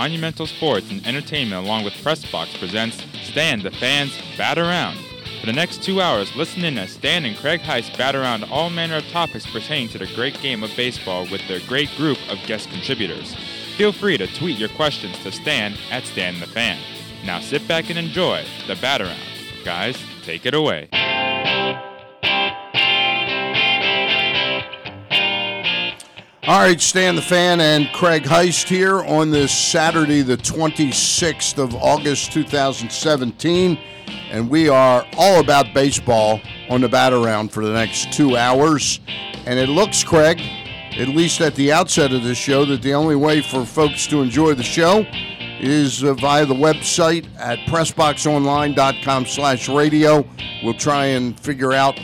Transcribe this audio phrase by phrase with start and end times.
[0.00, 4.96] Monumental Sports and Entertainment along with Pressbox presents Stan the Fans Bat Around.
[5.40, 8.70] For the next two hours, listen in as Stan and Craig Heist bat around all
[8.70, 12.38] manner of topics pertaining to the great game of baseball with their great group of
[12.46, 13.36] guest contributors.
[13.76, 16.78] Feel free to tweet your questions to Stan at Stan the Fan.
[17.26, 19.20] Now sit back and enjoy the bat around.
[19.66, 20.88] Guys, take it away.
[26.44, 31.74] All right, Stan the Fan and Craig Heist here on this Saturday, the 26th of
[31.74, 33.78] August, 2017.
[34.30, 36.40] And we are all about baseball
[36.70, 39.00] on the bat around for the next two hours.
[39.44, 40.40] And it looks, Craig,
[40.98, 44.22] at least at the outset of this show, that the only way for folks to
[44.22, 45.04] enjoy the show
[45.60, 50.26] is uh, via the website at pressboxonline.com slash radio.
[50.64, 52.00] We'll try and figure out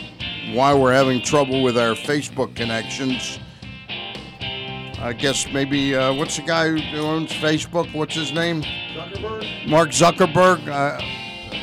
[0.51, 3.39] why we're having trouble with our Facebook connections.
[4.99, 7.93] I guess maybe uh, what's the guy who owns Facebook?
[7.93, 8.63] What's his name?
[8.63, 9.67] Zuckerberg.
[9.67, 10.67] Mark Zuckerberg.
[10.67, 10.99] Uh,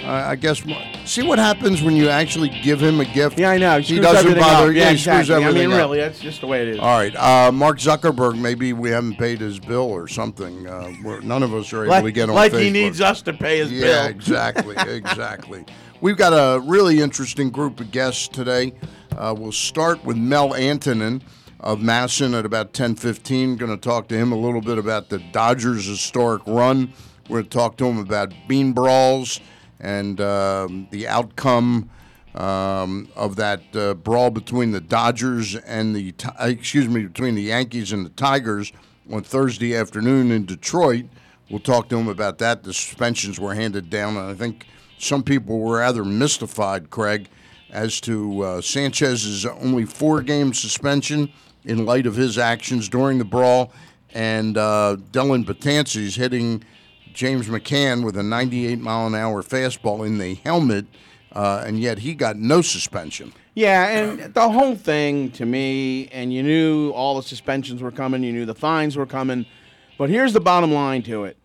[0.07, 0.63] I guess.
[1.05, 3.39] See what happens when you actually give him a gift.
[3.39, 3.81] Yeah, I know.
[3.81, 4.71] He doesn't bother.
[4.73, 5.47] Yeah, he screws exactly.
[5.47, 5.79] I mean, up.
[5.79, 6.79] really, that's just the way it is.
[6.79, 8.39] All right, uh, Mark Zuckerberg.
[8.39, 10.67] Maybe we haven't paid his bill or something.
[10.67, 12.63] Uh, we're, none of us are able like to get on like Facebook.
[12.63, 14.11] he needs us to pay his Yeah, bill.
[14.11, 15.65] exactly, exactly.
[16.01, 18.75] We've got a really interesting group of guests today.
[19.17, 21.23] Uh, we'll start with Mel Antonen
[21.65, 23.57] of MASN at about 10:15.
[23.57, 26.93] Going to talk to him a little bit about the Dodgers' historic run.
[27.29, 29.41] We're going to talk to him about bean brawls
[29.81, 31.89] and um, the outcome
[32.35, 37.93] um, of that uh, brawl between the Dodgers and the excuse me between the Yankees
[37.93, 38.71] and the Tigers
[39.11, 41.07] on Thursday afternoon in Detroit.
[41.49, 42.63] We'll talk to him about that.
[42.63, 44.67] The suspensions were handed down, and I think
[44.99, 47.29] some people were rather mystified, Craig,
[47.71, 51.33] as to uh, Sanchez's only four-game suspension
[51.65, 53.73] in light of his actions during the brawl,
[54.13, 56.63] and uh, Dellin Betances hitting
[57.13, 60.87] James McCann with a 98 mile an hour fastball in the helmet,
[61.33, 63.33] uh, and yet he got no suspension.
[63.55, 68.25] Yeah, and the whole thing to me, and you knew all the suspensions were coming,
[68.25, 69.47] you knew the fines were coming,
[69.97, 71.39] but here's the bottom line to it: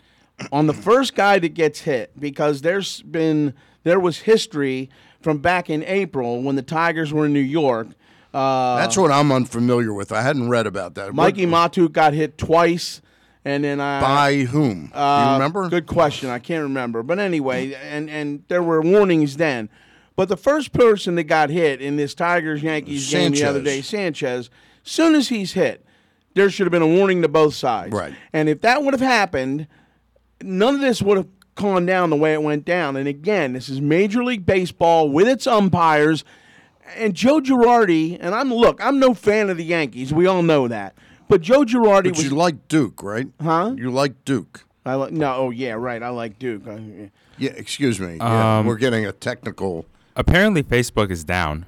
[0.51, 3.53] on the first guy that gets hit, because there's been
[3.83, 4.89] there was history
[5.21, 7.87] from back in April when the Tigers were in New York.
[8.33, 10.11] Uh, That's what I'm unfamiliar with.
[10.11, 11.13] I hadn't read about that.
[11.13, 13.01] Mikey What- Matu got hit twice,
[13.43, 14.87] and then I by whom?
[14.87, 15.67] Do you Uh, remember?
[15.69, 16.29] Good question.
[16.29, 17.01] I can't remember.
[17.03, 19.69] But anyway, and and there were warnings then.
[20.15, 23.81] But the first person that got hit in this Tigers Yankees game the other day,
[23.81, 24.49] Sanchez,
[24.83, 25.85] soon as he's hit,
[26.35, 27.93] there should have been a warning to both sides.
[27.93, 28.13] Right.
[28.33, 29.67] And if that would have happened,
[30.43, 32.95] none of this would have gone down the way it went down.
[32.97, 36.23] And again, this is Major League Baseball with its umpires.
[36.95, 40.13] And Joe Girardi, and I'm look, I'm no fan of the Yankees.
[40.13, 40.95] We all know that.
[41.27, 43.27] But Joe Girardi But was you like Duke, right?
[43.41, 43.73] Huh?
[43.77, 44.65] You like Duke.
[44.85, 45.33] I like no.
[45.35, 46.01] Oh yeah, right.
[46.01, 46.67] I like Duke.
[46.67, 48.17] I, Yeah, excuse me.
[48.17, 49.85] Yeah, Um, we're getting a technical.
[50.15, 51.65] Apparently, Facebook is down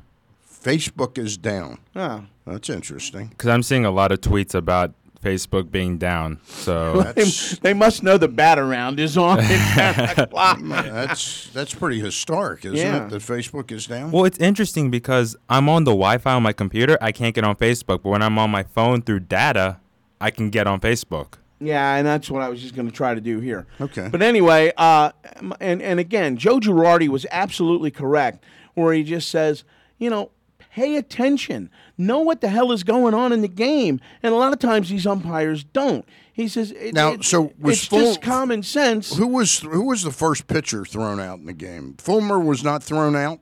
[0.64, 1.80] Facebook is down.
[1.96, 2.26] oh.
[2.46, 3.28] That's interesting.
[3.28, 6.40] because I'm seeing a lot of tweets about Facebook being down.
[6.46, 7.24] So They,
[7.62, 10.60] they must know the bat around is on at 10 o'clock.
[10.62, 13.06] that's that's pretty historic, isn't Yeah.
[13.06, 13.10] it?
[13.10, 14.12] That Facebook is down.
[14.12, 16.98] Well, it's interesting because I'm on the Wi-Fi on my computer.
[17.02, 19.80] I can't get on Facebook, but when I'm on my phone through data,
[20.20, 21.34] I can get on Facebook.
[21.60, 23.68] Yeah, and that's what I was just going to try to do here.
[23.80, 24.10] Okay.
[24.12, 25.12] But anyway, uh,
[25.60, 28.44] and and again, Joe Girardi was absolutely correct,
[28.74, 29.64] where he just says,
[30.00, 30.32] you know,
[30.72, 34.54] pay attention, know what the hell is going on in the game, and a lot
[34.54, 36.06] of times these umpires don't.
[36.34, 39.16] He says, it, Now, it- so it's full- just common sense.
[39.16, 41.96] Who was who was the first pitcher thrown out in the game?
[41.98, 43.40] Fulmer was not thrown out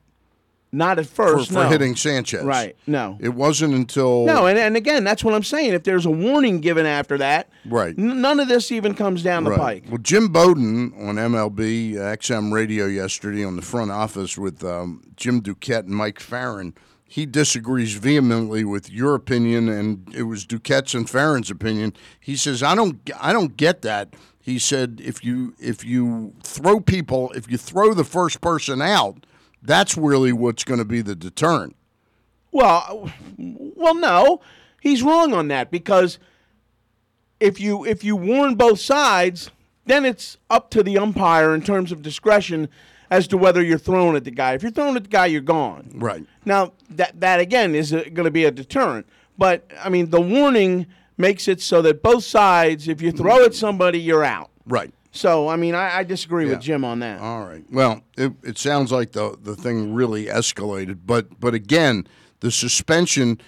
[0.71, 1.69] Not at first, for no.
[1.69, 2.43] hitting Sanchez.
[2.43, 2.75] Right?
[2.87, 3.17] No.
[3.19, 5.73] It wasn't until No, and, and again, that's what I'm saying.
[5.73, 7.93] If there's a warning given after that, Right.
[7.97, 9.85] n- none of this even comes down the pike.
[9.87, 15.41] Well, Jim Bowden on MLB XM Radio yesterday on the front office with um, Jim
[15.41, 16.73] Duquette and Mike Ferrin.
[17.11, 21.93] He disagrees vehemently with your opinion, and it was Duquette's and Ferrin's opinion.
[22.19, 26.79] He says, "I don't, I don't get that." He said, "If you, if you throw
[26.79, 29.25] people, if you throw the first person out,
[29.59, 31.75] that's really what's going to be the deterrent."
[32.51, 34.41] Well, well, no,
[34.79, 36.19] he's wrong on that because
[37.39, 39.49] if you if you warn both sides,
[39.87, 42.69] then it's up to the umpire in terms of discretion
[43.11, 44.53] as to whether you're throwing at the guy.
[44.53, 45.89] If you're throwing at the guy, you're gone.
[45.95, 46.25] Right.
[46.45, 49.07] Now that that again is going to be a deterrent.
[49.37, 50.85] But I mean, the warning
[51.17, 54.49] makes it so that both sides, if you throw at somebody, you're out.
[54.65, 54.93] Right.
[55.11, 56.51] So I mean, I, I disagree Yeah.
[56.51, 57.19] with Jim on that.
[57.19, 57.63] All right.
[57.71, 62.05] Well, it, it sounds like the the thing really escalated, but but again,
[62.41, 63.39] the suspension.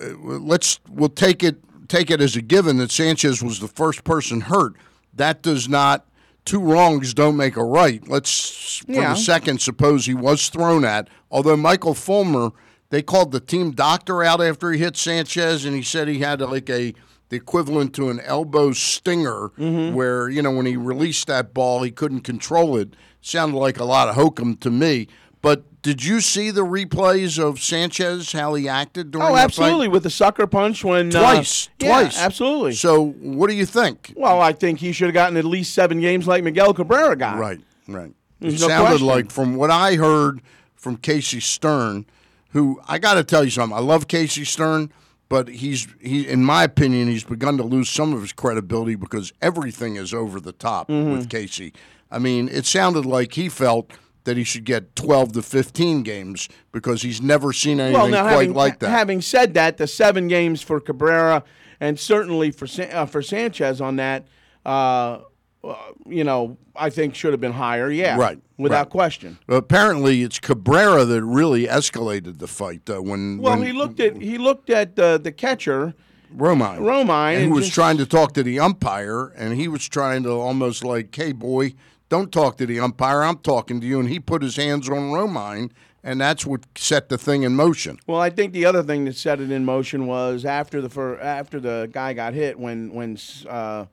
[0.00, 1.56] Uh, let's we'll take it
[1.88, 4.74] take it as a given that Sanchez was the first person hurt.
[5.14, 6.04] that does not.
[6.48, 8.06] Two wrongs don't make a right.
[8.08, 9.14] Let's for Yeah.
[9.14, 11.08] the second suppose he was thrown at.
[11.30, 12.52] Although Michael Fulmer,
[12.90, 16.40] they called the team doctor out after he hit Sanchez, and he said he had
[16.40, 16.94] like a
[17.28, 19.94] the equivalent to an elbow stinger, Mm-hmm.
[19.94, 22.94] where you know when he released that ball, he couldn't control it.
[23.20, 25.06] Sounded like a lot of hokum to me.
[25.42, 29.92] But did you see the replays of Sanchez how he acted during Oh, absolutely, fight?
[29.92, 32.74] with the sucker punch when uh, Twice, yeah, twice, absolutely.
[32.74, 34.12] So, what do you think?
[34.14, 37.38] well, I think he should have gotten at least seven games like Miguel Cabrera got.
[37.38, 38.12] Right, right.
[38.40, 39.06] It no sounded question.
[39.06, 40.42] like, from what I heard
[40.76, 42.04] from Casey Stern,
[42.50, 43.76] who I got to tell you something.
[43.76, 44.92] I love Casey Stern,
[45.30, 49.32] but he's he, in my opinion, he's begun to lose some of his credibility because
[49.40, 51.12] everything is over the top Mm-hmm.
[51.12, 51.72] with Casey.
[52.10, 53.90] I mean, it sounded like he felt
[54.28, 58.22] that he should get 12 to 15 games because he's never seen anything Well, now
[58.22, 58.90] quite having, like that.
[58.90, 61.42] having said that, the seven games for Cabrera
[61.80, 64.26] and certainly for uh, for Sanchez on that,
[64.66, 65.20] uh,
[65.64, 65.74] uh,
[66.06, 67.90] you know, I think should have been higher.
[67.90, 68.90] Yeah, Right, without right.
[68.90, 69.38] question.
[69.48, 72.88] Apparently, it's Cabrera that really escalated the fight.
[72.90, 75.94] Uh, when Well, when he looked at he looked at uh, the catcher.
[76.36, 76.80] Romine.
[76.80, 79.88] Romine, And and who was just- trying to talk to the umpire, and he was
[79.88, 81.72] trying to almost like, hey, boy,
[82.08, 83.22] don't talk to the umpire.
[83.22, 84.00] I'm talking to you.
[84.00, 85.70] And he put his hands on Romine,
[86.02, 87.98] and that's what set the thing in motion.
[88.06, 91.20] Well, I think the other thing that set it in motion was after the fir-
[91.20, 93.18] after the guy got hit when when
[93.48, 93.86] uh,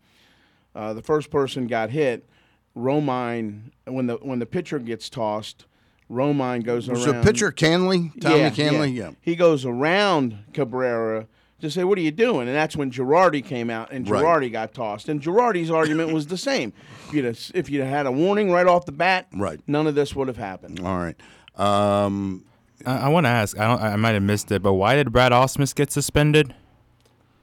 [0.73, 2.27] uh, the first person got hit,
[2.75, 5.65] Romine when the when the pitcher gets tossed,
[6.09, 7.21] Romine goes Was around.
[7.21, 8.19] the pitcher Kahnle?
[8.21, 8.93] Tommy yeah, Kahnle?
[8.93, 9.11] Yeah.
[9.21, 11.27] He goes around Cabrera
[11.65, 14.23] to say, "What are you doing?" And that's when Girardi came out, and Right.
[14.23, 15.09] Girardi got tossed.
[15.09, 16.71] And Girardi's argument was the same.
[17.07, 19.59] If you'd have, if you'd had a warning right off the bat, Right.
[19.67, 20.79] none of this would have happened.
[20.79, 21.15] All right.
[21.55, 22.43] Um,
[22.85, 23.57] I, I want to ask.
[23.59, 23.81] I don't.
[23.81, 26.53] I might have missed it, but why did Brad Ausmus get suspended?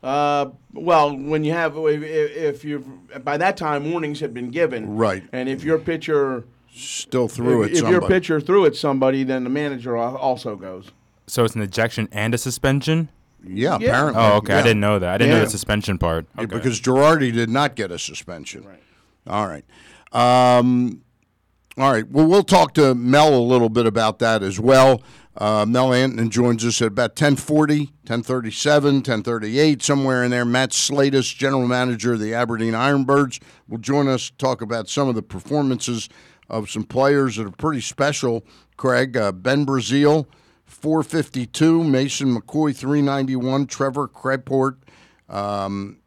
[0.02, 2.80] Uh, well, when you have, if, if you
[3.22, 5.22] by that time warnings had been given, Right.
[5.32, 6.44] And if your pitcher,
[6.74, 7.78] still threw if, it.
[7.78, 10.90] if your pitcher threw it somebody, then the manager also goes.
[11.28, 13.10] So it's an ejection and a suspension.
[13.46, 13.88] Yeah, Yeah.
[13.88, 14.22] apparently.
[14.22, 14.54] Oh, okay.
[14.54, 14.62] I Yeah.
[14.62, 15.08] didn't know that.
[15.14, 15.44] I didn't know Yeah.
[15.44, 16.26] the suspension part.
[16.36, 16.56] Yeah, Okay.
[16.56, 18.64] because Girardi did not get a suspension.
[18.64, 18.82] Right.
[19.26, 19.64] All right.
[20.12, 21.00] Um,
[21.78, 22.08] all right.
[22.10, 25.02] Well, we'll talk to Mel a little bit about that as well.
[25.36, 30.44] Uh, Mel Antonen joins us at about 1040, 1037, 1038, somewhere in there.
[30.44, 35.08] Matt Slatus, general manager of the Aberdeen Ironbirds, will join us to talk about some
[35.08, 36.10] of the performances
[36.50, 38.44] of some players that are pretty special.
[38.76, 40.26] Craig, uh, Ben Breazeale,
[40.72, 44.78] 452, Mason McCoy, 391, Trevor Craport,
[45.28, 45.98] um,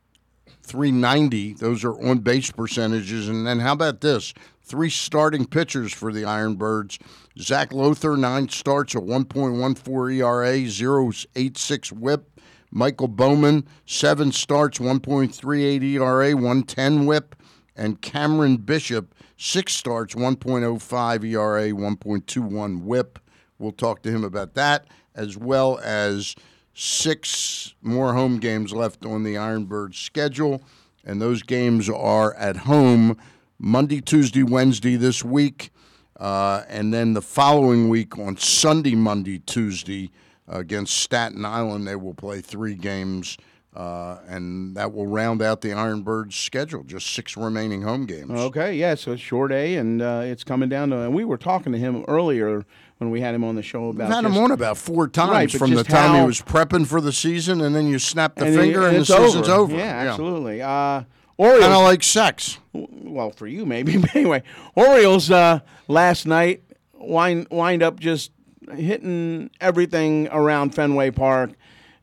[0.64, 1.54] 390.
[1.54, 3.30] Those are on base percentages.
[3.30, 4.34] And then how about this?
[4.62, 7.00] Three starting pitchers for the Ironbirds.
[7.40, 12.32] Zach Lowther, nine starts, a 1.14 ERA, 0.86 whip.
[12.72, 17.36] Michael Baumann, seven starts, 1.38 ERA, 110 whip.
[17.76, 23.20] And Cameron Bishop, six starts, 1.05 ERA, 1.21 whip.
[23.58, 24.86] We'll talk to him about that,
[25.16, 26.36] as well as
[26.74, 30.62] six more home games left on the Ironbirds schedule,
[31.06, 33.18] and those games are at home
[33.58, 35.72] Monday, Tuesday, Wednesday this week,
[36.20, 40.12] uh, and then the following week on Sunday, Monday, Tuesday
[40.48, 41.88] against Staten Island.
[41.88, 43.38] They will play three games.
[43.76, 46.84] Uh, and that will round out the Ironbirds schedule.
[46.84, 48.32] Just six remaining home games.
[48.32, 51.00] Okay, yeah, so short A, and uh, it's coming down to.
[51.00, 52.64] And we were talking to him earlier
[52.98, 54.08] when we had him on the show about.
[54.08, 56.88] We've had him on about four times Right, from the just time he was prepping
[56.88, 59.76] for the season, and then you snap the and finger and, it's the season's over.
[59.76, 60.62] Yeah, absolutely.
[60.62, 61.04] Uh,
[61.38, 62.60] Orioles, Kind of like sex.
[62.74, 63.98] well, for you maybe.
[64.02, 64.44] But anyway,
[64.76, 68.32] Orioles uh, last night wind wind up just
[68.74, 71.52] hitting everything around Fenway Park,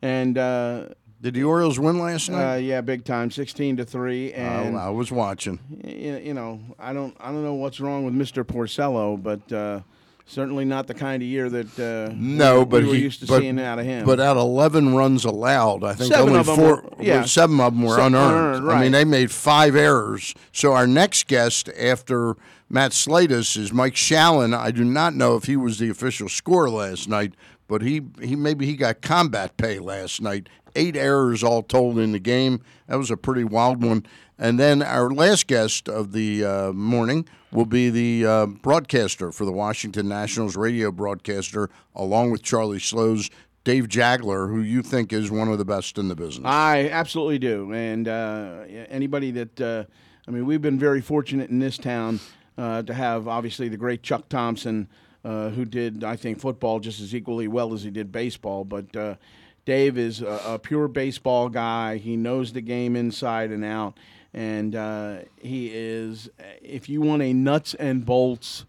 [0.03, 0.89] and uh,
[1.23, 2.59] Did the Orioles win last uh, night?
[2.59, 4.33] yeah, big time, sixteen to three.
[4.35, 5.59] And oh, I was watching.
[5.83, 9.81] you, you know, I don't I don't know what's wrong with Mister Porcello, but uh,
[10.26, 13.21] certainly not the kind of year that uh, No, we, but we were he, used
[13.21, 14.05] to but, seeing out of him.
[14.07, 17.25] But at 11 runs allowed, I think Seven only of them four, were- yeah.
[17.25, 18.57] seven of them were Seven unearned.
[18.57, 20.35] unearned, I mean, they made five errors.
[20.52, 22.37] So our next guest after
[22.69, 24.57] Matt Slatus is Mike Shallon.
[24.57, 27.35] I do not know if he was the official scorer last night,
[27.69, 30.49] but he, he maybe he got combat pay last night.
[30.75, 32.62] Eight errors all told in the game.
[32.88, 34.07] That was a pretty wild one.
[34.43, 39.45] And then our last guest of the uh, morning will be the uh, broadcaster for
[39.45, 43.31] the Washington Nationals, radio broadcaster, along with Charlie Slowes,
[43.63, 46.45] Dave Jageler, who you think is one of the best in the business.
[46.45, 47.73] I absolutely do.
[47.73, 49.85] And uh, anybody that, uh,
[50.27, 52.19] I mean, we've been very fortunate in this town
[52.59, 54.89] uh, to have obviously the great Chuck Thompson,
[55.25, 58.65] uh, who did, I think, football just as equally well as he did baseball.
[58.65, 59.21] But
[59.65, 61.99] Dave is a, a pure baseball guy.
[61.99, 63.97] He knows the game inside and out.
[64.35, 66.31] And uh, he is.
[66.61, 68.65] If you want a nuts and bolts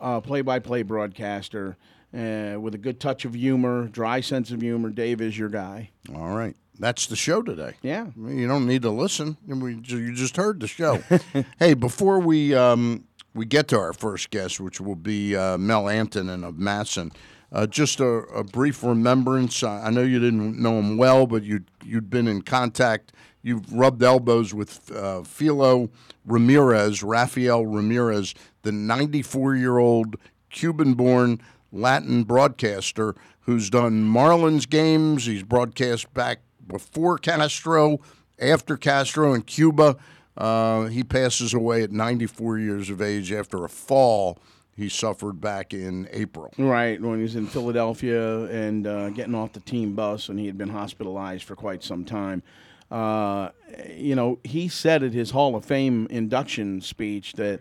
[0.00, 1.76] uh, play-by-play broadcaster
[2.14, 5.90] uh, with a good touch of humor, dry sense of humor, Dave is your guy.
[6.14, 6.56] All right.
[6.78, 7.74] That's the show today.
[7.82, 8.08] Yeah.
[8.16, 9.38] You don't need to listen.
[9.46, 11.02] You just heard the show.
[11.58, 13.04] hey, before we um,
[13.36, 17.12] we get to our first guest, which will be uh, Mel Antonen of MASN,
[17.52, 19.62] uh, just a, a, brief remembrance.
[19.62, 23.12] I know you didn't know him well, but you'd, you'd been in contact.
[23.46, 25.88] You've rubbed elbows with uh, Felo
[26.24, 30.16] Ramirez, Rafael Ramirez, the 94 year old
[30.50, 35.26] Cuban born Latin broadcaster who's done Marlins games.
[35.26, 38.00] He's broadcast back before Castro,
[38.40, 39.96] after Castro in Cuba.
[40.36, 44.40] Uh, he passes away at 94 years of age after a fall
[44.74, 46.52] he suffered back in April.
[46.58, 50.46] Right, when he was in Philadelphia and uh, getting off the team bus, and he
[50.46, 52.42] had been hospitalized for quite some time.
[52.90, 53.50] Uh,
[53.94, 57.60] you know, he said at his Hall of Fame induction speech that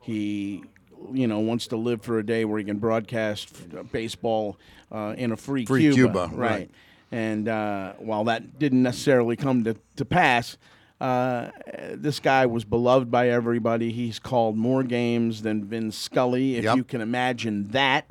[0.00, 0.64] he,
[1.12, 3.52] you know, wants to live for a day where he can broadcast
[3.92, 4.58] baseball
[4.90, 5.94] uh, in a free, free Cuba.
[5.94, 6.50] Cuba right.
[6.50, 6.70] right.
[7.12, 10.56] And uh, while that didn't necessarily come to, to pass,
[11.00, 11.50] uh,
[11.92, 13.92] this guy was beloved by everybody.
[13.92, 16.76] He's called more games than Vin Scully, if yep.
[16.76, 18.10] you can imagine that.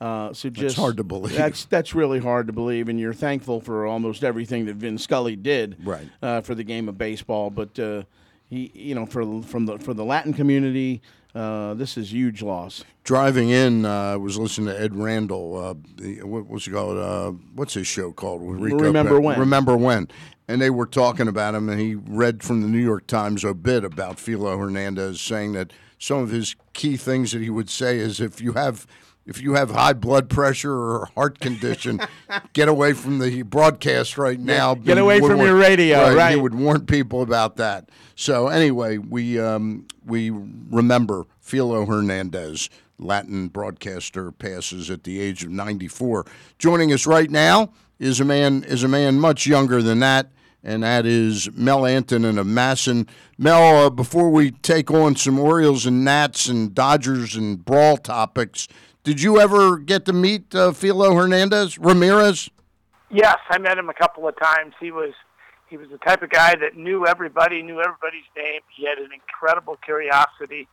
[0.00, 1.36] Uh, so just that's hard to believe.
[1.36, 5.36] That's that's really hard to believe, and you're thankful for almost everything that Vin Scully
[5.36, 6.08] did right.
[6.22, 7.50] uh, for the game of baseball.
[7.50, 8.04] But uh,
[8.48, 11.02] he, you know, for from the for the Latin community,
[11.34, 12.82] uh, this is huge loss.
[13.04, 15.56] Driving in, uh, I was listening to Ed Randall.
[15.56, 16.96] Uh, the, what, what's it called?
[16.96, 18.40] Uh, what's his show called?
[18.42, 19.38] Remember Pe- when?
[19.38, 20.08] Remember when?
[20.48, 23.54] And they were talking about him, and he read from the New York Times a
[23.54, 27.98] bit about Felo Hernandez, saying that some of his key things that he would say
[27.98, 28.86] is if you have
[29.26, 32.00] if you have high blood pressure or heart condition,
[32.52, 34.74] get away from the broadcast right now.
[34.74, 36.34] Get, away from your radio, right, right?
[36.34, 37.88] He would warn people about that.
[38.16, 45.50] So anyway, we um, we remember Felo Hernandez, Latin broadcaster, passes at the age of
[45.50, 46.26] 94.
[46.58, 50.30] Joining us right now is a man is a man much younger than that
[50.62, 53.08] and that is Mel Antonen of MASN.
[53.38, 58.68] Mel, uh, before we take on some Orioles and Nats and Dodgers and brawl topics,
[59.04, 62.50] did you ever get to meet uh, Felo Hernandez Ramirez?
[63.10, 64.74] Yes, I met him a couple of times.
[64.80, 65.12] He was
[65.68, 68.60] he was the type of guy that knew everybody, knew everybody's name.
[68.76, 70.68] He had an incredible curiosity.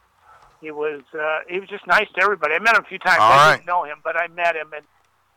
[0.62, 2.56] He was uh, he was just nice to everybody.
[2.56, 3.20] I met him a few times.
[3.20, 3.56] All I right.
[3.58, 4.86] didn't know him, but I met him, and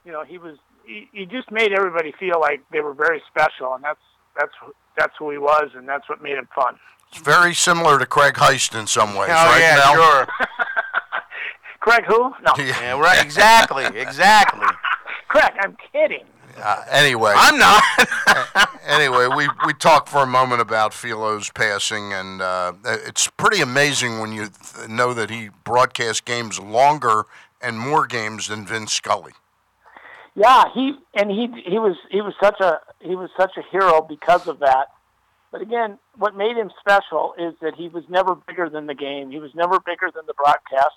[0.05, 3.75] you know he was he, he just made everybody feel like they were very special,
[3.75, 4.01] and that's
[4.39, 4.53] that's
[4.97, 6.77] that's who he was, and that's what made him fun.
[7.13, 9.95] It's very similar to Craig Heist in some ways, Oh right, yeah, Mel?
[9.95, 10.27] sure.
[11.81, 12.33] Craig, who?
[12.43, 13.25] No, Yeah, right.
[13.25, 13.85] Exactly.
[13.85, 14.67] Exactly.
[15.29, 15.53] Craig.
[15.61, 16.25] I'm kidding.
[16.63, 17.83] Uh, anyway, I'm not.
[18.87, 24.19] anyway, we we talked for a moment about Felo's passing, and uh, it's pretty amazing
[24.19, 27.25] when you th- know that he broadcast games longer
[27.63, 29.33] and more games than Vince Scully.
[30.35, 34.03] Yeah, he and he he was he was such a he was such a hero
[34.03, 34.89] because of that.
[35.53, 39.31] But again, what made him special is that he was never bigger than the game.
[39.31, 40.95] He was never bigger than the broadcast.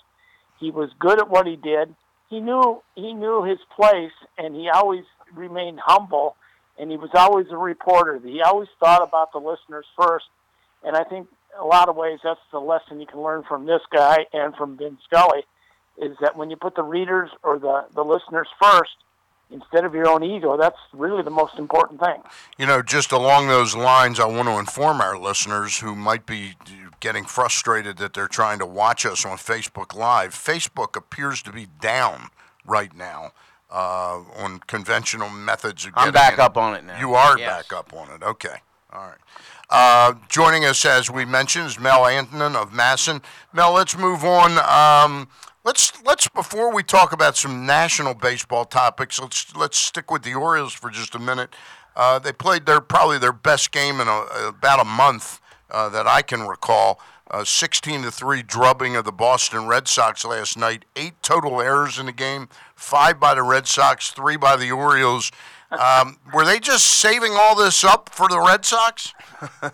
[0.64, 1.94] He was good at what he did.
[2.30, 5.04] He knew he knew his place, and he always
[5.34, 6.36] remained humble.
[6.78, 8.18] And he was always a reporter.
[8.18, 10.24] He always thought about the listeners first.
[10.82, 11.28] And I think
[11.60, 14.78] a lot of ways that's the lesson you can learn from this guy and from
[14.78, 15.44] Vin Scully,
[15.98, 18.96] is that when you put the readers or the the listeners first,
[19.50, 22.22] instead of your own ego, that's really the most important thing.
[22.58, 26.54] You know, just along those lines, I want to inform our listeners who might be
[27.00, 30.34] getting frustrated that they're trying to watch us on Facebook Live.
[30.34, 32.28] Facebook appears to be down
[32.64, 33.32] right now
[33.70, 36.40] uh, on conventional methods of I'm back in.
[36.40, 36.98] up on it now.
[36.98, 37.50] You are Yes.
[37.68, 38.22] back up on it.
[38.22, 38.56] Okay.
[38.92, 39.18] All right.
[39.70, 43.22] Uh, joining us, as we mentioned, is Mel Antonen of MASN.
[43.52, 44.52] Mel, let's move on.
[44.58, 45.28] Um,
[45.64, 50.34] let's let's before we talk about some national baseball topics, let's let's stick with the
[50.34, 51.54] Orioles for just a minute.
[51.96, 55.40] Uh, they played their probably their best game in a, about a month
[55.70, 57.00] uh, that I can recall.
[57.30, 60.84] Uh, 16 to three drubbing of the Boston Red Sox last night.
[60.94, 62.48] Eight total errors in the game.
[62.76, 65.32] Five by the Red Sox, three by the Orioles.
[65.70, 69.14] Um, were they just saving all this up for the Red Sox?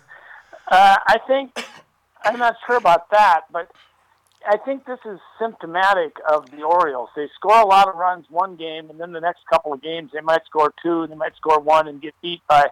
[0.71, 1.65] Uh, I think
[2.23, 3.69] I'm not sure about that, but
[4.47, 7.09] I think this is symptomatic of the Orioles.
[7.15, 10.11] They score a lot of runs one game, and then the next couple of games
[10.13, 12.67] they might score two, they might score one, and get beat by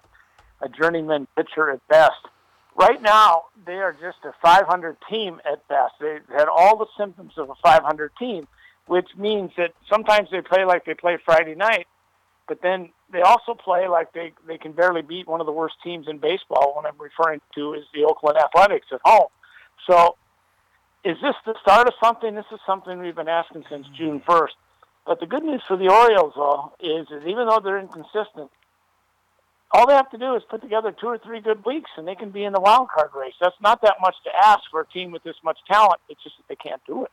[0.62, 2.28] a journeyman pitcher at best.
[2.76, 5.94] Right now, they are just a 500 team at best.
[6.00, 8.48] They had all the symptoms of a 500 team,
[8.88, 11.88] which means that sometimes they play like they play Friday night,
[12.48, 15.76] but then they also play like they they can barely beat one of the worst
[15.84, 16.74] teams in baseball.
[16.76, 19.28] What I'm referring to is the Oakland Athletics at home.
[19.90, 20.16] So,
[21.04, 22.36] is this the start of something?
[22.36, 24.56] This is something we've been asking since June 1st.
[25.06, 28.52] But the good news for the Orioles, though, is that even though they're inconsistent,
[29.72, 32.16] all they have to do is put together two or three good weeks, and they
[32.16, 33.34] can be in the wild card race.
[33.40, 36.02] That's not that much to ask for a team with this much talent.
[36.10, 37.12] It's just that they can't do it.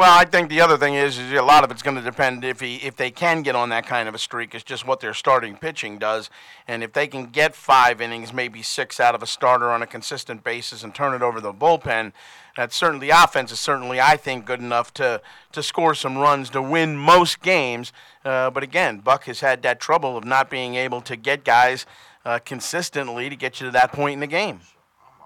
[0.00, 2.42] Well, I think the other thing is, is a lot of it's going to depend
[2.42, 4.54] if he if they can get on that kind of a streak.
[4.54, 6.30] It's just what their starting pitching does,
[6.66, 9.86] and if they can get five innings, maybe six out of a starter on a
[9.86, 12.14] consistent basis, and turn it over the bullpen,
[12.56, 15.20] that's certainly the offense is certainly I think good enough to
[15.52, 17.92] to score some runs to win most games.
[18.24, 21.84] Uh, but again, Buck has had that trouble of not being able to get guys
[22.24, 24.60] uh, consistently to get you to that point in the game.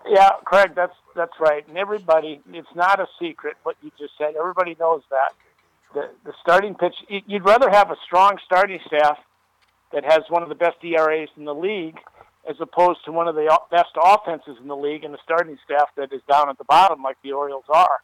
[0.05, 1.67] Yeah, Craig, that's that's right.
[1.69, 4.35] And everybody, it's not a secret what you just said.
[4.39, 5.35] Everybody knows that.
[5.95, 6.95] The the starting pitch.
[7.09, 9.19] You'd rather have a strong starting staff
[9.93, 11.99] that has one of the best ERAs in the league,
[12.49, 15.89] as opposed to one of the best offenses in the league and a starting staff
[15.97, 18.01] that is down at the bottom, like the Orioles are.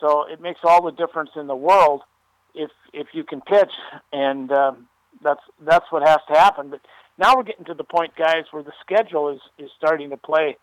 [0.00, 2.02] So it makes all the difference in the world
[2.54, 3.72] if if you can pitch,
[4.12, 4.88] and um,
[5.22, 6.70] that's that's what has to happen.
[6.70, 6.80] But
[7.18, 10.56] now we're getting to the point, guys, where the schedule is is starting to play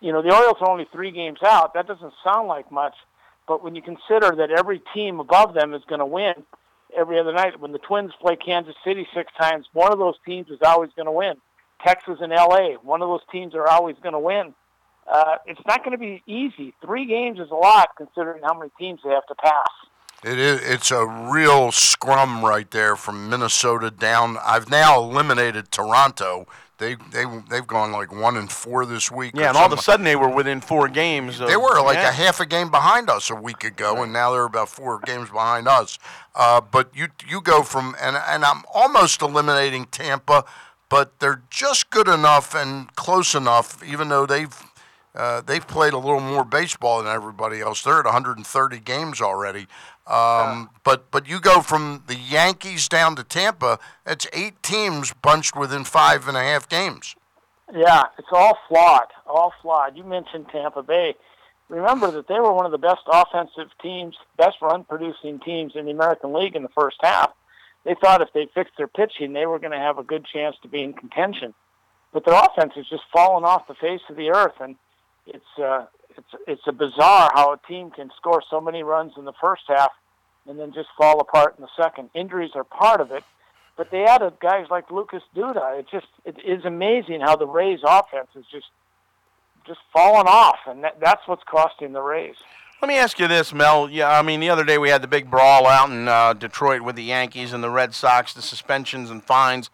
[0.00, 1.74] you know, the Orioles are only three games out.
[1.74, 2.94] That doesn't sound like much,
[3.46, 6.34] but when you consider that every team above them is going to win
[6.96, 10.48] every other night, when the Twins play Kansas City six times, one of those teams
[10.48, 11.34] is always going to win.
[11.84, 14.54] Texas and LA, one of those teams are always going to win.
[15.10, 16.74] Uh, it's not going to be easy.
[16.84, 19.68] Three games is a lot considering how many teams they have to pass.
[20.24, 20.60] It is.
[20.62, 24.36] It's a real scrum right there from Minnesota down.
[24.44, 26.46] I've now eliminated Toronto
[26.78, 29.32] they they they've gone like one and four this week.
[29.34, 31.40] Yeah, and all of a sudden they were within four games.
[31.40, 32.10] Of, they were like yeah.
[32.10, 34.04] a half a game behind us a week ago, right.
[34.04, 35.98] and now they're about four games behind us.
[36.34, 40.44] Uh, but you you go from and and I'm almost eliminating Tampa,
[40.88, 44.56] but they're just good enough and close enough, even though they've.
[45.14, 47.82] Uh, they've played a little more baseball than everybody else.
[47.82, 49.66] They're at 130 games already.
[50.08, 53.78] Um, but but you go from the Yankees down to Tampa.
[54.04, 57.14] That's eight teams bunched within five and a half games.
[57.74, 59.08] Yeah, it's all flawed.
[59.26, 59.96] All flawed.
[59.96, 61.14] You mentioned Tampa Bay.
[61.68, 65.90] Remember that they were one of the best offensive teams, best run-producing teams in the
[65.90, 67.30] American League in the first half.
[67.84, 70.56] They thought if they fixed their pitching, they were going to have a good chance
[70.62, 71.52] to be in contention.
[72.12, 74.76] But their offense has just fallen off the face of the earth, and
[75.26, 75.84] it's uh,
[76.18, 79.62] it's it's a bizarre how a team can score so many runs in the first
[79.68, 79.92] half
[80.46, 82.10] and then just fall apart in the second.
[82.14, 83.22] Injuries are part of it,
[83.76, 85.78] but they added guys like Lucas Duda.
[85.78, 88.66] It just it is amazing how the Rays offense is just
[89.66, 92.36] just fallen off, and that, that's what's costing the Rays.
[92.80, 93.90] Let me ask you this, Mel.
[93.90, 96.82] Yeah, I mean, the other day we had the big brawl out in uh, Detroit
[96.82, 98.32] with the Yankees and the Red Sox.
[98.32, 99.68] The suspensions and fines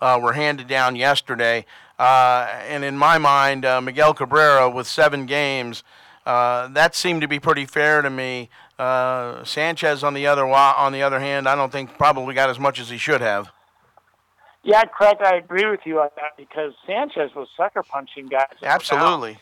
[0.00, 1.64] uh, were handed down yesterday.
[2.00, 5.84] Uh, and in my mind, uh, Miguel Cabrera with seven games,
[6.24, 8.48] uh, that seemed to be pretty fair to me.
[8.78, 12.58] Uh, Sanchez, on the other on the other hand, I don't think probably got as
[12.58, 13.50] much as he should have.
[14.62, 18.46] Yeah, Craig, I agree with you on that because Sanchez was sucker punching guys.
[18.62, 19.36] Absolutely.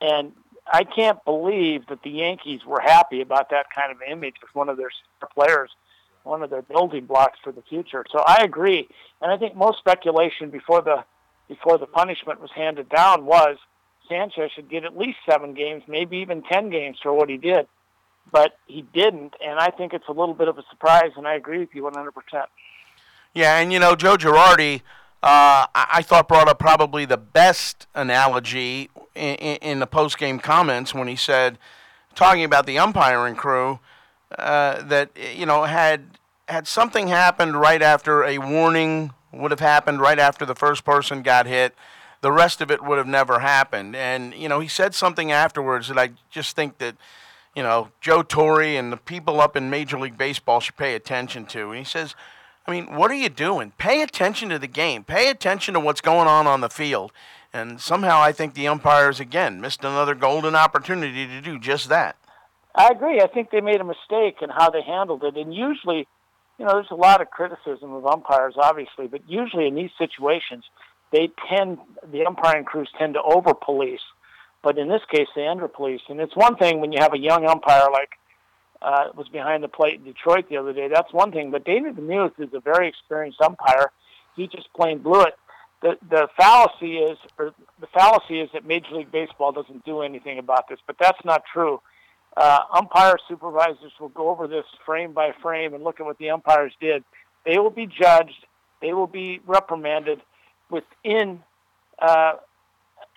[0.00, 0.32] And
[0.66, 4.68] I can't believe that the Yankees were happy about that kind of image with one
[4.68, 4.90] of their
[5.32, 5.70] players,
[6.24, 8.04] one of their building blocks for the future.
[8.10, 8.88] So I agree,
[9.22, 11.04] and I think most speculation before the
[11.50, 13.56] before the punishment was handed down was
[14.08, 17.66] Sanchez should get at least seven games, maybe even ten games for what he did.
[18.30, 21.34] But he didn't, and I think it's a little bit of a surprise, and I
[21.34, 22.12] agree with you 100%.
[23.34, 24.82] Yeah, and you know, Joe Girardi,
[25.24, 30.94] uh, I thought brought up probably the best analogy in, in the post game comments
[30.94, 31.58] when he said,
[32.14, 33.80] talking about the umpiring crew,
[34.38, 40.00] uh, that you know had had something happened right after a warning would have happened
[40.00, 41.74] right after the first person got hit,
[42.20, 43.96] the rest of it would have never happened.
[43.96, 46.96] And, you know, he said something afterwards that I just think that,
[47.54, 51.46] you know, Joe Torre and the people up in Major League Baseball should pay attention
[51.46, 51.70] to.
[51.70, 52.14] And he says,
[52.66, 53.72] I mean, what are you doing?
[53.78, 55.02] Pay attention to the game.
[55.02, 57.12] Pay attention to what's going on on the field.
[57.52, 62.16] And somehow I think the umpires, again, missed another golden opportunity to do just that.
[62.74, 63.20] I agree.
[63.20, 65.36] I think they made a mistake in how they handled it.
[65.36, 66.06] And usually,
[66.60, 70.62] you know, there's a lot of criticism of umpires, obviously, but usually in these situations,
[71.10, 71.78] they tend,
[72.12, 74.02] the umpiring crews tend to over police,
[74.62, 76.02] but in this case, they under police.
[76.10, 78.10] And it's one thing when you have a young umpire like
[78.82, 80.88] uh, was behind the plate in Detroit the other day.
[80.92, 81.50] That's one thing.
[81.50, 83.90] But David Muth is a very experienced umpire.
[84.36, 85.34] He just plain blew it.
[85.80, 90.38] The the fallacy is, or the fallacy is that Major League Baseball doesn't do anything
[90.38, 91.80] about this, but that's not true.
[92.36, 96.30] Uh, umpire supervisors will go over this frame by frame and look at what the
[96.30, 97.02] umpires did.
[97.44, 98.46] They will be judged
[98.80, 100.20] they will be reprimanded
[100.70, 101.42] within,
[102.00, 102.34] uh,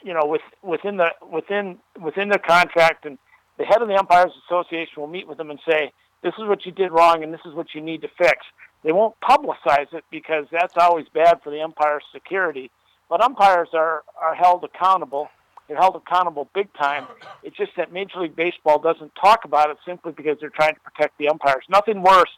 [0.04, 3.18] you know, with, within the within within the contract, and
[3.58, 6.66] the head of the umpires association will meet with them and say, "This is what
[6.66, 8.46] you did wrong, and this is what you need to fix."
[8.84, 12.70] They won't publicize it because that's always bad for the umpire's security.
[13.10, 15.30] But umpires are are held accountable.
[15.68, 17.08] They're held accountable big time.
[17.42, 20.80] It's just that Major League Baseball doesn't talk about it simply because they're trying to
[20.82, 21.64] protect the umpires.
[21.70, 22.30] Nothing worse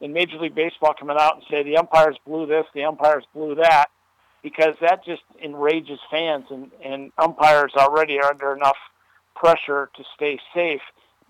[0.00, 3.54] than Major League Baseball coming out and say the umpires blew this, the umpires blew
[3.54, 3.86] that,
[4.42, 8.76] because that just enrages fans and, and umpires already are under enough
[9.34, 10.82] pressure to stay safe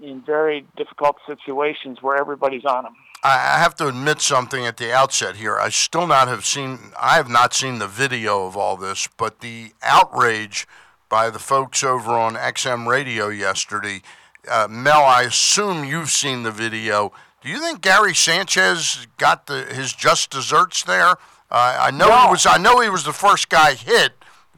[0.02, 2.94] in very difficult situations where everybody's on them.
[3.22, 5.56] I have to admit something at the outset here.
[5.58, 6.78] I still not have seen.
[7.00, 10.66] I have not seen the video of all this, but the outrage
[11.08, 14.02] by the folks over on XM Radio yesterday.
[14.48, 17.12] Uh, Mel, I assume you've seen the video.
[17.40, 21.10] Do you think Gary Sanchez got the, his just desserts there?
[21.50, 22.22] Uh, I know No.
[22.24, 22.46] he was.
[22.46, 24.12] I know he was the first guy hit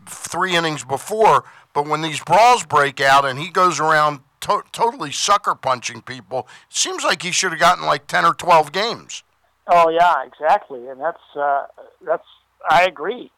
[0.07, 5.11] three innings before, but when these brawls break out and he goes around to- totally
[5.13, 9.25] sucker punching people, it seems like he should have gotten like ten or twelve games.
[9.67, 11.67] Oh yeah, exactly, and that's uh,
[12.03, 12.27] that's
[12.71, 13.31] I agree.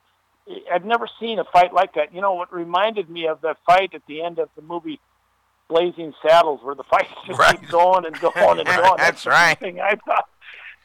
[0.72, 2.14] I've never seen a fight like that.
[2.14, 5.00] You know what reminded me of that fight at the end of the movie
[5.68, 7.60] Blazing Saddles, where the fight just Right.
[7.60, 8.96] keep going and going and going.
[8.96, 9.58] That's the right.
[9.58, 10.28] Thing I thought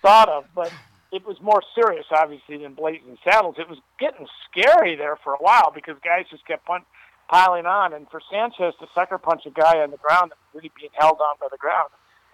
[0.01, 0.71] thought of, but
[1.13, 3.55] it was more serious, obviously, than Blazing Saddles.
[3.57, 6.83] It was getting scary there for a while because guys just kept pun-
[7.29, 10.55] piling on, and for Sanchez to sucker punch a guy on the ground that was
[10.55, 11.89] really being held on by the ground,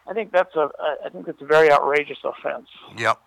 [0.09, 0.69] I think that's a
[1.05, 2.67] I think that's a very outrageous offense.
[2.97, 3.19] Yep.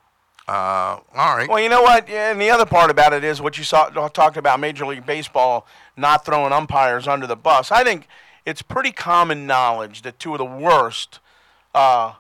[0.49, 1.49] Uh, all right.
[1.49, 2.09] Well, you know what?
[2.09, 5.67] And the other part about it is what you saw talked about Major League Baseball
[5.97, 7.71] not throwing umpires under the bus.
[7.71, 8.09] I think
[8.45, 11.21] it's pretty common knowledge that two of the worst
[11.75, 12.15] uh,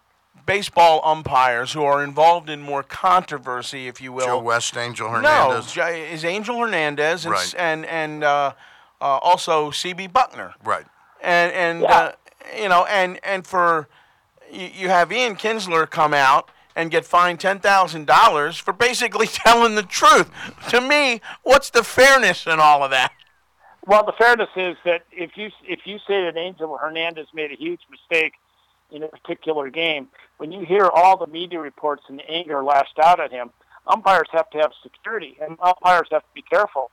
[0.47, 5.73] baseball umpires who are involved in more controversy, if you will, Joe West, Angel Hernandez.
[5.73, 7.55] J- is Angel Hernandez and Right.
[7.59, 8.53] and and uh,
[9.01, 10.87] uh, also CB Bucknor Right.
[11.21, 11.89] and and Yeah.
[11.97, 12.13] uh,
[12.57, 13.89] you know and and for
[14.51, 19.27] you, you have Ian Kinsler come out and get fined ten thousand dollars for basically
[19.33, 20.31] telling the truth.
[20.71, 23.13] To me, what's the fairness in all of that?
[23.87, 27.57] Well, the fairness is that if you if you say that Angel Hernandez made a
[27.57, 28.35] huge mistake
[28.91, 32.99] in a particular game, when you hear all the media reports and the anger lashed
[33.03, 33.51] out at him,
[33.87, 36.91] umpires have to have security and umpires have to be careful.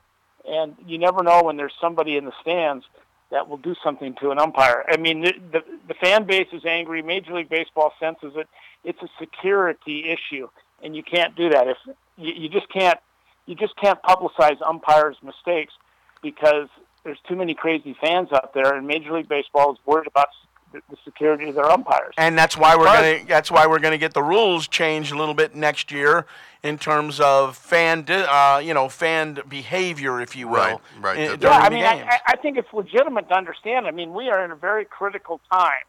[0.48, 2.86] And you never know when there's somebody in the stands
[3.32, 4.86] that will do something to an umpire.
[4.90, 7.02] I mean, the the, the fan base is angry.
[7.02, 8.48] Major League Baseball senses it.
[8.84, 10.48] It's a security issue,
[10.84, 11.68] and you can't do that.
[11.68, 11.78] If
[12.18, 13.00] you, you just can't
[13.46, 15.74] you just can't publicize umpires' mistakes
[16.22, 16.68] because
[17.04, 20.28] there's too many crazy fans out there, and Major League Baseball is worried about
[20.72, 22.14] the, the security of their umpires.
[22.18, 25.34] And that's why we're gonna that's why we're gonna get the rules changed a little
[25.34, 26.26] bit next year
[26.64, 30.58] in terms of fan uh, you know fan behavior, if you will.
[30.58, 31.18] Right, right.
[31.18, 32.02] in- Yeah, I mean, I.
[32.04, 33.88] I I think it's legitimate to understand.
[33.88, 35.84] I mean, we are in a very critical time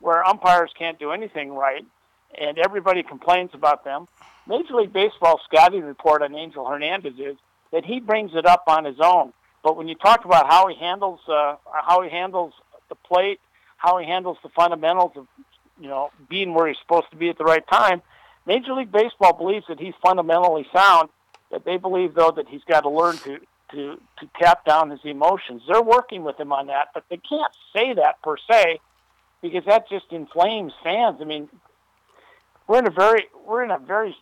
[0.00, 1.84] where umpires can't do anything right,
[2.38, 4.08] and everybody complains about them.
[4.46, 7.36] Major League Baseball scouting report on Angel Hernandez is
[7.72, 9.32] that he brings it up on his own.
[9.62, 11.56] But when you talk about how he handles uh,
[11.86, 12.52] how he handles
[12.88, 13.40] the plate,
[13.76, 15.26] how he handles the fundamentals of
[15.80, 18.02] you know being where he's supposed to be at the right time,
[18.50, 21.08] Major League Baseball believes that he's fundamentally sound.
[21.52, 23.38] That they believe though that he's got to learn to
[23.72, 25.62] to to tap down his emotions.
[25.68, 28.80] They're working with him on that, but they can't say that per se
[29.40, 31.18] because that just inflames fans.
[31.20, 31.48] I mean,
[32.66, 34.16] we're in a very we're in a very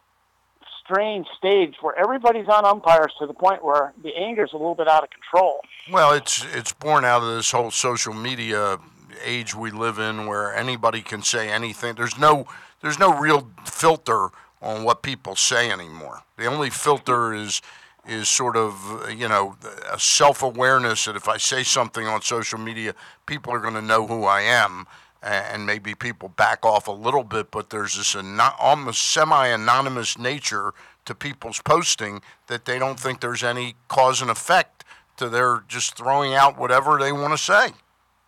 [0.84, 4.88] strange stage where everybody's on umpires to the point where the anger's a little bit
[4.88, 5.60] out of control.
[5.90, 8.78] Well, it's it's born out of this whole social media
[9.24, 11.94] age we live in, where anybody can say anything.
[11.94, 12.46] There's no
[12.80, 14.28] there's no real filter
[14.60, 16.22] on what people say anymore.
[16.36, 17.62] The only filter is
[18.06, 19.56] is sort of you know
[19.90, 22.94] a self awareness that if I say something on social media,
[23.26, 24.86] people are going to know who I am.
[25.20, 30.72] And maybe people back off a little bit, but there's this ano- almost semi-anonymous nature
[31.06, 34.84] to people's posting that they don't think there's any cause and effect
[35.16, 37.70] to their just throwing out whatever they want to say.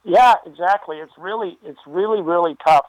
[0.02, 0.96] Yeah, exactly.
[0.96, 2.86] It's really it's really really tough.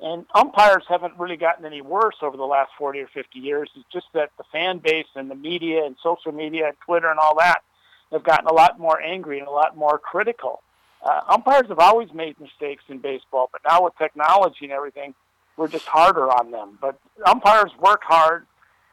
[0.00, 3.70] And umpires haven't really gotten any worse over the last 40 or 50 years.
[3.74, 7.18] It's just that the fan base and the media and social media and Twitter and
[7.18, 7.62] all that
[8.12, 10.62] have gotten a lot more angry and a lot more critical.
[11.02, 15.14] Uh, umpires have always made mistakes in baseball, but now with technology and everything,
[15.56, 16.78] we're just harder on them.
[16.80, 18.46] But umpires work hard.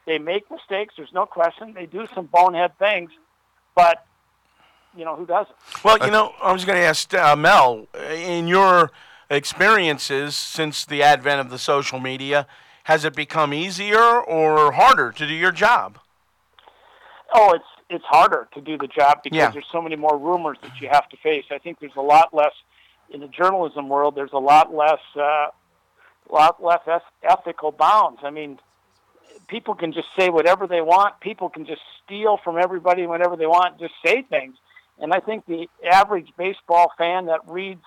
[0.05, 0.93] They make mistakes.
[0.97, 1.73] There's no question.
[1.73, 3.11] They do some bonehead things,
[3.75, 4.05] but
[4.95, 5.55] you know who doesn't?
[5.83, 8.91] Well, you know, I was going to ask uh, Mel, in your
[9.35, 12.47] experiences since the advent of the social media,
[12.85, 15.99] has it become easier or harder to do your job?
[17.35, 19.49] oh, it's it's harder to do the job because Yeah.
[19.49, 21.45] there's so many more rumors that you have to face.
[21.51, 22.53] I think there's a lot less
[23.09, 24.15] in the journalism world.
[24.15, 25.47] There's a lot less, uh,
[26.29, 28.21] lot less eth- ethical bounds.
[28.23, 28.59] I mean,
[29.47, 31.19] people can just say whatever they want.
[31.19, 33.79] People can just steal from everybody whenever they want.
[33.79, 34.55] Just say things.
[34.99, 37.83] And I think the average baseball fan that reads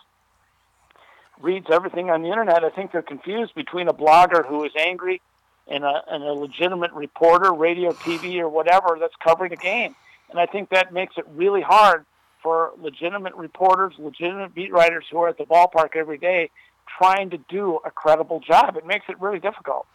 [1.40, 5.20] reads everything on the internet, I think they're confused between a blogger who is angry
[5.68, 9.94] and a, and a legitimate reporter, radio, TV, or whatever that's covering a game.
[10.30, 12.04] And I think that makes it really hard
[12.42, 16.50] for legitimate reporters, legitimate beat writers who are at the ballpark every day
[16.98, 18.76] trying to do a credible job.
[18.76, 19.86] It makes it really difficult.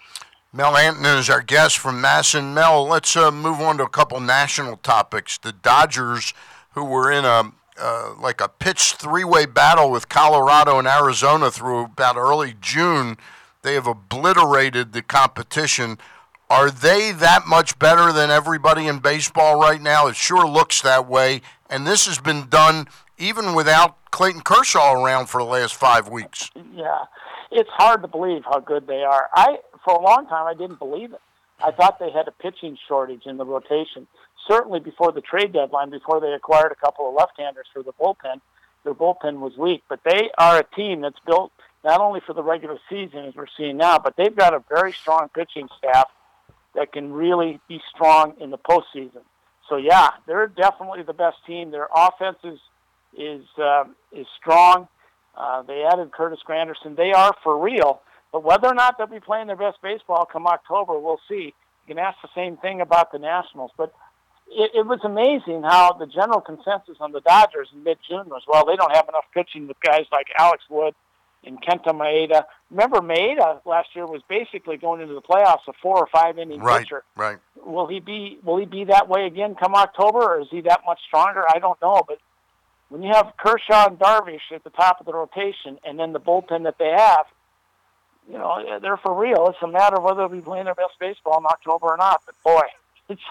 [0.54, 2.54] Mel Antonen is our guest from MASN.
[2.54, 5.38] Mel, let's uh, move on to a couple national topics.
[5.38, 6.34] The Dodgers,
[6.72, 11.86] who were in a uh, like a pitched three-way battle with Colorado and Arizona through
[11.86, 13.18] about early June,
[13.62, 15.98] they have obliterated the competition.
[16.50, 20.08] Are they that much better than everybody in baseball right now?
[20.08, 21.42] It sure looks that way.
[21.70, 26.52] And this has been done even without Clayton Kershaw around for the last five weeks.
[26.76, 27.06] Yeah,
[27.52, 29.30] it's hard to believe how good they are.
[29.34, 31.22] I for a long time I didn't believe it.
[31.64, 34.08] I thought they had a pitching shortage in the rotation.
[34.52, 38.42] Certainly before the trade deadline, before they acquired a couple of left-handers for the bullpen,
[38.84, 39.82] their bullpen was weak.
[39.88, 41.54] But they are a team that's built
[41.86, 44.92] not only for the regular season as we're seeing now, but they've got a very
[44.92, 46.10] strong pitching staff
[46.76, 49.22] that can really be strong in the postseason.
[49.70, 51.72] So yeah, they're definitely the best team.
[51.72, 52.60] Their offense is
[53.18, 54.90] is um, is strong.
[55.36, 56.98] Uh, they added Curtis Granderson.
[56.98, 58.02] They are for real.
[58.34, 61.54] But whether or not they'll be playing their best baseball come October, we'll see.
[61.88, 63.72] You can ask the same thing about the Nationals.
[63.78, 63.94] But
[64.52, 68.66] it, it was amazing how the general consensus on the Dodgers in mid-June was, well,
[68.66, 70.94] they don't have enough pitching with guys like Alex Wood
[71.44, 72.44] and Kenta Maeda.
[72.70, 76.60] Remember, Maeda last year was basically going into the playoffs a four or five inning
[76.60, 77.04] Right, pitcher.
[77.16, 77.38] right.
[77.66, 80.82] Will he be Will he be that way again come October, or is he that
[80.86, 81.44] much stronger?
[81.54, 82.04] I don't know.
[82.08, 82.20] But
[82.90, 86.20] when you have Kershaw and Darvish at the top of the rotation, and then the
[86.20, 87.26] bullpen that they have,
[88.30, 89.48] you know they're for real.
[89.48, 92.22] It's a matter of whether they'll be playing their best baseball in October or not.
[92.26, 92.62] But boy,
[93.10, 93.22] it's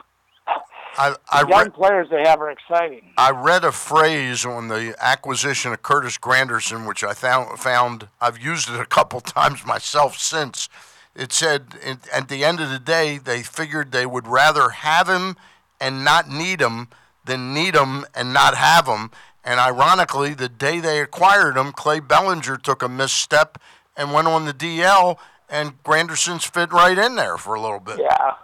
[0.96, 3.02] I, I young re- players they have are exciting.
[3.16, 8.38] I read a phrase on the acquisition of Curtis Granderson, which I found, found I've
[8.38, 10.68] used it a couple times myself since.
[11.14, 15.08] It said it, at the end of the day, they figured they would rather have
[15.08, 15.36] him
[15.80, 16.88] and not need him
[17.24, 19.10] than need him and not have him.
[19.44, 23.58] And ironically, the day they acquired him, Clay Bellinger took a misstep
[23.96, 27.98] and went on the DL, and Granderson's fit right in there for a little bit.
[27.98, 28.34] Yeah.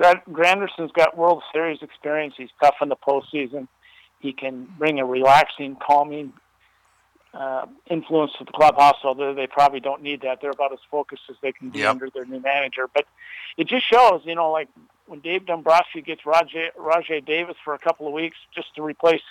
[0.00, 2.34] Gra- Granderson's got World Series experience.
[2.36, 3.68] He's tough in the postseason.
[4.20, 6.32] He can bring a relaxing, calming
[7.34, 10.40] uh, influence to the clubhouse, although they probably don't need that.
[10.40, 11.90] They're about as focused as they can be Yep.
[11.90, 12.88] under their new manager.
[12.92, 13.04] But
[13.56, 14.68] it just shows, you know, like
[15.06, 19.22] when Dave Dombrowski gets Rajai, Rajai Davis for a couple of weeks just to replace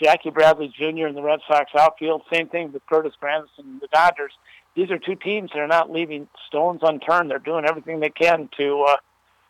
[0.00, 1.06] Jackie Bradley Jr.
[1.08, 2.22] in the Red Sox outfield.
[2.32, 4.32] Same thing with Curtis Granderson and the Dodgers.
[4.76, 7.30] These are two teams that are not leaving stones unturned.
[7.30, 8.96] They're doing everything they can to uh,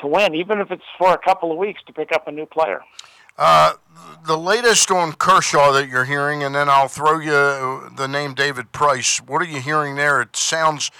[0.00, 2.46] to win, even if it's for a couple of weeks to pick up a new
[2.46, 2.80] player.
[3.38, 3.72] Uh,
[4.26, 8.72] the latest on Kershaw that you're hearing, and then I'll throw you the name David
[8.72, 9.18] Price.
[9.18, 10.20] What are you hearing there?
[10.20, 10.90] It sounds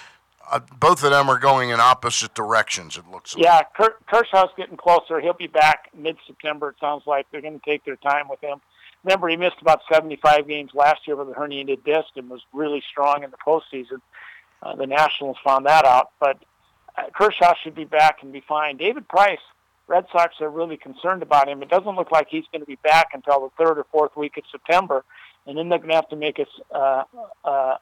[0.51, 2.97] uh, both of them are going in opposite directions.
[2.97, 3.43] It looks like.
[3.43, 5.19] Yeah, Ker- Kershaw's getting closer.
[5.21, 6.69] He'll be back mid-September.
[6.69, 8.59] It sounds like they're going to take their time with him.
[9.03, 12.83] Remember, he missed about 75 games last year with a herniated disc and was really
[12.91, 14.01] strong in the postseason.
[14.61, 16.37] Uh, the Nationals found that out, but
[17.13, 18.77] Kershaw should be back and be fine.
[18.77, 19.39] David Price,
[19.87, 21.61] Red Sox are really concerned about him.
[21.61, 24.37] It doesn't look like he's going to be back until the third or fourth week
[24.37, 25.03] of September,
[25.45, 27.03] and then they're going to have to make a, uh,
[27.43, 27.77] uh,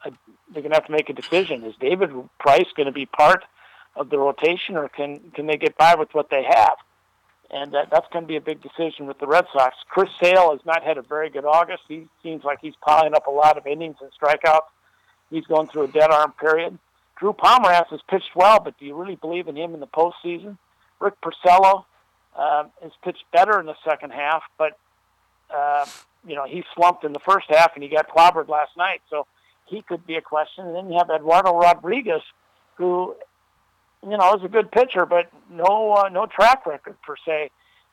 [0.52, 1.64] they're going to have to make a decision.
[1.64, 3.44] Is David Price going to be part
[3.96, 6.76] of the rotation, or can can they get by with what they have?
[7.52, 9.74] And that, that's going to be a big decision with the Red Sox.
[9.88, 11.82] Chris Sale has not had a very good August.
[11.88, 14.68] He seems like he's piling up a lot of innings and strikeouts.
[15.30, 16.78] He's going through a dead arm period.
[17.20, 20.56] Drew Pomeranz has pitched well, but do you really believe in him in the postseason?
[21.00, 21.84] Rick Porcello
[22.36, 24.78] uh, has pitched better in the second half, but
[25.54, 25.84] uh,
[26.26, 29.26] you know he slumped in the first half and he got clobbered last night, so
[29.66, 30.66] he could be a question.
[30.66, 32.22] And then you have Eduardo Rodriguez,
[32.76, 33.14] who
[34.02, 37.50] you know is a good pitcher, but no uh, no track record per se.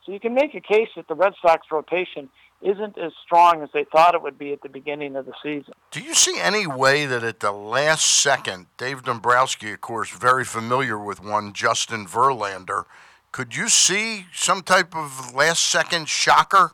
[0.07, 2.29] So you can make a case that the Red Sox rotation
[2.61, 5.73] isn't as strong as they thought it would be at the beginning of the season.
[5.91, 10.45] Do you see any way that at the last second, Dave Dombrowski, of course, very
[10.45, 12.85] familiar with one, Justin Verlander,
[13.33, 16.71] could you see some type of last second shocker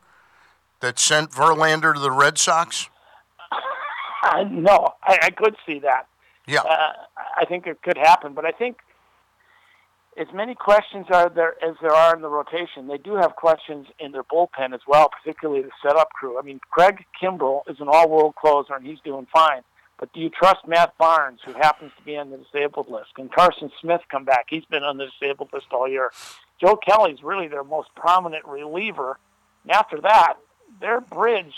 [0.80, 2.90] that sent Verlander to the Red Sox?
[4.50, 6.08] No, I, I could see that.
[6.48, 6.62] Yeah.
[6.62, 6.94] Uh,
[7.36, 8.78] I think it could happen, but I think
[10.18, 13.88] as many questions are there as there are in the rotation, they do have questions
[14.00, 16.38] in their bullpen as well, particularly the setup crew.
[16.38, 19.62] I mean, Craig Kimbrel is an all-world closer, and he's doing fine.
[20.00, 23.16] But do you trust Matt Barnes, who happens to be on the disabled list?
[23.16, 24.48] Can Carson Smith come back?
[24.50, 26.12] He's been on the disabled list all year.
[26.60, 29.18] Joe Kelly's really their most prominent reliever.
[29.64, 30.36] And after that,
[30.82, 31.54] their bridge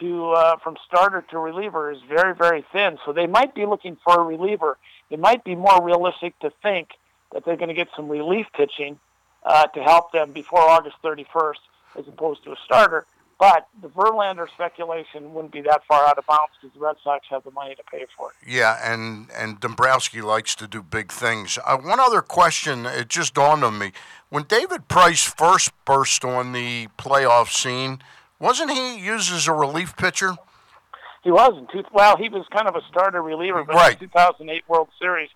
[0.00, 2.98] to uh, from starter to reliever is very, very thin.
[3.04, 4.78] So they might be looking for a reliever.
[5.10, 6.88] It might be more realistic to think
[7.36, 8.98] that they're going to get some relief pitching
[9.44, 11.60] uh, to help them before August 31st,
[11.98, 13.04] as opposed to a starter.
[13.38, 17.26] But the Verlander speculation wouldn't be that far out of bounds because the Red Sox
[17.28, 18.50] have the money to pay for it.
[18.50, 21.58] Yeah, and and Dombrowski likes to do big things.
[21.66, 23.92] Uh, one other question, it just dawned on me:
[24.30, 28.00] when David Price first burst on the playoff scene,
[28.40, 30.36] wasn't he used as a relief pitcher?
[31.22, 31.68] He wasn't.
[31.92, 34.00] Well, he was kind of a starter reliever, but right.
[34.00, 35.28] in the 2008 World Series,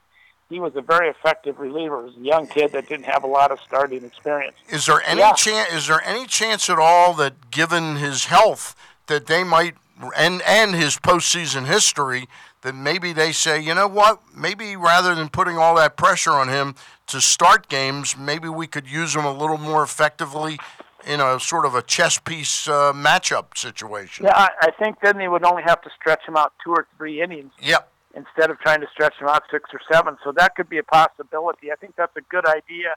[0.51, 2.01] he was a very effective reliever.
[2.01, 4.57] He was a young kid that didn't have a lot of starting experience.
[4.69, 5.33] Is there any Yeah.
[5.33, 5.73] chance?
[5.73, 8.75] Is there any chance at all that, given his health,
[9.07, 9.77] that they might
[10.17, 12.27] and and his postseason history,
[12.63, 16.49] that maybe they say, you know what, maybe rather than putting all that pressure on
[16.49, 16.75] him
[17.07, 20.59] to start games, maybe we could use him a little more effectively
[21.07, 24.25] in a sort of a chess piece uh, matchup situation.
[24.27, 26.87] Yeah, I, I think then they would only have to stretch him out two or
[26.97, 27.91] three innings Yep.
[28.15, 30.17] Instead of trying to stretch him out six or seven.
[30.25, 31.71] So that could be a possibility.
[31.71, 32.95] I think that's a good idea.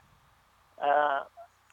[0.82, 1.22] Uh,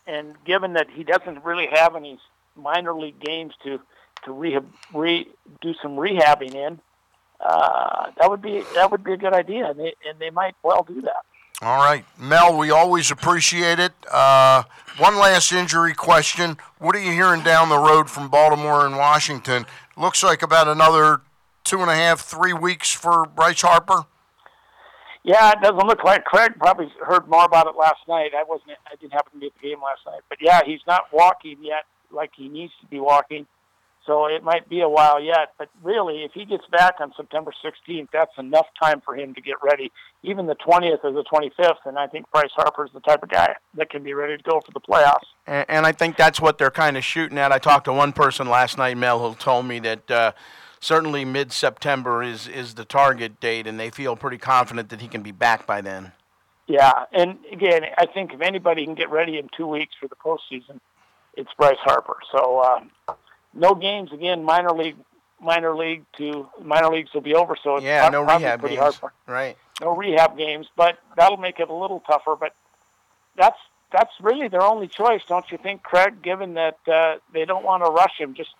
[0.08, 2.20] and given that he doesn't really have any
[2.56, 3.80] minor league games to
[4.26, 5.28] to rehab, re,
[5.62, 6.80] do some rehabbing in,
[7.40, 10.56] uh, that would be that would be a good idea, and they and they might
[10.64, 11.26] well do that.
[11.64, 13.94] All right, Mel, we always appreciate it.
[14.12, 14.64] Uh,
[14.98, 16.58] one last injury question.
[16.80, 19.68] What are you hearing down the road from Baltimore and Washington?
[19.96, 21.22] Looks like about another
[21.72, 24.04] two and a half, three weeks for Bryce Harper.
[25.24, 28.32] Yeah, it doesn't look like Craig probably heard more about it last night.
[28.38, 28.72] I wasn't.
[28.92, 31.58] I didn't happen to be at the game last night, but yeah, he's not walking
[31.62, 33.48] yet like he needs to be walking.
[34.06, 37.54] So it might be a while yet, but really, if he gets back on September
[37.64, 39.92] 16th, that's enough time for him to get ready.
[40.24, 43.54] Even the 20th or the 25th, and I think Bryce Harper's the type of guy
[43.76, 45.30] that can be ready to go for the playoffs.
[45.46, 47.52] And, and I think that's what they're kind of shooting at.
[47.52, 50.32] I talked to one person last night, Mel, who told me that uh,
[50.82, 55.22] certainly mid-September is is the target date, and they feel pretty confident that he can
[55.22, 56.12] be back by then.
[56.68, 60.16] Yeah, and again, I think if anybody can get ready in two weeks for the
[60.16, 60.80] postseason,
[61.36, 62.18] it's Bryce Harper.
[62.32, 63.14] So uh,
[63.54, 64.44] no games again.
[64.44, 64.96] Minor league,
[65.42, 67.56] minor league to minor leagues will be over.
[67.62, 68.80] So it's Yeah, no rehab games.
[69.00, 69.58] hard Right.
[69.82, 72.36] no rehab games, but that'll make it a little tougher.
[72.40, 72.54] But
[73.36, 73.60] that's
[73.92, 76.22] that's really their only choice, don't you think, Craig?
[76.22, 78.52] Given that uh, they don't want to rush him just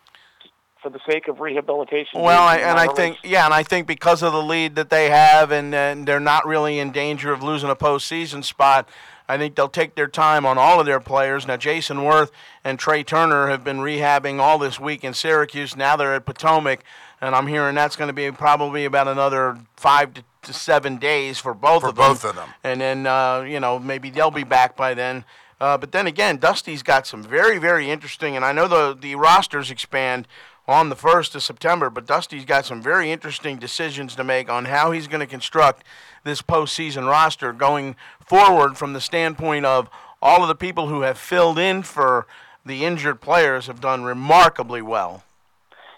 [0.82, 2.22] for the sake of rehabilitation.
[2.22, 4.90] Well, I, and I minor think yeah, and I think because of the lead that
[4.90, 8.90] they have, and, and they're not really in danger of losing a postseason spot.
[9.30, 11.48] I think they'll take their time on all of their players.
[11.48, 12.32] Now, Jayson Werth
[12.66, 15.74] and Trea Turner have been rehabbing all this week in Syracuse.
[15.78, 16.84] Now they're at Potomac,
[17.22, 21.40] and I'm hearing that's going to be probably about another five to, to seven days
[21.40, 22.10] for both For of them.
[22.10, 22.50] both of them.
[22.62, 25.24] And then uh, you know maybe they'll be back by then.
[25.62, 29.16] Uh, but then again, Dusty's got some very very interesting, and I know the the
[29.16, 30.28] rosters expand
[30.72, 34.66] on the 1st of September, but Dusty's got some very interesting decisions to make on
[34.66, 35.84] how he's going to construct
[36.24, 39.90] this postseason roster going forward from the standpoint of
[40.22, 42.26] all of the people who have filled in for
[42.66, 45.24] the injured players have done remarkably well.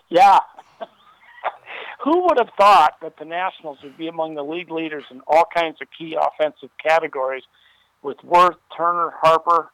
[0.09, 0.39] Yeah.
[2.03, 5.45] Who would have thought that the Nationals would be among the league leaders in all
[5.53, 7.43] kinds of key offensive categories
[8.01, 9.71] with Werth, Turner, Harper,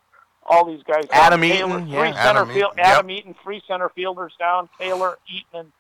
[0.49, 1.05] all these guys.
[1.05, 1.21] down.
[1.21, 1.99] Adam Taylor, Eaton, yeah.
[1.99, 2.88] three center Adam field, Eaton, yep.
[2.88, 5.71] Adam Eaton, three center fielders down, Taylor, Eaton, and,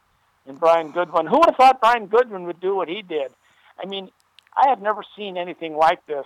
[0.45, 1.25] and Brian Goodwin.
[1.25, 3.31] Who would have thought Brian Goodwin would do what he did?
[3.81, 4.09] I mean,
[4.55, 6.25] I have never seen anything like this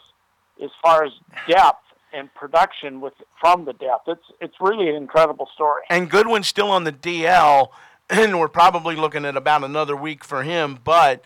[0.62, 1.12] as far as
[1.48, 1.84] depth
[2.14, 4.08] and production with from the depth.
[4.08, 5.84] It's it's really an incredible story.
[5.90, 7.70] And Goodwin's still on the DL,
[8.10, 10.80] and we're probably looking at about another week for him.
[10.84, 11.24] But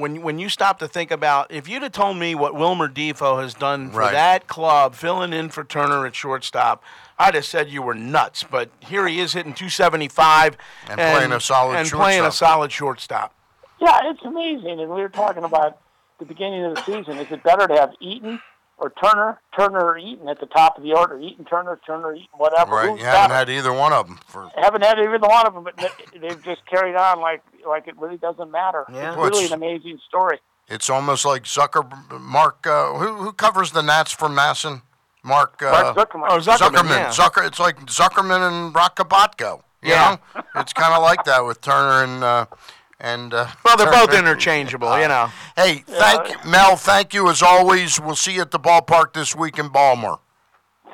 [0.00, 3.40] when when you stop to think about, if you'd have told me what Wilmer Difo
[3.42, 4.12] has done for Right.
[4.12, 6.82] that club, filling in for Turner at shortstop,
[7.18, 8.42] I'd have said you were nuts.
[8.42, 10.56] But here he is hitting 275
[10.88, 13.34] And playing a solid and playing a solid shortstop.
[13.80, 14.80] Yeah, it's amazing.
[14.80, 15.78] And we were talking about
[16.18, 17.18] the beginning of the season.
[17.18, 18.40] Is it better to have Eaton
[18.78, 21.18] or Turner, Turner or Eaton at the top of the order?
[21.20, 22.72] Eaton, Turner, Turner, Eaton, whatever.
[22.76, 23.34] Right, Who's you haven't better?
[23.34, 24.50] had either one of them for.
[24.56, 27.96] haven't had either one of them, but they- they've just carried on like like it
[27.98, 28.84] really doesn't matter.
[28.92, 29.08] Yeah.
[29.08, 30.40] It's Well, really it's- an amazing story.
[30.68, 31.84] It's almost like Zucker
[32.20, 32.66] Mark.
[32.66, 34.82] Uh, who who covers the Nats for MASN?
[35.24, 35.62] Mark.
[35.62, 36.26] Uh, Mark Zuckerman.
[36.30, 36.88] Oh, Zuckerman, Zuckerman.
[36.90, 37.08] yeah.
[37.10, 37.46] Zucker.
[37.46, 39.62] It's like Zuckerman and Roch Kubatko.
[39.82, 40.16] You Yeah.
[40.34, 42.46] know, it's kind of like that with Turner and uh,
[43.04, 45.28] And uh, Well, they're both interchangeable, you know.
[45.56, 46.76] Hey, thank Mel.
[46.76, 48.00] Thank you as always.
[48.00, 50.20] We'll see you at the ballpark this week in Baltimore.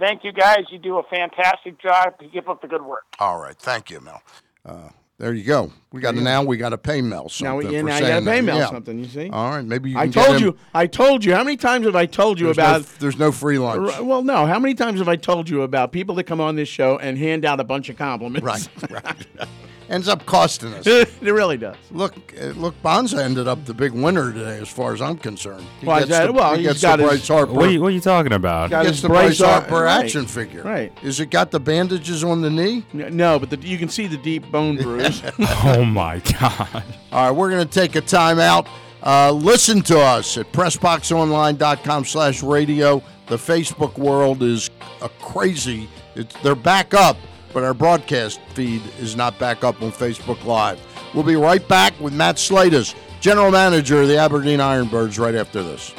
[0.00, 0.60] Thank you guys.
[0.70, 2.14] You do a fantastic job.
[2.32, 3.02] Keep up the good work.
[3.18, 4.22] All right, thank you, Mel.
[4.64, 4.88] Uh,
[5.18, 5.70] there you go.
[5.92, 6.42] We got now.
[6.44, 7.68] We got to pay Mel Now, something.
[7.68, 8.42] we, yeah, for now you got to saying pay that.
[8.42, 8.70] Mel Yeah.
[8.70, 8.98] something.
[9.00, 9.28] You see?
[9.30, 9.98] All right, maybe you.
[9.98, 10.58] I can get told him- you.
[10.72, 11.34] I told you.
[11.34, 12.80] How many times have I told you There's about?
[12.82, 13.92] no, there's no free lunch.
[13.96, 14.46] R- Well, no.
[14.46, 17.18] How many times have I told you about people that come on this show and
[17.18, 18.46] hand out a bunch of compliments?
[18.46, 19.26] Right, right.
[19.88, 20.86] Ends up costing us.
[20.86, 21.76] it really does.
[21.90, 25.64] Look, uh, look, Bonza ended up the big winner today, as far as I'm concerned.
[25.80, 26.26] He Why is gets that?
[26.26, 27.52] the, Well, he he's gets got the his- Bryce Harper.
[27.54, 28.68] What are you, what are you talking about?
[28.68, 30.62] Got gets the Bryce Har- Harper right, action figure.
[30.62, 30.92] Right.
[31.02, 32.84] Is it got the bandages on the knee?
[32.92, 35.22] No, but the, you can see the deep bone bruise.
[35.64, 36.84] oh my God.
[37.10, 38.68] All right, we're going to take a timeout.
[39.02, 43.02] Uh, listen to us at pressboxonline.com slash radio.
[43.28, 44.70] The Facebook world is
[45.02, 45.88] a crazy.
[46.14, 47.16] It's, they're back up,
[47.58, 50.80] but our broadcast feed is not back up on Facebook Live.
[51.12, 55.64] We'll be right back with Matt Slatus, general manager of the Aberdeen Ironbirds, right after
[55.64, 55.92] this.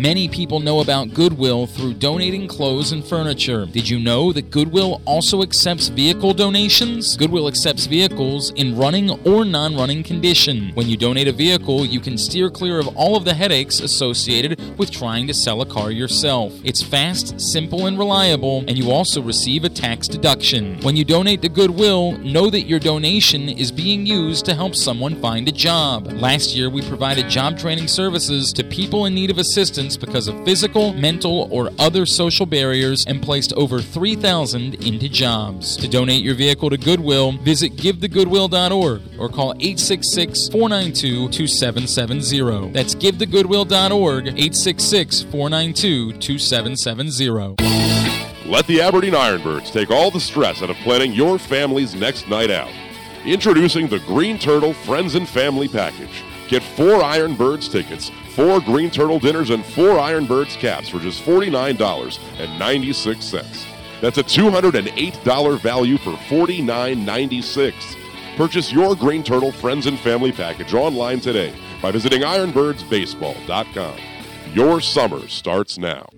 [0.00, 3.66] Many people know about Goodwill through donating clothes and furniture.
[3.66, 7.18] Did you know that Goodwill also accepts vehicle donations?
[7.18, 10.70] Goodwill accepts vehicles in running or non running condition.
[10.72, 14.78] When you donate a vehicle, you can steer clear of all of the headaches associated
[14.78, 16.54] with trying to sell a car yourself.
[16.64, 20.80] It's fast, simple, and reliable, and you also receive a tax deduction.
[20.80, 25.20] When you donate to Goodwill, know that your donation is being used to help someone
[25.20, 26.06] find a job.
[26.06, 30.44] Last year, we provided job training services to people in need of assistance because of
[30.44, 35.76] physical, mental, or other social barriers and placed over 3,000 into jobs.
[35.78, 42.72] To donate your vehicle to Goodwill, visit givethegoodwill.org or call 866 492 2770.
[42.72, 47.56] That's givethegoodwill.org, 866 492 2770.
[48.46, 52.50] Let the Aberdeen Ironbirds take all the stress out of planning your family's next night
[52.50, 52.72] out.
[53.24, 56.24] Introducing the Green Turtle Friends and Family Package.
[56.50, 63.66] Get four Ironbirds tickets, four Green Turtle dinners, and four Ironbirds caps for just $49.96.
[64.00, 68.36] That's a $208 value for $49.96.
[68.36, 73.96] Purchase your Green Turtle Friends and Family Package online today by visiting ironbirdsbaseball.com.
[74.52, 76.08] Your summer starts now.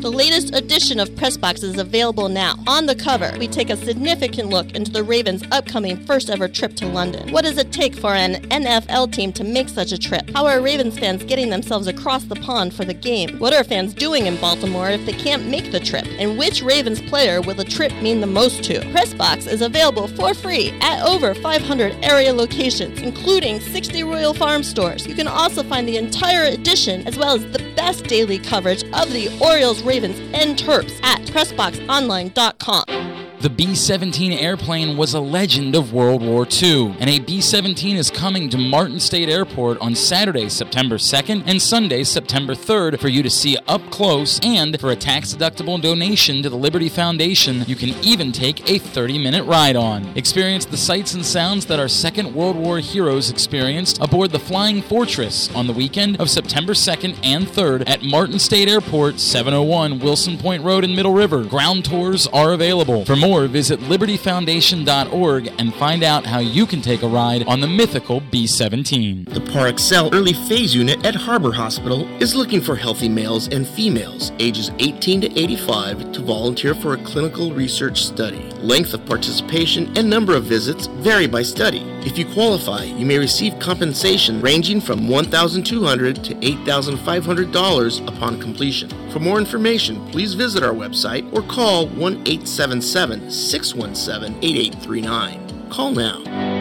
[0.00, 2.54] The latest edition of Pressbox is available now.
[2.66, 6.74] On the cover, we take a significant look into the Ravens' upcoming first ever trip
[6.76, 7.30] to London.
[7.30, 10.30] What does it take for an NFL team to make such a trip?
[10.30, 13.38] How are Ravens fans getting themselves across the pond for the game?
[13.38, 16.06] What are fans doing in Baltimore if they can't make the trip?
[16.18, 18.80] And which Ravens player will the trip mean the most to?
[18.92, 25.06] Pressbox is available for free at over 500 area locations, including 60 Royal Farm stores.
[25.06, 29.12] You can also find the entire edition as well as the best daily coverage of
[29.12, 33.19] the Orioles, Ravens, and Terps at PressBoxOnline.com.
[33.40, 37.96] The B 17 airplane was a legend of World War II, and a B 17
[37.96, 43.08] is coming to Martin State Airport on Saturday, September 2nd, and Sunday, September 3rd, for
[43.08, 44.40] you to see up close.
[44.42, 48.76] And for a tax deductible donation to the Liberty Foundation, you can even take a
[48.78, 50.06] 30 minute ride on.
[50.18, 54.82] Experience the sights and sounds that our Second World War heroes experienced aboard the Flying
[54.82, 60.36] Fortress on the weekend of September 2nd and 3rd at Martin State Airport, 701 Wilson
[60.36, 61.42] Point Road in Middle River.
[61.44, 63.06] Ground tours are available.
[63.06, 67.66] For more, visit libertyfoundation.org and find out how you can take a ride on the
[67.66, 69.24] mythical B 17.
[69.24, 74.32] The PAREXEL Early Phase Unit at Harbor Hospital is looking for healthy males and females
[74.38, 78.42] ages 18 to 85 to volunteer for a clinical research study.
[78.62, 81.80] Length of participation and number of visits vary by study.
[82.02, 88.88] If you qualify, you may receive compensation ranging from $1,200 to $8,500 upon completion.
[89.10, 95.68] For more information, please visit our website or call 1 877 617 8839.
[95.70, 96.60] Call now.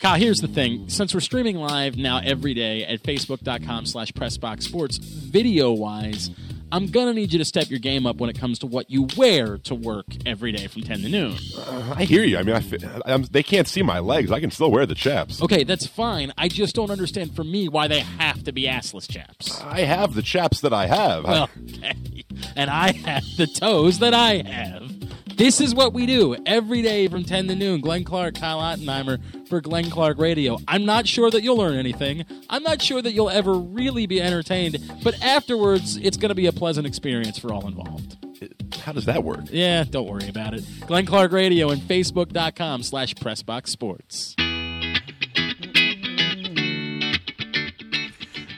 [0.00, 0.88] Kyle, here's the thing.
[0.88, 6.30] Since we're streaming live now every day at facebook.com slash pressboxsports, video-wise,
[6.76, 9.08] I'm to need you to step your game up when it comes to what you
[9.16, 11.38] wear to work every day from 10 to noon.
[11.96, 12.36] I hear you.
[12.36, 14.30] I mean, I, they can't see my legs.
[14.30, 15.40] I can still wear the chaps.
[15.40, 16.34] Okay, that's fine.
[16.36, 19.58] I just don't understand for me why they have to be assless chaps.
[19.62, 21.24] I have the chaps that I have.
[21.24, 21.48] Well,
[21.78, 21.94] okay.
[22.54, 24.95] And I have the toes that I have.
[25.36, 27.82] This is what we do every day from 10 to noon.
[27.82, 30.56] Glenn Clark, Kyle Ottenheimer for Glenn Clark Radio.
[30.66, 32.24] I'm not sure that you'll learn anything.
[32.48, 36.46] I'm not sure that you'll ever really be entertained, but afterwards, it's going to be
[36.46, 38.16] a pleasant experience for all involved.
[38.82, 39.44] How does that work?
[39.50, 40.64] Yeah, don't worry about it.
[40.86, 44.36] Glenn Clark Radio and Facebook.com slash PressBox Sports.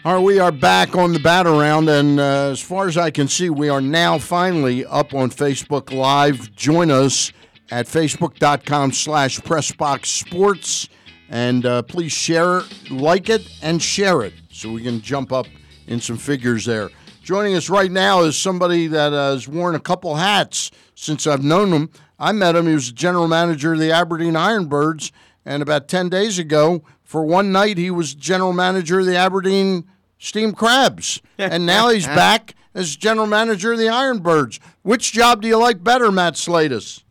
[0.04, 3.10] All right, we are back on the Bat Around, and uh, as far as I
[3.10, 6.54] can see, we are now finally up on Facebook Live.
[6.54, 7.32] Join us
[7.72, 10.88] at facebook.com slash pressboxsports,
[11.28, 15.46] and uh, please share like it, and share it so we can jump up
[15.88, 16.90] in some figures there.
[17.24, 21.72] Joining us right now is somebody that has worn a couple hats since I've known
[21.72, 21.90] him.
[22.20, 22.68] I met him.
[22.68, 25.10] He was the general manager of the Aberdeen Ironbirds,
[25.44, 29.88] and about 10 days ago, for one night, he was general manager of the Aberdeen
[30.18, 31.22] Steam Crabs.
[31.38, 34.60] and now he's back as general manager of the Ironbirds.
[34.82, 37.02] Which job do you like better, Matt Slatus?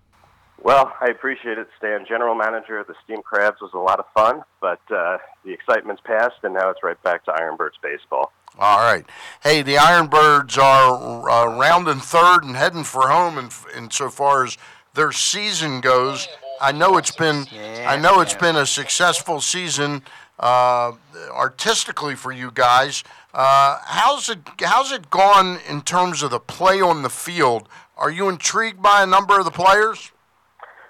[0.61, 2.05] Well, I appreciate it, Stan.
[2.07, 6.03] General manager of the Steam Crabs was a lot of fun, but uh, the excitement's
[6.05, 8.31] passed, and now it's right back to Ironbirds baseball.
[8.59, 9.05] All right.
[9.41, 14.59] Hey, the Ironbirds are uh, rounding third and heading for home, in, insofar as
[14.93, 16.27] their season goes.
[16.59, 17.45] I know it's been,
[17.85, 20.01] I know it's been a successful season
[20.39, 20.93] uh,
[21.31, 23.03] artistically for you guys.
[23.33, 27.67] Uh, how's it, how's it gone in terms of the play on the field?
[27.97, 30.11] Are you intrigued by a number of the players?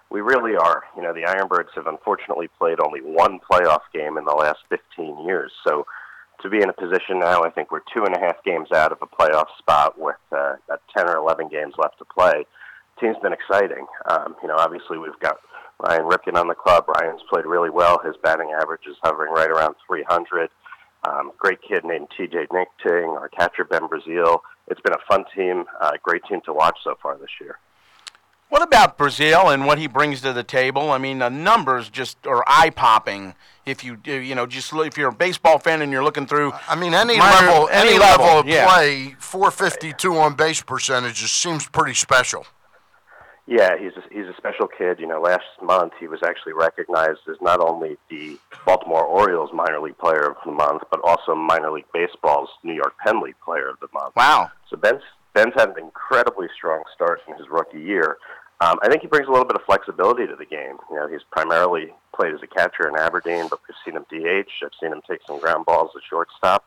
[0.09, 0.83] We really are.
[0.95, 5.25] You know, the Ironbirds have unfortunately played only one playoff game in the last 15
[5.25, 5.51] years.
[5.67, 5.85] So
[6.41, 8.91] to be in a position now, I think we're two and a half games out
[8.91, 10.55] of a playoff spot with uh,
[10.95, 12.45] 10 or 11 games left to play.
[13.01, 13.85] Team's been exciting.
[14.09, 15.37] Um, you know, obviously we've got
[15.79, 16.85] Ryan Ripken on the club.
[16.87, 17.99] Ryan's played really well.
[18.03, 20.49] His batting average is hovering right around 300.
[21.07, 24.39] Um, great kid named TJ Nichting, our catcher Ben Breazeale.
[24.67, 27.59] It's been a fun team, uh, great team to watch so far this year.
[28.49, 30.91] What about Brazil and what he brings to the table?
[30.91, 33.35] I mean, the numbers just are eye popping.
[33.65, 36.75] If you you know just if you're a baseball fan and you're looking through, I
[36.75, 38.65] mean, any minor- level, any, level, of yeah.
[38.73, 42.45] play, 452 on base percentages seems pretty special.
[43.47, 44.99] Yeah, he's a, he's a special kid.
[44.99, 49.79] You know, last month he was actually recognized as not only the Baltimore Orioles minor
[49.79, 53.69] league player of the month, but also minor league baseball's New York Penn League player
[53.69, 54.15] of the month.
[54.17, 54.51] Wow.
[54.69, 55.01] So Ben's
[55.33, 58.17] Ben's had an incredibly strong start in his rookie year.
[58.59, 60.77] Um, I think he brings a little bit of flexibility to the game.
[60.89, 64.49] You know, he's primarily played as a catcher in Aberdeen, but we've seen him DH.
[64.63, 66.65] I've seen him take some ground balls at shortstop.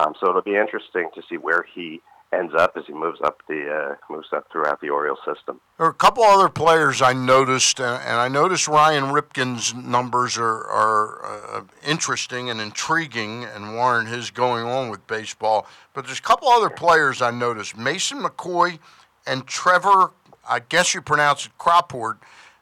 [0.00, 2.00] Um, so it'll be interesting to see where he
[2.32, 5.60] ends up as he moves up the uh, moves up throughout the Orioles system.
[5.78, 10.36] There are a couple other players I noticed, uh, and I noticed Ryan Ripken's numbers
[10.36, 15.66] are, are uh, interesting and intriguing and warrant his going on with baseball.
[15.94, 18.78] But there's a couple other players I noticed Mason McCoy
[19.26, 20.12] and Trevor,
[20.48, 22.18] I guess you pronounce it Croport,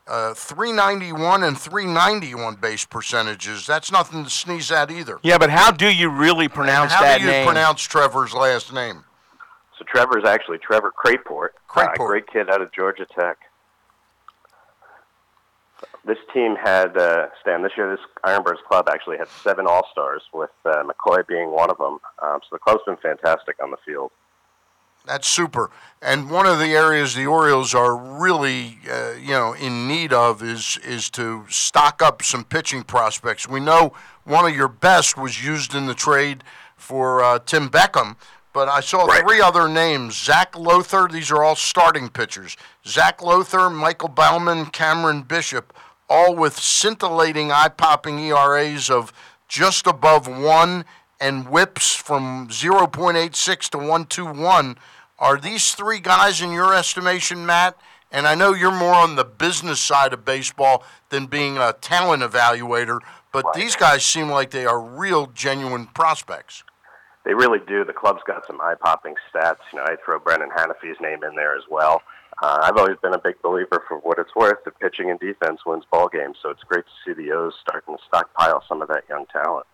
[0.06, 3.66] uh, 391 and 391 base percentages.
[3.66, 5.18] That's nothing to sneeze at either.
[5.24, 7.46] yeah, but how do you really pronounce How that do you name?
[7.46, 9.02] pronounce Trevor's last name?
[9.78, 12.00] So Trevor's actually Trevor Craport, Craport.
[12.00, 13.36] Uh, great kid out of Georgia Tech.
[16.06, 17.90] This team had uh, Stan this year.
[17.90, 21.98] This Ironbirds club actually had seven All Stars, with uh, McCoy being one of them.
[22.22, 24.10] Um, so the club's been fantastic on the field.
[25.04, 25.70] That's super.
[26.02, 30.42] And one of the areas the Orioles are really, uh, you know, in need of
[30.42, 33.48] is is to stock up some pitching prospects.
[33.48, 33.92] We know
[34.24, 36.42] one of your best was used in the trade
[36.76, 38.16] for uh, Tim Beckham,
[38.56, 41.08] but I saw three other names: Zach Lowther.
[41.08, 42.56] These are all starting pitchers.
[42.86, 45.76] Zach Lowther, Michael Baumann, Cameron Bishop,
[46.08, 49.12] all with scintillating, eye-popping ERAs of
[49.46, 50.86] just above one
[51.20, 54.78] and whips from 0.86 to 121.
[55.18, 57.76] Are these three guys, in your estimation, Matt?
[58.10, 62.22] And I know you're more on the business side of baseball than being a talent
[62.22, 63.00] evaluator,
[63.32, 66.64] but these guys seem like they are real, genuine prospects.
[67.26, 67.84] They really do.
[67.84, 69.58] The club's got some eye-popping stats.
[69.72, 72.00] You know, I throw Brendan Hanifee's name in there as well.
[72.40, 75.66] Uh, I've always been a big believer, for what it's worth, that pitching and defense
[75.66, 76.36] wins ball games.
[76.40, 79.66] So it's great to see the O's starting to stockpile some of that young talent.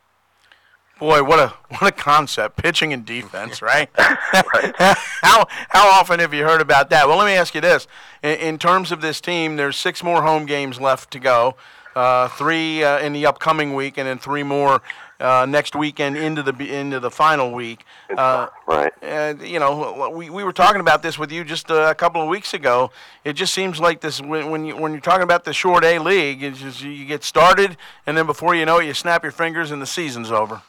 [0.99, 1.49] Boy, what a
[1.79, 2.57] what a concept!
[2.57, 3.91] Pitching and defense, right?
[3.93, 7.07] how how often have you heard about that?
[7.07, 7.87] Well, let me ask you this:
[8.23, 11.57] in, in terms of this team, there's six more home games left to go,
[11.97, 14.81] uh, three uh, in the upcoming week, and then three more
[15.23, 17.85] uh, next weekend into the into the final week.
[18.11, 18.93] Uh, right.
[19.01, 22.29] And you know, we, we were talking about this with you just a couple of
[22.29, 22.91] weeks ago.
[23.25, 25.99] It just seems like this when when, you, when you're talking about the short A
[25.99, 29.33] league, it's just you get started, and then before you know it, you snap your
[29.33, 30.63] fingers and the season's over.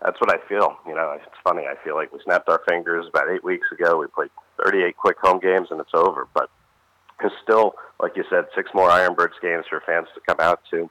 [0.00, 0.76] That's what I feel.
[0.86, 1.64] You know, it's funny.
[1.64, 3.98] I feel like we snapped our fingers about eight weeks ago.
[3.98, 4.30] We played
[4.62, 6.28] 38 quick home games, and it's over.
[6.34, 6.50] But
[7.20, 10.90] there's still, like you said, six more Ironbirds games for fans to come out to.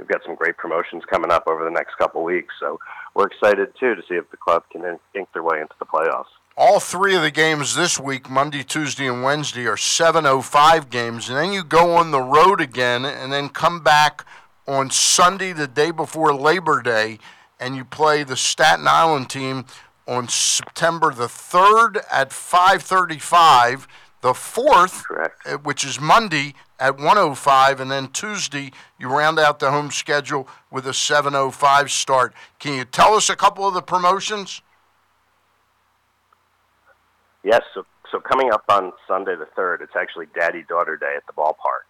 [0.00, 2.80] We've got some great promotions coming up over the next couple weeks, so
[3.14, 5.84] we're excited too to see if the club can in- ink their way into the
[5.84, 6.24] playoffs.
[6.56, 11.36] All three of the games this week, Monday, Tuesday, and Wednesday, are 7:05 games, and
[11.36, 14.24] then you go on the road again, and then come back
[14.66, 17.18] on Sunday, the day before Labor Day,
[17.58, 19.66] and you play the Staten Island team
[20.08, 23.86] on September the 3rd at 5:35,
[24.22, 25.04] the 4th,
[25.44, 30.48] uh, which is Monday at 105, and then Tuesday you round out the home schedule
[30.70, 32.34] with a 7:05 start.
[32.58, 34.62] Can you tell us a couple of the promotions?
[37.44, 37.62] Yes.
[37.74, 41.32] So, so coming up on Sunday the third, it's actually Daddy Daughter Day at the
[41.32, 41.86] ballpark.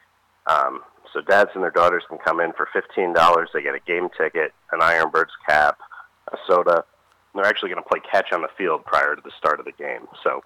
[0.47, 0.83] Um,
[1.13, 3.49] so dads and their daughters can come in for fifteen dollars.
[3.55, 5.79] They get a game ticket, an Ironbirds cap,
[6.33, 6.85] a soda.
[7.33, 9.65] And they're actually going to play catch on the field prior to the start of
[9.65, 10.09] the game.
[10.25, 10.43] So,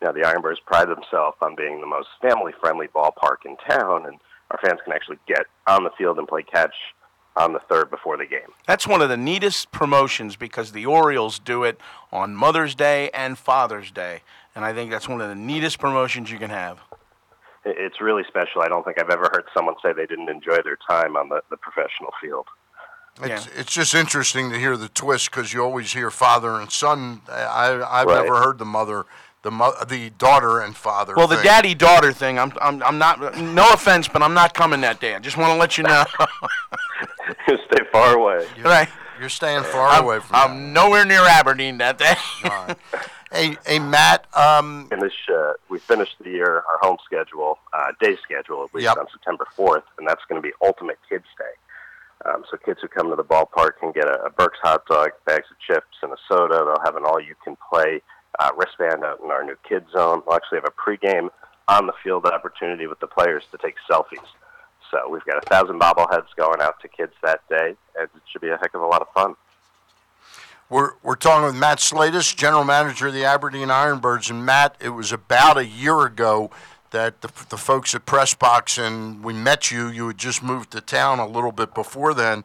[0.00, 4.18] you know, the Ironbirds pride themselves on being the most family-friendly ballpark in town, and
[4.50, 6.74] our fans can actually get on the field and play catch
[7.36, 8.48] on the third before the game.
[8.66, 11.78] That's one of the neatest promotions because the Orioles do it
[12.10, 14.22] on Mother's Day and Father's Day.
[14.54, 16.78] And I think that's one of the neatest promotions you can have.
[17.66, 18.62] It's really special.
[18.62, 21.42] I don't think I've ever heard someone say they didn't enjoy their time on the,
[21.50, 22.46] the professional field.
[23.22, 27.22] It's, it's just interesting to hear the twist because you always hear father and son.
[27.28, 28.22] I, I've Right.
[28.22, 29.04] never heard the mother,
[29.46, 31.14] the mo- the daughter and father.
[31.16, 31.44] Well, the thing.
[31.44, 35.14] daddy daughter thing, I'm, I'm, I'm not, no offense, but I'm not coming that day.
[35.14, 36.04] I just want to let you know.
[37.46, 38.44] Stay far away.
[38.64, 38.88] right.
[39.20, 40.34] You're staying far I'm, away from.
[40.34, 42.14] I'm nowhere near Aberdeen that day.
[43.32, 44.26] Hey, hey, Matt.
[44.36, 45.14] Um, Finish.
[45.32, 48.96] Uh, we finished the year our home schedule, uh, day schedule at least Yep.
[48.98, 52.28] on September fourth, and that's going to be Ultimate Kids Day.
[52.30, 55.10] Um, so kids who come to the ballpark can get a, a Burke's hot dog,
[55.24, 56.64] bags of chips, and a soda.
[56.64, 58.02] They'll have an all-you-can-play
[58.38, 60.22] uh, wristband out in our new kids zone.
[60.26, 61.28] We'll actually have a pregame
[61.68, 64.26] on-the-field opportunity with the players to take selfies.
[64.90, 68.40] So we've got a thousand bobbleheads going out to kids that day, and it should
[68.40, 69.34] be a heck of a lot of fun.
[70.68, 74.30] We're, we're talking with Matt Slatus, general manager of the Aberdeen Ironbirds.
[74.30, 76.50] And Matt, it was about a year ago
[76.90, 79.88] that the, the folks at Pressbox and we met you.
[79.88, 82.44] You had just moved to town a little bit before then,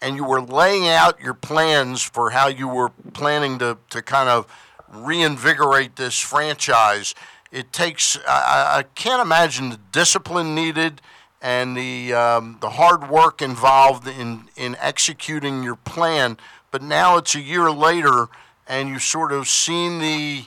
[0.00, 4.28] and you were laying out your plans for how you were planning to, to kind
[4.28, 4.46] of
[4.92, 7.14] reinvigorate this franchise.
[7.50, 11.00] It takes, I, I can't imagine the discipline needed
[11.42, 16.38] and the um, the hard work involved in in executing your plan.
[16.70, 18.28] But now it's a year later,
[18.66, 20.44] and you've sort of seen the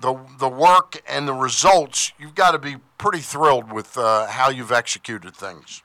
[0.00, 2.12] the the work and the results.
[2.18, 5.82] You've got to be pretty thrilled with uh, how you've executed things.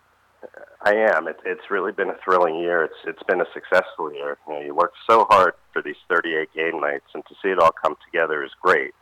[0.85, 1.27] I am.
[1.27, 2.83] It, it's really been a thrilling year.
[2.83, 4.37] It's it's been a successful year.
[4.47, 7.59] You know, you worked so hard for these 38 game nights, and to see it
[7.59, 8.93] all come together is great.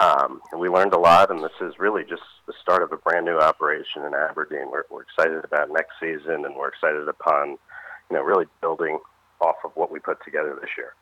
[0.00, 2.96] Um, and we learned a lot, and this is really just the start of a
[2.96, 4.70] brand new operation in Aberdeen.
[4.72, 7.58] We're, we're excited about next season, and we're excited upon,
[8.10, 8.98] you know, really building
[9.40, 10.94] off of what we put together this year.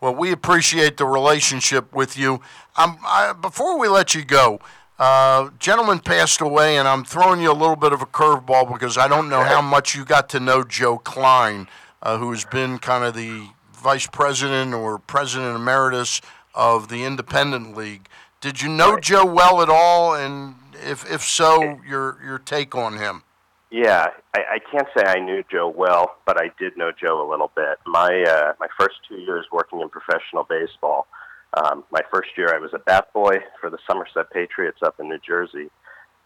[0.00, 2.42] Well, we appreciate the relationship with you.
[2.76, 4.60] Um, I, before we let you go,
[5.02, 8.96] uh, gentleman passed away, and I'm throwing you a little bit of a curveball because
[8.96, 11.66] I don't know how much you got to know Joe Klein,
[12.02, 16.20] uh, who has been kind of the vice president or president emeritus
[16.54, 18.08] of the Independent League.
[18.40, 20.14] Did you know Joe well at all?
[20.14, 23.24] And if if so, your your take on him?
[23.72, 27.28] Yeah, I, I can't say I knew Joe well, but I did know Joe a
[27.28, 27.78] little bit.
[27.86, 31.08] My uh, my first two years working in professional baseball,
[31.54, 35.08] um, my first year I was a bat boy for the Somerset Patriots up in
[35.08, 35.70] New Jersey.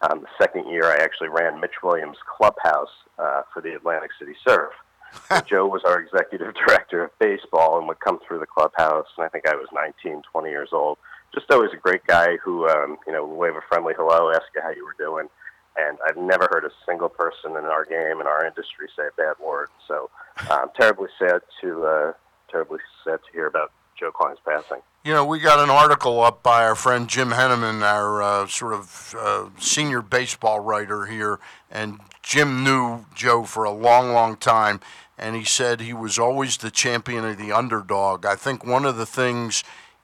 [0.02, 4.34] Um, the second year I actually ran Mitch Williams' clubhouse uh, for the Atlantic City
[4.46, 4.72] Surf.
[5.46, 9.28] Joe was our executive director of baseball and would come through the clubhouse, and I
[9.28, 10.98] think I was 19, 20 years old.
[11.34, 14.44] Just always a great guy who, um, you know, would wave a friendly hello, ask
[14.54, 15.28] you how you were doing
[15.76, 19.16] and I've never heard a single person in our game in our industry say a
[19.16, 19.68] bad word.
[19.86, 20.10] So
[20.50, 22.12] I'm terribly sad to uh,
[22.50, 24.80] terribly sad to hear about Joe Klein's passing.
[25.06, 28.74] You know, we got an article up by our friend Jim Henneman, our uh, sort
[28.74, 31.38] of uh, senior baseball writer here,
[31.70, 34.80] and Jim knew Joe for a long, long time,
[35.16, 38.26] and he said he was always the champion of the underdog.
[38.26, 39.62] I think one of the things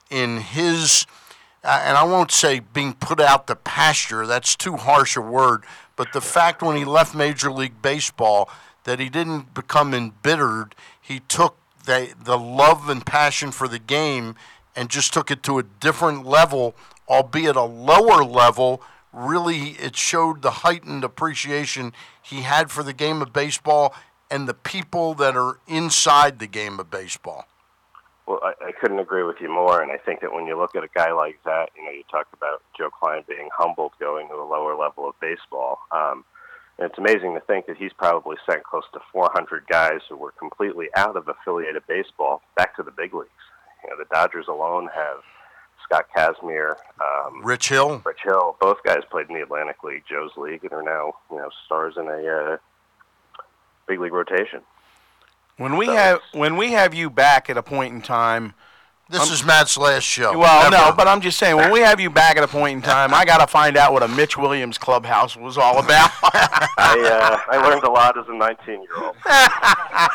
[0.09, 1.05] in his
[1.65, 5.65] and I won't say being put out the pasture, that's too harsh a word,
[5.97, 8.49] but the fact when he left Major League Baseball
[8.85, 14.35] that he didn't become embittered, he took the, the love and passion for the game
[14.75, 16.75] and just took it to a different level,
[17.07, 18.81] albeit a lower level.
[19.11, 23.93] Really, it showed the heightened appreciation he had for the game of baseball
[24.31, 27.45] and the people that are inside the game of baseball.
[28.25, 30.75] Well, I, I couldn't agree with you more, and I think that when you look
[30.75, 34.29] at a guy like that, you know, you talked about Joe Klein being humbled going
[34.29, 35.79] to a lower level of baseball.
[35.91, 36.23] Um,
[36.77, 40.31] and it's amazing to think that he's probably sent close to 400 guys who were
[40.31, 43.29] completely out of affiliated baseball back to the big leagues.
[43.83, 45.21] You know, the Dodgers alone have
[45.83, 48.01] Scott Kazmir, um, Rich Hill.
[48.05, 48.55] Rich Hill.
[48.59, 51.95] Both guys played in the Atlantic League, Joe's league, and are now you know stars
[51.97, 52.57] in a uh,
[53.87, 54.61] big league rotation.
[55.57, 58.53] When we have when we have you back at a point in time.
[59.09, 60.35] This is Matt's last show.
[60.35, 62.81] Well, no, but I'm just saying when we have you back at a point in
[62.81, 66.09] time, I got to find out what a Mitch Williams clubhouse was all about.
[66.23, 69.15] I uh, I learned a lot as a 19 year old.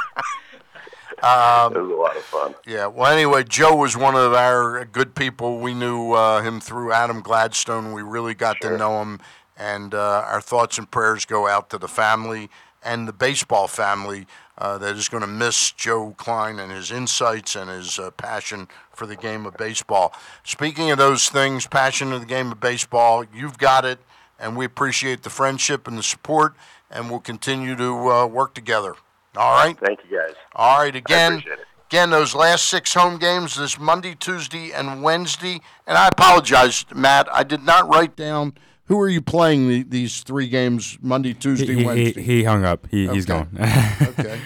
[1.22, 2.54] Um, it was a lot of fun.
[2.66, 2.86] Yeah.
[2.86, 5.58] Well, anyway, Joe was one of our good people.
[5.58, 7.92] We knew uh, him through Adam Gladstone.
[7.92, 9.20] We really got to know him,
[9.56, 12.50] and uh, our thoughts and prayers go out to the family
[12.82, 17.54] and the baseball family uh, that is going to miss Joe Klein and his insights
[17.54, 20.12] and his uh, passion for the game of baseball.
[20.44, 23.98] Speaking of those things, passion of the game of baseball, you've got it,
[24.38, 26.54] and we appreciate the friendship and the support,
[26.90, 28.94] and we'll continue to uh, work together.
[29.38, 29.78] All right.
[29.78, 30.34] Thank you guys.
[30.56, 30.94] All right.
[30.96, 31.66] Again, appreciate it.
[31.88, 35.60] again, those last six home games this Monday, Tuesday, and Wednesday.
[35.86, 37.28] And I apologize, Matt.
[37.32, 38.54] I did not write down
[38.86, 42.22] who are you playing the, these three games Monday, Tuesday, He, he, he, Wednesday.
[42.22, 42.88] he hung up.
[42.90, 43.44] He, He's Okay.
[43.54, 43.96] gone.
[44.18, 44.40] okay.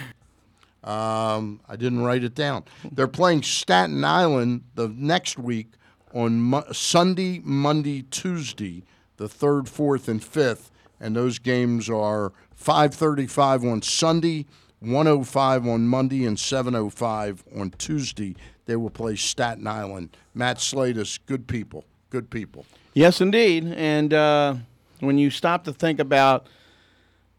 [0.84, 2.64] Um, I didn't write it down.
[2.90, 5.68] They're playing Staten Island the next week
[6.12, 8.82] on Mo- Sunday, Monday, Tuesday,
[9.16, 10.70] the third, fourth, and fifth,
[11.00, 14.44] and those games are 5:35 on Sunday,
[14.82, 18.34] 105 on Monday, and 705 on Tuesday.
[18.66, 20.16] They will play Staten Island.
[20.34, 22.64] Matt Slatus, good people, good people.
[22.94, 23.72] Yes, indeed.
[23.76, 24.54] And uh,
[25.00, 26.46] when you stop to think about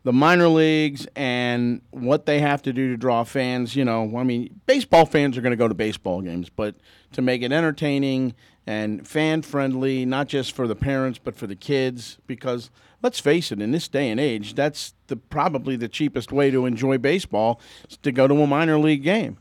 [0.04, 4.24] the minor leagues and what they have to do to draw fans, you know, I
[4.24, 6.76] mean, baseball fans are going to go to baseball games, but
[7.14, 8.34] to make it entertaining
[8.68, 12.70] and fan friendly, not just for the parents, but for the kids, because
[13.04, 16.66] let's face it, in this day and age, that's the probably the cheapest way to
[16.66, 19.38] enjoy baseball is to go to a minor league game.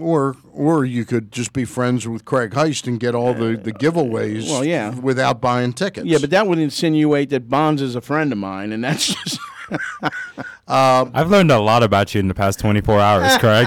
[0.00, 3.72] Or, or you could just be friends with Craig Heist and get all the, the
[3.72, 4.94] giveaways well, yeah.
[4.94, 6.06] without buying tickets.
[6.06, 9.40] Yeah, but that would insinuate that Bonds is a friend of mine, and that's just.
[10.68, 13.66] I've learned a lot about you in the past 24 hours, Craig.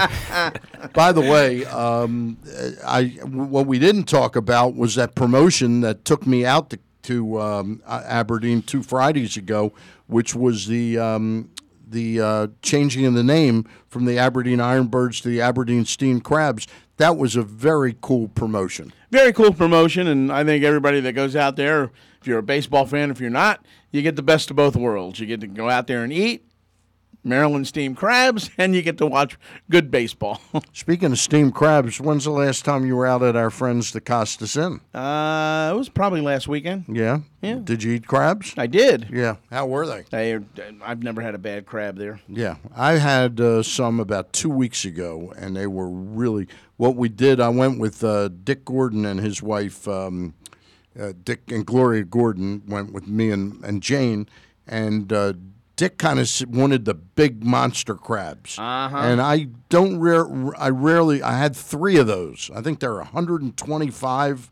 [0.94, 2.38] By the way, um,
[2.86, 7.40] I what we didn't talk about was that promotion that took me out to, to
[7.40, 9.72] um, Aberdeen two Fridays ago,
[10.06, 11.50] which was the um,
[11.88, 16.66] the uh, changing of the name from the Aberdeen Ironbirds to the Aberdeen Steam Crabs.
[16.98, 18.92] That was a very cool promotion.
[19.10, 21.90] very cool promotion, and I think everybody that goes out there,
[22.20, 25.18] if you're a baseball fan, if you're not, you get the best of both worlds.
[25.18, 26.44] You get to go out there and eat
[27.28, 29.36] Maryland steamed crabs, and you get to watch
[29.70, 30.40] good baseball.
[30.72, 34.00] Speaking of steamed crabs, when's the last time you were out at our friends the
[34.00, 34.80] Costas Inn?
[34.94, 36.84] uh, it was probably last weekend.
[36.88, 37.20] Yeah.
[37.40, 37.60] Yeah.
[37.62, 38.54] Did you eat crabs?
[38.56, 39.10] I did.
[39.12, 39.36] Yeah.
[39.50, 40.04] How were they?
[40.10, 40.38] They,
[40.82, 42.20] I've never had a bad crab there.
[42.26, 46.48] Yeah, I had uh, some about two weeks ago, and they were really.
[46.78, 50.34] What we did, I went with uh, Dick Gordon and his wife, um,
[50.98, 54.28] uh, Dick and Gloria Gordon, went with me and, and Jane,
[54.66, 55.32] and uh,
[55.78, 58.96] Dick kind of wanted the big monster crabs, Uh-huh.
[58.96, 60.26] and I don't rare.
[60.60, 61.22] I rarely.
[61.22, 62.50] I had three of those.
[62.52, 64.50] I think there are 125.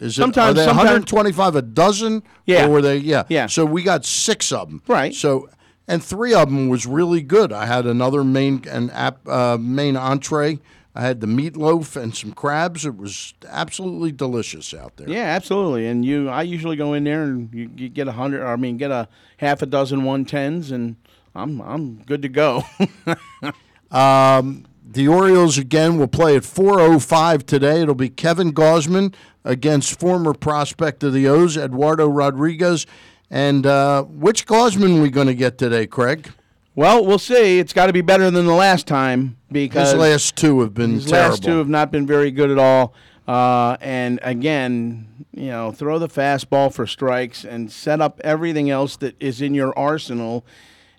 [0.00, 0.20] Is it?
[0.22, 2.22] Sometimes- are they 125 a dozen?
[2.46, 2.66] Yeah.
[2.66, 2.96] Or were they?
[2.96, 3.24] Yeah.
[3.28, 3.46] Yeah.
[3.46, 4.82] So we got six of them.
[4.88, 5.14] Right.
[5.14, 5.48] So
[5.86, 7.52] and three of them was really good.
[7.52, 10.58] I had another main an app uh, main entree.
[10.94, 12.84] I had the meatloaf and some crabs.
[12.84, 15.08] It was absolutely delicious out there.
[15.08, 15.86] Yeah, absolutely.
[15.86, 18.76] And you, I usually go in there and you, you get a hundred, I mean,
[18.76, 20.96] get a half a dozen one tens, and
[21.34, 22.64] I'm I'm good to go.
[23.92, 27.82] Um, the Orioles again will play at 4:05 today.
[27.82, 29.14] It'll be Kevin Gausman
[29.44, 32.86] against former prospect of the O's Eduardo Rodriguez.
[33.30, 36.30] And uh, which Gosman we going to get today, Craig?
[36.74, 37.58] Well, we'll see.
[37.58, 40.92] It's got to be better than the last time because His last two have been
[40.94, 41.30] His terrible.
[41.30, 42.94] last two have not been very good at all.
[43.28, 48.96] Uh, and again, you know, throw the fastball for strikes and set up everything else
[48.96, 50.44] that is in your arsenal,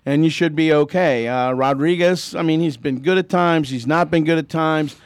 [0.06, 1.28] and you should be okay.
[1.28, 3.68] Uh, Rodriguez, I mean, he's been good at times.
[3.68, 4.96] He's not been good at times.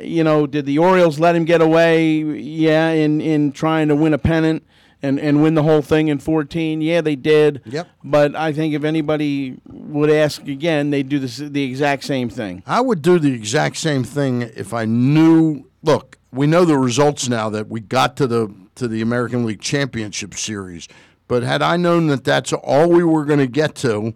[0.00, 2.18] You know, did the Orioles let him get away?
[2.18, 4.64] Yeah, in in trying to win a pennant.
[5.02, 6.82] And, and win the whole thing in 14.
[6.82, 7.62] Yeah, they did.
[7.64, 7.88] Yep.
[8.04, 12.62] But I think if anybody would ask again, they'd do this, the exact same thing.
[12.66, 15.70] I would do the exact same thing if I knew.
[15.82, 19.60] Look, we know the results now that we got to the to the American League
[19.60, 20.86] Championship Series,
[21.28, 24.14] but had I known that that's all we were going to get to,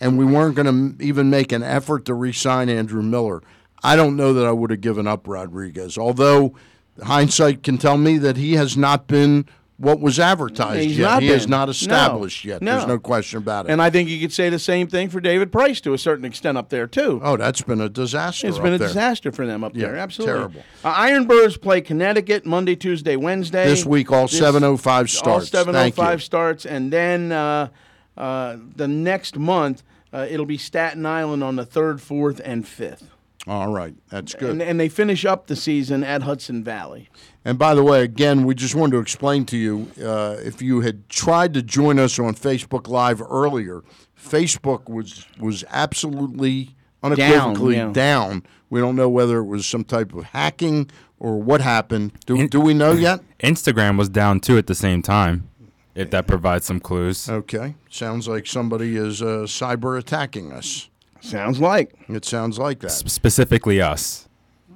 [0.00, 3.42] and we weren't going to even make an effort to re-sign Andrew Miller,
[3.82, 5.98] I don't know that I would have given up Rodriguez.
[5.98, 6.54] Although
[7.02, 9.46] hindsight can tell me that he has not been
[9.76, 11.04] what was advertised He's yet.
[11.04, 11.50] not he is been.
[11.50, 11.70] not No.
[11.70, 12.60] established yet.
[12.60, 12.94] There's No.
[12.94, 13.72] no question about it.
[13.72, 16.24] And I think you could say the same thing for David Price to a certain
[16.24, 17.20] extent up there too.
[17.24, 18.46] oh, that's been a disaster.
[18.46, 18.86] it's been a there.
[18.88, 19.96] disaster for them up Yeah, there.
[19.96, 20.62] Absolutely terrible.
[20.84, 23.66] Uh, Ironbirds play Connecticut Monday, Tuesday, Wednesday.
[23.66, 25.26] This week, all This- 7:05 starts.
[25.54, 27.68] All seven oh five starts, and then uh,
[28.16, 33.08] uh, the next month uh, it'll be Staten Island on the third, fourth, and fifth.
[33.46, 34.50] All right, that's good.
[34.50, 37.10] And, and they finish up the season at Hudson Valley.
[37.44, 40.80] And by the way, again, we just wanted to explain to you uh, if you
[40.80, 43.82] had tried to join us on Facebook Live earlier,
[44.18, 47.92] Facebook was was absolutely unequivocally yeah.
[47.92, 48.44] down.
[48.70, 52.12] We don't know whether it was some type of hacking or what happened.
[52.24, 53.20] Do, do we know yet?
[53.40, 55.48] Instagram was down too at the same time.
[55.94, 57.28] If that provides some clues.
[57.28, 60.88] Okay, sounds like somebody is uh, cyber attacking us.
[61.24, 62.90] Sounds like it sounds like that.
[62.90, 64.28] Specifically us.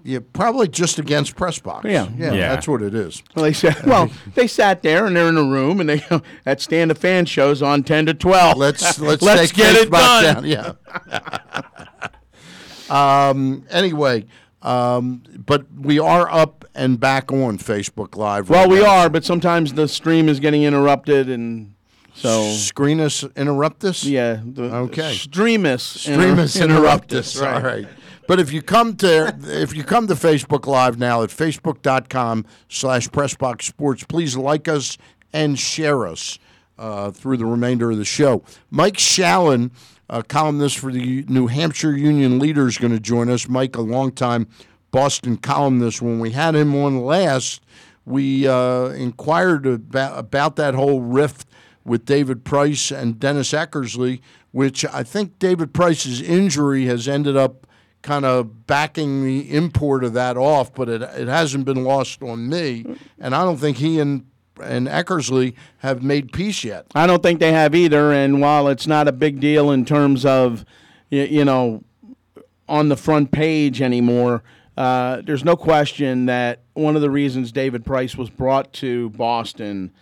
[0.04, 1.84] Yeah, probably just against Pressbox.
[1.84, 2.08] Yeah.
[2.16, 2.48] yeah, Yeah.
[2.48, 3.22] that's what it is.
[3.34, 6.02] Well, they said, well, they sat there and they're in a room and they
[6.44, 8.56] that stand the fan shows on ten to twelve.
[8.56, 10.44] Let's let's, let's take get it Facebook done.
[10.44, 10.44] down.
[10.46, 12.08] Yeah.
[13.30, 13.64] um.
[13.70, 14.24] Anyway,
[14.62, 15.22] um.
[15.44, 18.48] But we are up and back on Facebook Live.
[18.48, 18.86] Well, right we now.
[19.00, 21.74] are, but sometimes the stream is getting interrupted, and
[22.18, 24.04] so Screen us, interrupt us.
[24.04, 24.40] yeah.
[24.44, 25.14] The, Okay.
[25.14, 27.40] stream us, Stream us, interrupt us.
[27.40, 27.54] Right.
[27.54, 27.88] All right.
[28.26, 33.08] But if you come to if you come to Facebook Live now at facebook.com slash
[33.08, 34.98] Pressbox Sports, please like us
[35.32, 36.38] and share us
[36.78, 38.42] uh, through the remainder of the show.
[38.70, 39.70] Mike Shalin,
[40.10, 43.48] a columnist for the New Hampshire Union Leader, is going to join us.
[43.48, 44.46] Mike, a longtime
[44.90, 46.02] Boston columnist.
[46.02, 47.62] When we had him on last,
[48.04, 51.47] we uh, inquired about, about that whole rift
[51.88, 54.20] with David Price and Dennis Eckersley,
[54.52, 57.66] which I think David Price's injury has ended up
[58.02, 62.48] kind of backing the import of that off, but it, it hasn't been lost on
[62.48, 62.84] me.
[63.18, 64.24] And I don't think he and
[64.60, 66.86] and Eckersley have made peace yet.
[66.92, 68.12] I don't think they have either.
[68.12, 70.64] And while it's not a big deal in terms of,
[71.10, 71.84] you, know,
[72.68, 74.42] on the front page anymore,
[74.76, 79.92] uh, there's no question that one of the reasons David Price was brought to Boston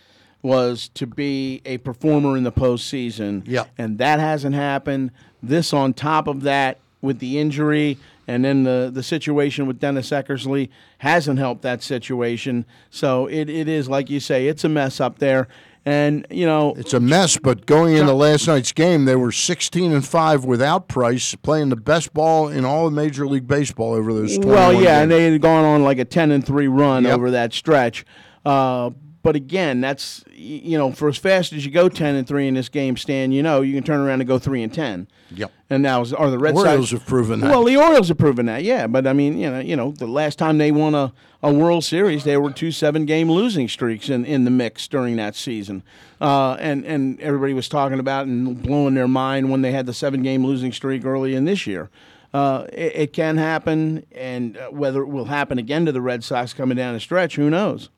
[0.41, 3.43] was to be a performer in the postseason.
[3.45, 3.65] Yeah.
[3.77, 5.11] And that hasn't happened.
[5.41, 10.09] This on top of that with the injury and then the, the situation with Dennis
[10.09, 12.65] Eckersley hasn't helped that situation.
[12.89, 15.47] So it, it is, like you say, it's a mess up there.
[15.85, 19.93] And, you know, It's a mess, but going into last night's game, they were 16
[19.93, 24.11] and 5 without Price, playing the best ball in all of Major League Baseball over
[24.13, 24.89] those 21 Well, yeah, games.
[25.03, 27.13] and they had gone on like a ten and three run Yep.
[27.15, 28.03] over that stretch.
[28.45, 28.89] Uh,
[29.27, 32.53] but again, that's you know, for as fast as you go ten and three in
[32.53, 35.05] this game, Stan, you know, you can turn around and go three and ten.
[35.31, 35.51] Yep.
[35.69, 37.49] And now are the Red Orioles Sox have proven that.
[37.49, 38.87] Well, the Orioles have proven that, yeah.
[38.87, 41.11] But I mean, you know, you know, the last time they won a,
[41.43, 45.17] a World Series, they were two seven game losing streaks in, in the mix during
[45.17, 45.83] that season.
[46.21, 49.93] Uh, and and everybody was talking about and blowing their mind when they had the
[49.93, 51.89] seven game losing streak early in this year.
[52.33, 56.23] Uh, it, it can happen, and uh, whether it will happen again to the Red
[56.23, 57.89] Sox coming down the stretch, who knows?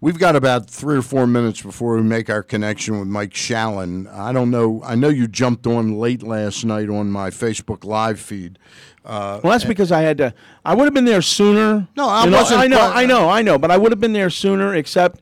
[0.00, 4.12] We've got about three or four minutes before we make our connection with Mike Shalin.
[4.12, 4.82] I don't know.
[4.84, 8.58] I know you jumped on late last night on my Facebook Live feed.
[9.02, 10.34] Uh, Well, that's because I had to.
[10.64, 11.88] I would have been there sooner.
[11.96, 14.00] No, I You know, wasn't I know, I know, I know, but I would have
[14.00, 14.74] been there sooner.
[14.74, 15.20] Except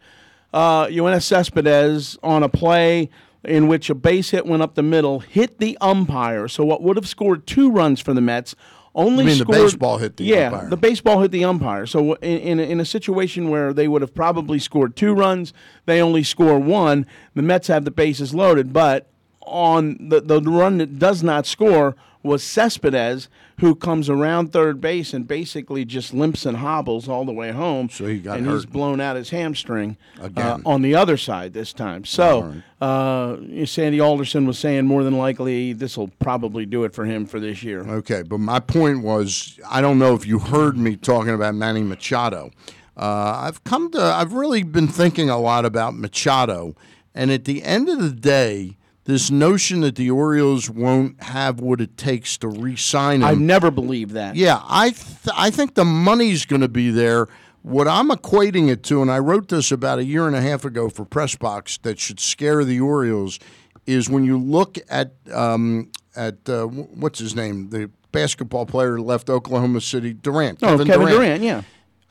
[0.52, 3.08] uh, Yoenis Cespedes on a play
[3.44, 6.48] in which a base hit went up the middle, hit the umpire.
[6.48, 8.54] So what would have scored two runs for the Mets
[8.94, 10.68] only You mean the baseball hit the yeah, umpire.
[10.68, 11.86] the baseball hit the umpire.
[11.86, 15.52] So in, in, a, in a situation where they would have probably scored two runs,
[15.86, 17.06] they only score one.
[17.34, 19.08] The Mets have the bases loaded, but
[19.40, 23.28] on the, the run that does not score was Cespedes,
[23.60, 27.88] who comes around third base and basically just limps and hobbles all the way home.
[27.88, 28.46] So he got hurt.
[28.46, 29.96] and he's blown out his hamstring
[30.36, 32.04] uh, on the other side this time.
[32.04, 37.04] So uh, Sandy Alderson was saying more than likely this will probably do it for
[37.04, 37.80] him for this year.
[37.80, 41.82] Okay, but my point was, I don't know if you heard me talking about Manny
[41.82, 42.50] Machado.
[42.96, 46.76] Uh, I've come to, I've really been thinking a lot about Machado,
[47.14, 51.80] and at the end of the day, this notion that the Orioles won't have what
[51.80, 53.24] it takes to re-sign him.
[53.26, 54.36] I've never believed that.
[54.36, 57.26] Yeah, I th- I think the money's going to be there.
[57.62, 60.64] What I'm equating it to, and I wrote this about a year and a half
[60.64, 63.38] ago for Pressbox, that should scare the Orioles,
[63.86, 69.30] is when you look at um, at uh, what's his name, the basketball player left
[69.30, 70.58] Oklahoma City, Durant.
[70.62, 71.42] Oh, Kevin, Durant.
[71.42, 71.62] yeah.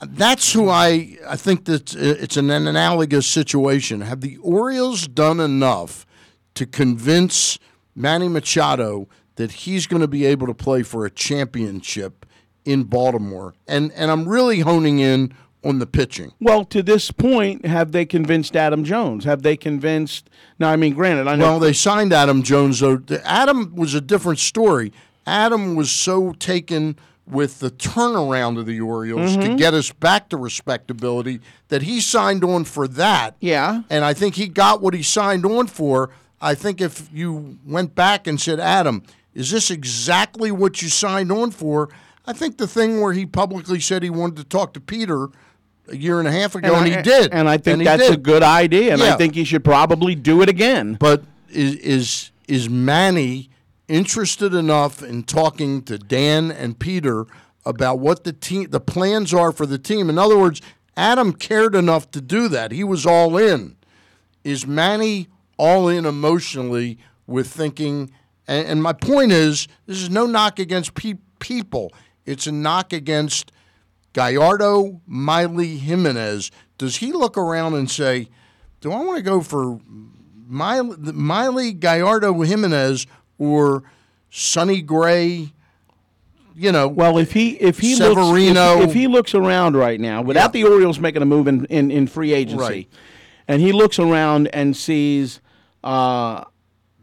[0.04, 4.02] That's who I I think that it's an analogous situation.
[4.02, 6.06] Have the Orioles done enough
[6.56, 7.60] to convince
[7.96, 12.26] Manny Machado that he's going to be able to play for a championship
[12.66, 13.54] in Baltimore?
[13.68, 15.34] And and I'm really honing in
[15.64, 16.32] on the pitching.
[16.40, 19.26] Well, to this point, have they convinced Adam Jones?
[19.26, 20.30] Have they convinced?
[20.58, 21.46] Now, I mean, granted, I know.
[21.46, 23.02] Well, they signed Adam Jones though.
[23.24, 24.92] Adam was a different story.
[25.28, 26.98] Adam was so taken
[27.28, 29.58] with the turnaround of the Orioles to Mhm.
[29.58, 31.40] get us back to respectability
[31.70, 33.36] that he signed on for that.
[33.40, 33.84] Yeah.
[33.90, 36.10] And I think he got what he signed on for.
[36.42, 41.32] I think if you went back and said, Adam, is this exactly what you signed
[41.32, 41.90] on for?
[42.26, 45.30] I think the thing where he publicly said he wanted to talk to Peter
[45.88, 47.32] a year and a half ago, and, I, he did.
[47.32, 49.14] And I think he that's a good idea, and Yeah.
[49.14, 50.96] I think he should probably do it again.
[51.00, 53.50] But is is is Manny
[53.88, 57.26] interested enough in talking to Dan and Peter
[57.66, 60.10] about what the team the plans are for the team?
[60.10, 60.62] In other words,
[60.96, 62.72] Adam cared enough to do that.
[62.72, 63.76] He was all in.
[64.44, 65.28] Is Manny
[65.62, 66.98] all in emotionally
[67.28, 68.10] with thinking?
[68.48, 71.94] And, and my point is, this is no knock against pe- people.
[72.26, 73.52] It's a knock against
[74.14, 76.50] Gallardo, Miley, Jimenez.
[76.78, 78.28] Does he look around and say,
[78.82, 79.80] "Do I want to go for
[80.48, 83.06] Miley, Miley Gallardo, Jimenez,
[83.38, 83.84] or
[84.32, 85.54] Sonny Gray?"
[86.56, 88.74] You know, Well, if he if he Severino.
[88.76, 91.66] looks if, if he looks around right now without the Orioles making a move in,
[91.66, 92.90] in, in free agency, Right.
[93.48, 95.40] and he looks around and sees
[95.84, 96.44] uh,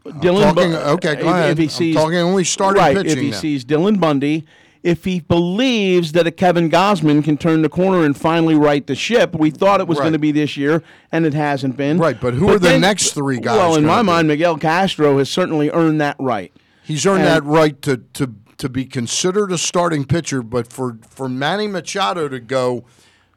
[0.05, 0.53] Dylan.
[0.53, 1.51] talking- Bu- okay, go if, ahead.
[1.51, 3.37] If he I'm sees talking only starting right, if he now.
[3.37, 4.45] sees Dylan Bundy.
[4.81, 8.95] If he believes that a Kevin Gausman can turn the corner and finally right the
[8.95, 10.03] ship, we thought it was Right.
[10.05, 11.97] going to be this year, and it hasn't been.
[11.97, 14.05] Right, but who are the next three guys Well, in my be?
[14.05, 16.53] mind, Miguel Castro has certainly earned that right.
[16.81, 20.97] He's earned And- that right to, to to be considered a starting pitcher, but for,
[21.09, 22.83] for Manny Machado to go,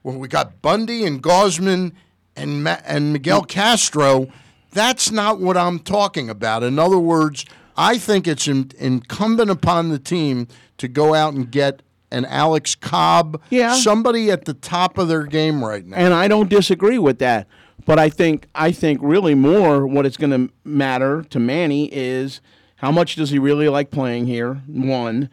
[0.02, 1.92] well, we got Bundy and Gausman
[2.36, 4.26] and Ma- and Miguel Castro.
[4.72, 6.62] That's not what I'm talking about.
[6.62, 7.44] In other words,
[7.76, 10.48] I think it's in, incumbent upon the team
[10.78, 13.74] to go out and get an Alex Cobb, Yeah.
[13.74, 15.96] somebody at the top of their game right now.
[15.96, 17.46] and I don't disagree with that.
[17.84, 22.40] But I think I think really more what it's going to matter to Manny is
[22.76, 24.60] how much does he really like playing here?
[24.66, 25.28] One.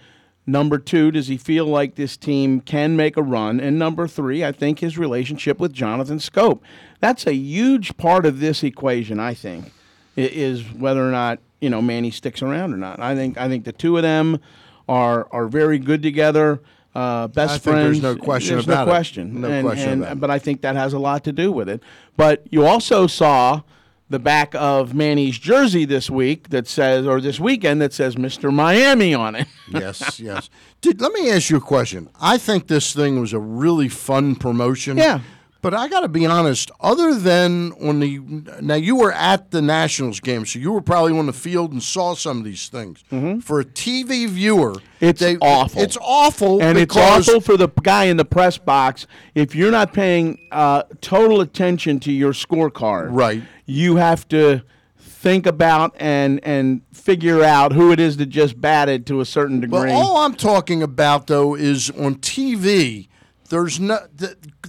[0.48, 3.60] Number two, does he feel like this team can make a run?
[3.60, 6.60] And number three, I think his relationship with Jonathan Schoop.
[7.00, 9.20] That's a huge part of this equation.
[9.20, 9.72] I think
[10.18, 13.00] is whether or not you know Manny sticks around or not.
[13.00, 14.40] I think I think the two of them
[14.88, 16.62] are are very good together.
[16.96, 18.02] Uh, best I think friends.
[18.02, 18.86] there's no question There's about it.
[18.88, 19.42] no question.
[19.42, 20.20] No And- question and- about it.
[20.20, 21.84] But I think that has a lot to do with it.
[22.18, 23.62] But you also saw
[24.10, 28.52] the back of Manny's jersey this week that says, or this weekend that says Mr.
[28.52, 29.48] Miami on it.
[29.72, 30.50] yes, yes.
[30.82, 32.10] Did, let me ask you a question.
[32.20, 34.98] I think this thing was a really fun promotion.
[34.98, 35.20] Yeah.
[35.62, 36.72] But I got to be honest.
[36.80, 38.20] Other than on the
[38.62, 41.84] now, you were at the Nationals game, so you were probably on the field and
[41.84, 43.04] saw some of these things.
[43.44, 45.06] For a TV viewer, Mm-hmm.
[45.06, 45.82] It's they- awful.
[45.82, 49.06] It's awful, and it's awful for the guy in the press box
[49.36, 53.10] if you're not paying uh, total attention to your scorecard.
[53.12, 53.44] Right.
[53.66, 54.62] You have to
[54.98, 59.60] think about and and figure out who it is that just batted to a certain
[59.60, 59.90] degree.
[59.90, 63.09] Well, all I'm talking about though is on TV.
[63.50, 64.00] There's no.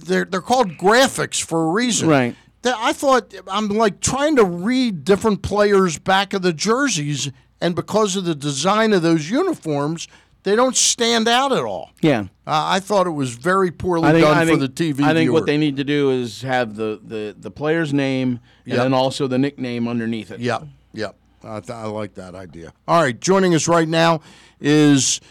[0.03, 2.09] They're they're called graphics for a reason.
[2.09, 2.35] Right.
[2.63, 7.75] That I thought I'm like trying to read different players back of the jerseys, and
[7.75, 10.07] because of the design of those uniforms,
[10.43, 11.91] they don't stand out at all.
[12.01, 12.25] yeah.
[12.47, 15.27] Uh, I thought it was very poorly think, done think, for the TV I think
[15.27, 15.33] viewer.
[15.33, 18.77] what they need to do is have the, the, the player's name and Yep.
[18.77, 20.39] then also the nickname underneath it.
[20.41, 20.63] Yep,
[20.93, 21.15] yep.
[21.43, 22.73] I, th- I like that idea.
[22.87, 24.21] All right, joining us right now
[24.59, 25.21] is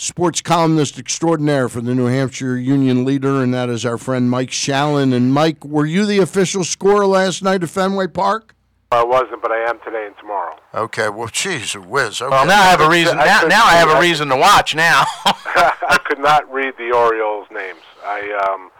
[0.00, 4.50] sports columnist extraordinaire for the New Hampshire Union Leader, and that is our friend Mike
[4.50, 5.14] Shalin.
[5.14, 8.54] And Mike, were you the official scorer last night at Fenway Park?
[8.92, 10.56] I wasn't, but I am today and tomorrow.
[10.74, 12.20] Okay, well, geez, whiz.
[12.20, 12.30] Okay.
[12.30, 13.18] Well, now I have a reason.
[13.18, 14.74] I Now, now I have a reason to watch.
[14.74, 15.04] Now.
[15.26, 17.80] I could not read the Orioles' names.
[18.02, 18.70] I um,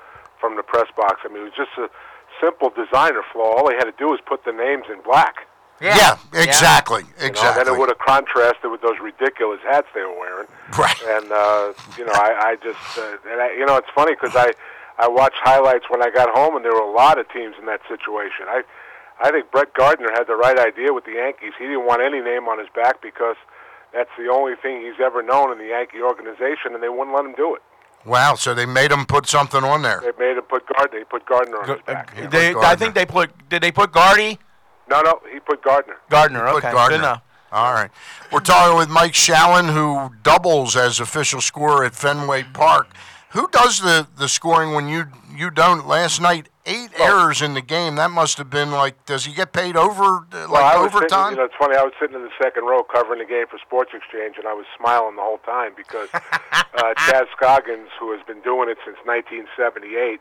[0.41, 1.21] from the press box.
[1.25, 1.89] I mean, it was just a
[2.41, 3.59] simple designer flaw.
[3.59, 5.47] All they had to do was put the names in black.
[5.81, 7.65] Yeah, exactly, You know, exactly.
[7.65, 10.47] then it would have contrasted with those ridiculous hats they were wearing.
[10.79, 11.01] Right.
[11.09, 14.37] And uh, you know, I, I just, uh, and I, you know, it's funny because
[14.37, 14.53] I,
[14.99, 17.65] I watched highlights when I got home, and there were a lot of teams in
[17.67, 18.45] that situation.
[18.49, 18.63] I,
[19.23, 21.53] I think Brett Gardner had the right idea with the Yankees.
[21.59, 23.37] He didn't want any name on his back because
[23.93, 27.25] that's the only thing he's ever known in the Yankee organization, and they wouldn't let
[27.25, 27.63] him do it.
[28.05, 30.01] Wow, so they made him put something on there.
[30.01, 31.01] They made him put Gardner.
[31.01, 32.31] They put Gardner on his back.
[32.31, 33.31] They, I think they put.
[33.49, 34.39] Did they put Gardy?
[34.91, 35.97] No, no, he put Gardner.
[36.09, 36.47] Gardner.
[36.47, 36.73] Put Okay.
[36.73, 36.99] Gardner.
[36.99, 37.23] Good enough.
[37.53, 37.91] All right.
[38.33, 42.89] We're talking with Mike Shalin, who doubles as official scorer at Fenway Park.
[43.31, 45.87] Who does the, the scoring when you you don't?
[45.87, 47.95] Last night, eight errors in the game.
[47.95, 49.05] That must have been like.
[49.07, 51.09] Does he get paid over uh, like well, I was overtime?
[51.09, 51.77] Sitting, you know, it's funny.
[51.77, 54.55] I was sitting in the second row covering the game for Sports Exchange, and I
[54.55, 58.99] was smiling the whole time because uh, Chaz Scoggins, who has been doing it since
[59.07, 60.21] 1978,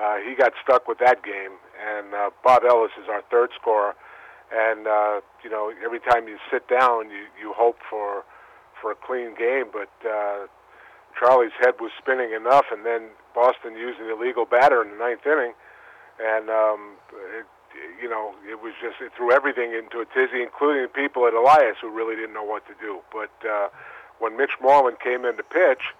[0.00, 3.94] uh, he got stuck with that game, and uh, Bob Ellis is our third scorer.
[4.50, 8.24] And uh, you know, every time you sit down, you you hope for
[8.80, 10.46] for a clean game, but uh,
[11.18, 15.26] Charlie's head was spinning enough, and then Boston used an illegal batter in the ninth
[15.26, 15.52] inning,
[16.20, 16.96] and um,
[17.36, 17.46] it,
[18.00, 21.34] you know, it was just it threw everything into a tizzy, including the people at
[21.34, 23.00] Elias who really didn't know what to do.
[23.12, 23.68] But uh,
[24.18, 25.92] when Mitch Moreland came in to pitch,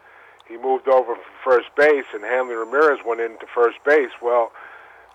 [0.48, 4.14] he moved over from first base, and Hanley Ramirez went into first base.
[4.22, 4.52] Well,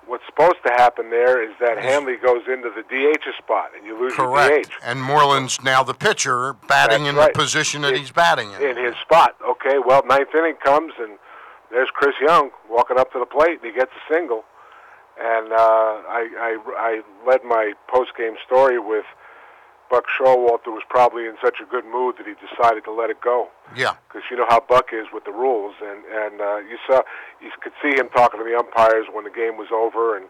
[0.07, 3.99] what's supposed to happen there is that Hanley goes into the DH spot, and you
[3.99, 4.51] lose Correct.
[4.51, 4.69] your DH.
[4.83, 7.33] And Moreland's now the pitcher, batting That's in right.
[7.33, 8.61] the position that he's batting in.
[8.61, 9.35] in his spot.
[9.47, 11.17] Okay, well, ninth inning comes and
[11.71, 14.43] there's Chris Young walking up to the plate and he gets a single.
[15.19, 19.05] And uh, I, I, I led my post game story with
[19.89, 23.21] Buck Showalter was probably in such a good mood that he decided to let it
[23.21, 23.49] go.
[23.75, 23.95] Yeah.
[24.07, 27.01] Because you know how Buck is with the rules, and and uh, you saw
[27.41, 30.25] you could see him talking to the umpires when the game was over, and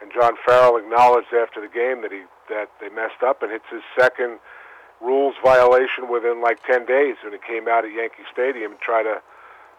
[0.00, 3.68] and John Farrell acknowledged after the game that he that they messed up, and it's
[3.70, 4.38] his second
[5.00, 9.04] rules violation within like 10 days when he came out at Yankee Stadium and tried
[9.04, 9.20] to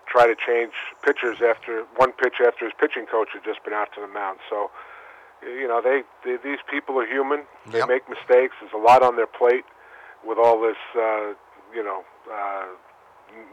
[0.07, 3.89] try to change pitchers after one pitch after his pitching coach had just been out
[3.95, 4.39] to the mound.
[4.49, 4.70] So,
[5.46, 7.43] you know, they, they these people are human.
[7.72, 7.88] They Yep.
[7.89, 8.56] make mistakes.
[8.60, 9.66] There's a lot on their plate
[10.26, 11.34] with all this, uh,
[11.74, 12.66] you know, uh,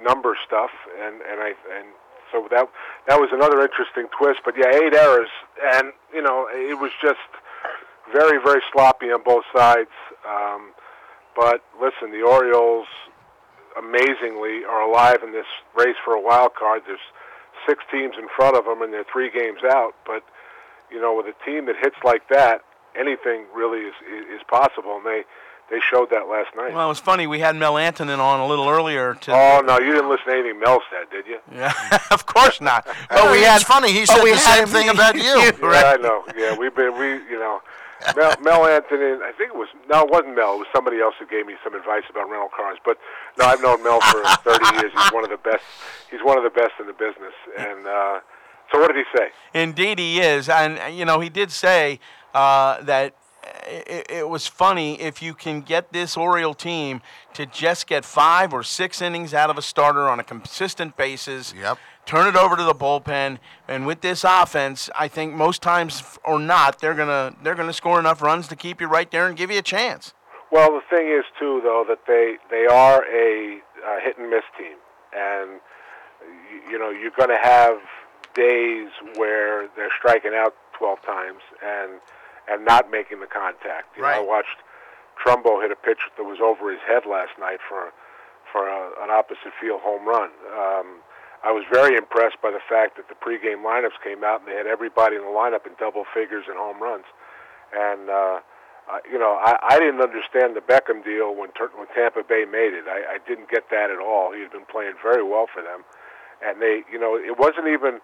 [0.03, 0.71] number stuff,
[1.01, 1.87] and and I and
[2.33, 2.69] so that
[3.09, 4.41] that was another interesting twist.
[4.45, 5.29] But yeah, eight errors,
[5.75, 7.21] and you know, it was just
[8.13, 9.91] very very sloppy on both sides.
[10.29, 10.73] Um,
[11.37, 12.87] but listen, the Orioles
[13.79, 16.83] amazingly are alive in this race for a wild card.
[16.87, 17.01] There's
[17.67, 19.95] six teams in front of them, and they're three games out.
[20.07, 20.23] But
[20.93, 22.63] you know, with a team that hits like that,
[22.95, 25.23] anything really is is, is possible, and they
[25.71, 26.75] they showed that last night.
[26.75, 27.27] Well, it was funny.
[27.27, 29.33] We had Mel Antonen on a little earlier to.
[29.33, 31.39] oh no, you didn't listen to anything Mel said, did you?
[31.53, 31.73] Yeah,
[32.11, 32.87] of course not.
[32.87, 33.93] Oh, But we it's had funny.
[33.93, 35.23] He said we the same thing about you.
[35.43, 35.99] Yeah, right?
[35.99, 36.25] I know.
[36.37, 37.61] Yeah, we've been we you know.
[38.17, 40.55] Mel, Mel Antonen, I think it was no, it wasn't Mel.
[40.55, 42.79] It was somebody else who gave me some advice about rental cars.
[42.85, 42.99] But
[43.39, 44.93] no, I've known Mel for 30 years.
[44.93, 45.63] He's one of the best.
[46.11, 47.33] He's one of the best in the business.
[47.57, 48.19] And uh,
[48.73, 49.29] so, what did he say?
[49.55, 52.01] Indeed, he is, and you know he did say
[52.35, 53.15] uh, that
[53.67, 57.03] it, it was funny if you can get this Oriole team
[57.35, 61.53] to just get five or six innings out of a starter on a consistent basis.
[61.57, 61.79] Yep.
[62.07, 66.39] Turn it over to the bullpen, and with this offense, I think most times or
[66.39, 69.51] not, they're gonna they're gonna score enough runs to keep you right there and give
[69.51, 70.15] you a chance.
[70.51, 74.43] Well, the thing is too, though, that they they are a uh, hit and miss
[74.59, 74.77] team,
[75.15, 75.61] and
[76.51, 77.79] you, you know you're going to have
[78.35, 82.01] days where they're striking out 12 times and
[82.51, 83.95] and not making the contact.
[83.97, 84.59] You know, I watched
[85.15, 87.93] Trumbo hit a pitch that was over his head last night for
[88.51, 90.31] for a, an opposite field home run.
[90.51, 91.01] Um,
[91.43, 94.55] I was very impressed by the fact that the pregame lineups came out and they
[94.57, 97.07] had everybody in the lineup in double figures and home runs.
[97.73, 98.39] And uh,
[98.91, 102.75] uh, you know, I, I didn't understand the Beckham deal when when Tampa Bay made
[102.75, 102.91] it.
[102.91, 104.35] I, I didn't get that at all.
[104.35, 105.87] He had been playing very well for them,
[106.43, 108.03] and they, you know, it wasn't even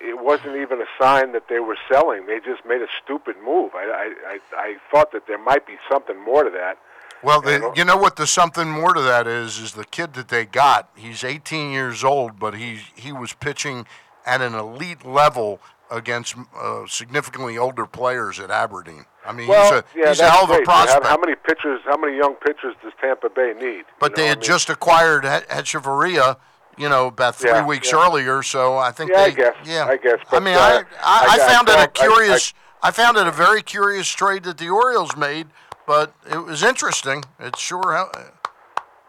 [0.00, 2.26] it- wasn't even a sign that they were selling.
[2.26, 3.72] They just made a stupid move.
[3.74, 6.78] I I, I, I thought that there might be something more to that.
[7.22, 8.16] Well, the, you know what?
[8.16, 10.90] The something more to that is is the kid that they got.
[10.96, 13.86] He's 18 years old, but he he was pitching
[14.26, 15.60] at an elite level
[15.90, 19.06] against uh, significantly older players at Aberdeen.
[19.24, 20.66] I mean, well, he's a yeah, he's a hell of a great.
[20.66, 21.06] How- prospect.
[21.06, 21.80] How, many pitchers?
[21.84, 23.84] How many young pitchers does Tampa Bay need?
[24.00, 26.36] but You they had I mean- just acquired Hechavarria,
[26.76, 28.04] you know, about three Yeah, weeks yeah.
[28.06, 28.42] earlier.
[28.42, 29.54] So I think Yeah, I guess.
[29.64, 31.80] yeah, I guess, I but, mean, uh, I, I, I- I I found it a
[31.82, 32.54] I- curious.
[32.82, 35.48] I, found it a very curious trade that the Orioles made,
[35.86, 37.24] but it was interesting.
[37.40, 37.92] It sure.
[37.94, 38.12] hel-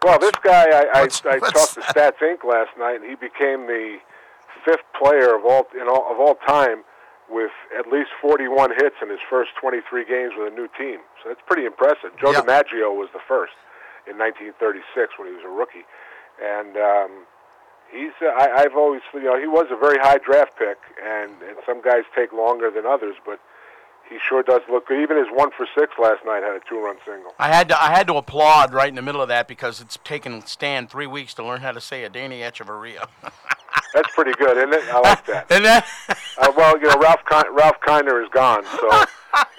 [0.02, 2.42] Well, this guy, I, I, What's- I what's talked to Stats Inc.
[2.44, 3.98] last night, and he became the
[4.64, 6.82] fifth player of all in all of all time
[7.30, 10.98] with at least 41 hits in his first 23 games with a new team.
[11.22, 12.16] So that's pretty impressive.
[12.18, 12.40] Joe Yeah.
[12.40, 13.52] DiMaggio was the first
[14.08, 15.84] in 1936 when he was a rookie,
[16.40, 17.27] and um,
[17.92, 18.12] he's.
[18.20, 21.56] Uh, I, I've always, you know, he was a very high draft pick, and and
[21.66, 23.40] some guys take longer than others, but.
[24.10, 25.02] He sure does look good.
[25.02, 27.34] Even his one for six last night had a two-run single.
[27.38, 29.98] I had to I had to applaud right in the middle of that because it's
[30.02, 33.06] taken Stan three weeks to learn how to say a Danny Hechavarria.
[33.94, 34.82] That's pretty good, isn't it?
[34.92, 35.46] I like that.
[35.50, 35.86] and that
[36.38, 38.90] uh, well, you know, Ralph Ki- Ralph Kiner is gone, so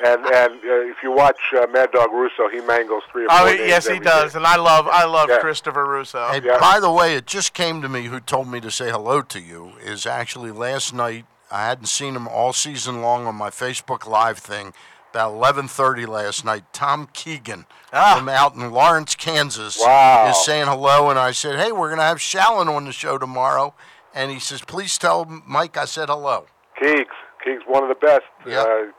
[0.06, 3.40] and and uh, if you watch uh, Mad Dog Russo, he mangles three or four
[3.42, 4.38] Oh, names yes, he does, day.
[4.38, 5.40] and I love I love Yeah.
[5.40, 6.20] Christopher Russo.
[6.32, 9.22] And by the way, it just came to me who told me to say hello
[9.22, 11.26] to you is actually last night.
[11.52, 14.74] I hadn't seen him all season long on my Facebook Live thing.
[15.12, 20.30] About 11:30 last night, Tom Keegan from out in Lawrence, Kansas, Wow.
[20.30, 23.74] is saying hello, and I said, "Hey, we're gonna have Shalin on the show tomorrow,"
[24.14, 26.46] and he says, "Please tell Mike I said hello."
[26.82, 27.06] Keeks,
[27.46, 28.24] Keeks, one of the best.
[28.48, 28.62] Yeah.
[28.62, 28.92] Uh,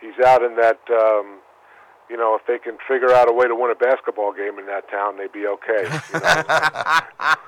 [0.00, 0.80] he's out in that.
[0.90, 1.38] Um,
[2.08, 4.66] you know, if they can figure out a way to win a basketball game in
[4.66, 5.82] that town, they'd be okay.
[6.14, 7.34] You know?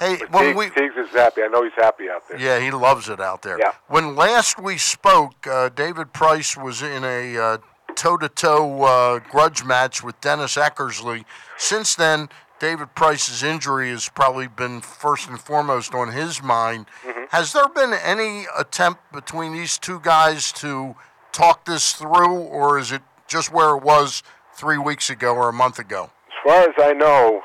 [0.00, 1.40] Hey, when Keeks, we Keeks is happy.
[1.42, 2.38] I know he's happy out there.
[2.38, 3.58] Yeah, he loves it out there.
[3.58, 3.72] Yeah.
[3.86, 7.58] When last we spoke, uh, David Price was in a
[7.94, 11.24] toe to toe grudge match with Dennis Eckersley.
[11.56, 12.28] Since then,
[12.58, 16.86] David Price's injury has probably been first and foremost on his mind.
[17.04, 17.24] Mm-hmm.
[17.30, 20.96] Has there been any attempt between these two guys to
[21.32, 24.22] talk this through, or is it just where it was
[24.54, 26.10] three weeks ago or a month ago?
[26.28, 27.42] As far as I know,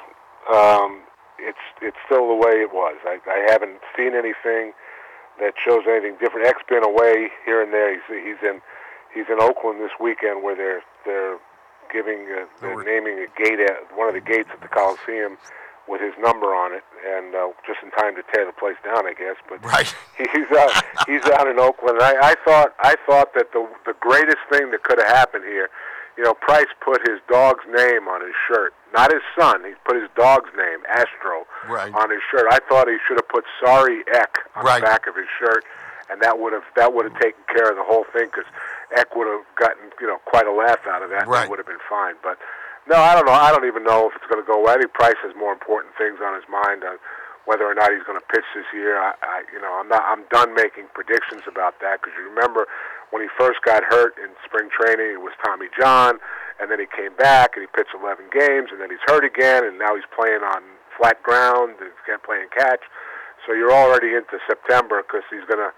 [0.54, 1.02] um,
[1.40, 2.96] it's it's still the way it was.
[3.06, 4.72] I, I haven't seen anything
[5.40, 6.48] that shows anything different.
[6.48, 7.92] X been away here and there.
[7.92, 8.62] He's he's in
[9.14, 11.38] he's in Oakland this weekend where they're they're
[11.92, 15.38] giving uh, they're naming a gate at one of the gates at the Coliseum
[15.88, 19.06] with his number on it, and uh, just in time to tear the place down,
[19.08, 19.36] I guess.
[19.50, 19.90] But right.
[20.18, 20.72] he's out
[21.08, 22.00] he's out in Oakland.
[22.02, 25.70] I, I thought I thought that the the greatest thing that could have happened here,
[26.18, 29.64] you know, Price put his dog's name on his shirt, not his son.
[29.66, 31.94] He put his dog's name, Astro, Right.
[31.94, 32.46] on his shirt.
[32.52, 34.80] I thought he should have put "Sorry Eck" on Right.
[34.80, 35.66] the back of his shirt,
[36.10, 38.48] and that would have that would have taken care of the whole thing because
[38.96, 41.28] Eck would have gotten you know quite a laugh out of that.
[41.28, 41.46] Right.
[41.46, 42.16] That would have been fine.
[42.24, 42.38] But
[42.90, 43.38] no, I don't know.
[43.38, 44.74] I don't even know if it's going to go away.
[44.74, 46.98] I think Price has more important things on his mind on
[47.46, 48.98] whether or not he's going to pitch this year.
[48.98, 50.02] I, I you know, I'm not.
[50.06, 52.66] I'm done making predictions about that because you remember
[53.10, 56.18] when he first got hurt in spring training, it was Tommy John,
[56.62, 59.66] and then he came back and he pitched 11 games, and then he's hurt again,
[59.66, 60.64] and now he's playing on
[60.96, 62.82] flat ground and can't play and catch.
[63.46, 65.74] So you're already into September because he's going to.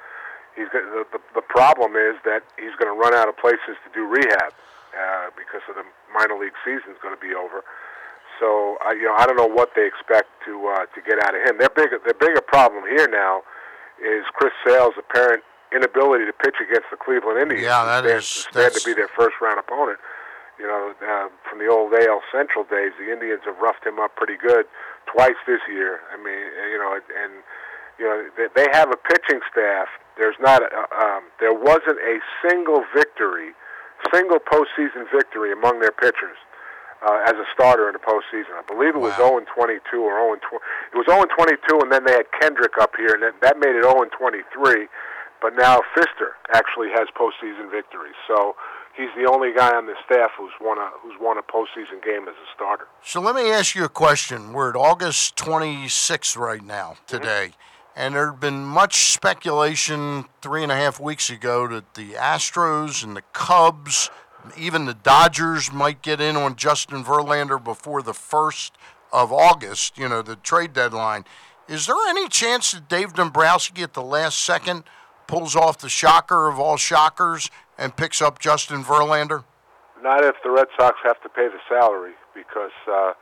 [0.55, 3.73] He's gonna, the, the the problem is that he's going to run out of places
[3.85, 4.53] to do rehab
[4.93, 7.65] uh, because of the minor league season's going to be over.
[8.41, 11.33] So I, you know, I don't know what they expect to uh, to get out
[11.33, 11.57] of him.
[11.57, 13.41] Their bigger their bigger problem here now
[14.01, 15.41] is Chris Sale's apparent
[15.73, 17.65] inability to pitch against the Cleveland Indians.
[17.65, 19.97] Yeah, that is- stand, stand to be their first round opponent.
[20.61, 24.15] You know, uh, from the old AL Central days, the Indians have roughed him up
[24.15, 24.69] pretty good
[25.09, 26.01] twice this year.
[26.13, 27.41] I mean, you know, and
[27.99, 29.87] you know they, they have a pitching staff.
[30.17, 33.51] There's not, a, um, there wasn't a single victory,
[34.13, 36.37] single postseason victory among their pitchers
[37.01, 38.55] uh, as a starter in the postseason.
[38.55, 40.63] I believe it was 0 and 22 or 0 and 20.
[40.93, 43.55] It was 0 and 22, and then they had Kendrick up here, and that, that
[43.59, 44.87] made it 0 and 23.
[45.41, 48.55] But now Fister actually has postseason victories, so
[48.95, 52.29] he's the only guy on the staff who's won a who's won a postseason game
[52.29, 52.87] as a starter.
[53.03, 54.53] So let me ask you a question.
[54.53, 57.51] We're at August 26th right now, today,
[57.95, 63.03] and there had been much speculation three and a half weeks ago that the Astros
[63.03, 64.09] and the Cubs,
[64.57, 68.71] even the Dodgers, might get in on Justin Verlander before the 1st
[69.11, 71.23] of August, you know, the trade deadline.
[71.67, 74.83] Is there any chance that Dave Dombrowski at the last second
[75.27, 79.43] pulls off the shocker of all shockers and picks up Justin Verlander?
[80.01, 83.13] Not if the Red Sox have to pay the salary because uh,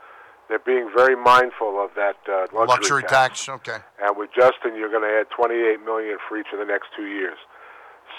[0.52, 3.80] they're being very mindful of that uh, luxury, Luxury tax, okay.
[4.04, 7.08] And with Justin, you're going to add 28 million for each of the next two
[7.08, 7.40] years.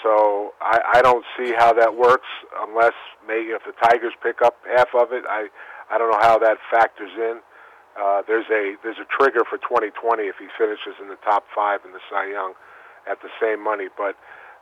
[0.01, 2.27] So I, I don't see how that works
[2.65, 2.97] unless
[3.27, 5.23] maybe if the Tigers pick up half of it.
[5.29, 5.47] I
[5.93, 7.37] I don't know how that factors in.
[7.93, 11.85] Uh, there's a there's a trigger for 2020 if he finishes in the top five
[11.85, 12.53] in the Cy Young
[13.05, 13.87] at the same money.
[13.95, 14.17] But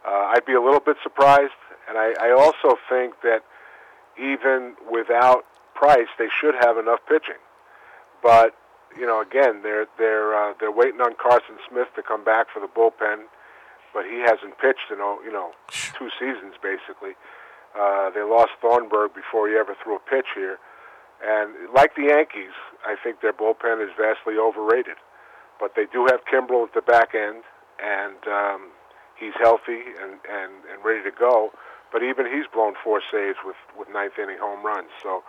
[0.05, 1.55] uh, I'd be a little bit surprised,
[1.87, 3.47] and I, I also think that
[4.19, 7.39] even without Price, they should have enough pitching.
[8.23, 8.55] But
[8.97, 12.59] you know, again, they're they're uh, they're waiting on Carson Smith to come back for
[12.59, 13.25] the bullpen,
[13.93, 17.15] but he hasn't pitched in oh, you know two seasons basically.
[17.71, 20.59] Uh, they lost Thornburg before he ever threw a pitch here,
[21.23, 22.51] and like the Yankees,
[22.85, 24.99] I think their bullpen is vastly overrated.
[25.59, 27.43] But they do have Kimbrel at the back end,
[27.79, 28.71] and um,
[29.15, 31.51] he's healthy and, and, and ready to go.
[31.93, 34.89] But even he's blown four saves with, with ninth inning home runs.
[35.03, 35.23] So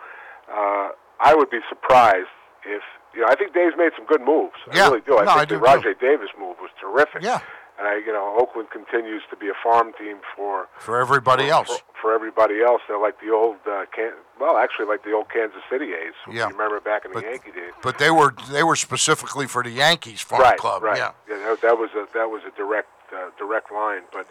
[0.49, 0.89] uh,
[1.21, 2.33] I would be surprised
[2.65, 2.81] if
[3.13, 3.27] you know.
[3.27, 4.55] I think Dave's made some good moves.
[4.73, 4.85] Yeah.
[4.85, 5.17] I really do.
[5.17, 7.21] I No, I think do the Rajai Davis move was terrific.
[7.21, 7.41] Yeah.
[7.79, 11.53] And I, you know, Oakland continues to be a farm team for For everybody for,
[11.53, 11.67] else.
[11.69, 15.29] For, for everybody else, they're like the old, uh, Can- well, actually like the old
[15.33, 16.13] Kansas City A's.
[16.31, 16.47] Yeah.
[16.47, 17.73] You remember back in the But- Yankee days.
[17.81, 20.83] But they were they were specifically for the Yankees farm right, club.
[20.83, 20.97] Right.
[20.97, 21.13] Yeah.
[21.27, 24.03] that, that was a that was a direct uh, direct line.
[24.11, 24.27] But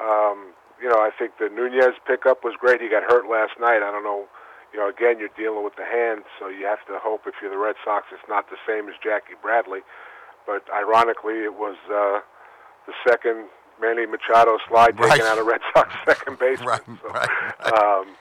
[0.00, 2.80] um, you know, I think the Nunez pickup was great.
[2.80, 3.82] He got hurt last night.
[3.86, 4.26] I don't know.
[4.72, 7.50] You know, again, you're dealing with the hand, so you have to hope if you're
[7.50, 9.80] the Red Sox, it's not the same as Jackie Bradley.
[10.46, 12.20] But ironically, it was uh,
[12.86, 13.48] the second
[13.80, 15.12] Manny Machado slide Right.
[15.12, 16.68] taken out of Red Sox second baseman.
[16.68, 17.28] Right, So, right,
[17.82, 18.16] Um,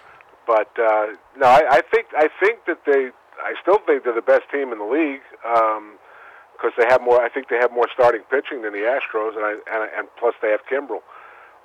[0.45, 3.09] but uh, no, I, I think I think that they.
[3.41, 7.21] I still think they're the best team in the league because they have more.
[7.23, 10.35] I think they have more starting pitching than the Astros, and I, and, and plus
[10.41, 11.01] they have Kimbrel.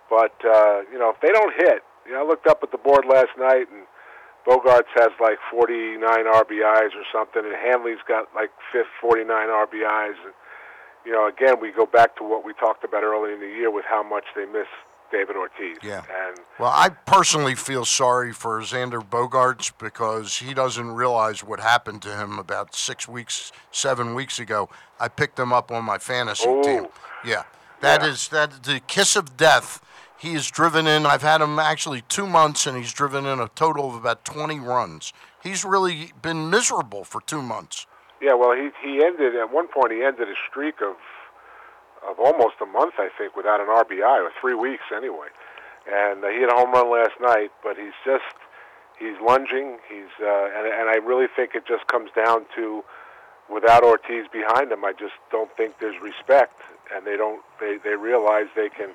[0.08, 2.78] But uh, you know, if they don't hit, you know, I looked up at the
[2.78, 3.84] board last night, and
[4.46, 10.14] Bogaerts has like 49 RBIs or something, and Hanley's got like fifth 49 RBIs.
[10.24, 10.34] And
[11.04, 13.70] you know, again, we go back to what we talked about early in the year
[13.70, 14.66] with how much they miss
[15.10, 15.78] David Ortiz.
[15.82, 16.02] Yeah.
[16.28, 22.02] And Well, I personally feel sorry for Xander Bogaerts because he doesn't realize what happened
[22.02, 24.68] to him about six weeks, seven weeks ago.
[24.98, 26.62] I picked him up on my fantasy oh.
[26.62, 26.86] team.
[27.24, 27.44] Yeah,
[27.80, 29.82] that is that the kiss of death.
[30.18, 31.04] He has driven in.
[31.04, 34.60] I've had him actually two months, and he's driven in a total of about 20
[34.60, 35.12] runs.
[35.42, 37.86] He's really been miserable for two months.
[38.20, 39.92] Yeah, well, he he ended at one point.
[39.92, 40.96] He ended a streak of
[42.08, 45.28] of almost a month, I think, without an RBI or three weeks anyway.
[45.86, 48.24] And uh, he had a home run last night, but he's just
[48.98, 49.78] he's lunging.
[49.88, 52.82] He's uh, and and I really think it just comes down to
[53.52, 56.60] without Ortiz behind him, I just don't think there's respect,
[56.94, 58.94] and they don't they they realize they can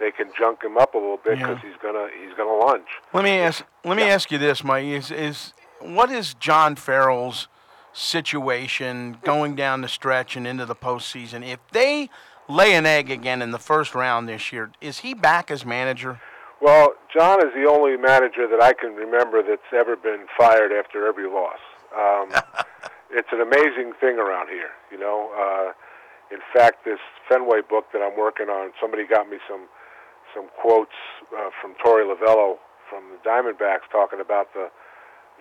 [0.00, 1.70] they can junk him up a little bit because Yeah.
[1.70, 2.88] he's gonna he's gonna lunge.
[3.12, 3.64] Let me ask.
[3.84, 4.86] Let me ask you this, Mike.
[4.86, 7.46] Is is what is John Farrell's
[7.92, 11.46] situation going down the stretch and into the postseason?
[11.46, 12.08] If they
[12.48, 16.20] lay an egg again in the first round this year, is he back as manager?
[16.60, 21.06] Well, John is the only manager that I can remember that's ever been fired after
[21.06, 21.58] every loss.
[21.96, 22.30] Um,
[23.10, 25.30] it's an amazing thing around here, you know.
[25.38, 25.72] Uh,
[26.30, 26.98] in fact, this
[27.28, 29.62] Fenway book that I'm working on, somebody got me some
[30.34, 30.96] some quotes
[31.36, 32.56] uh, from Torey Lovullo
[32.88, 34.68] from the Diamondbacks talking about the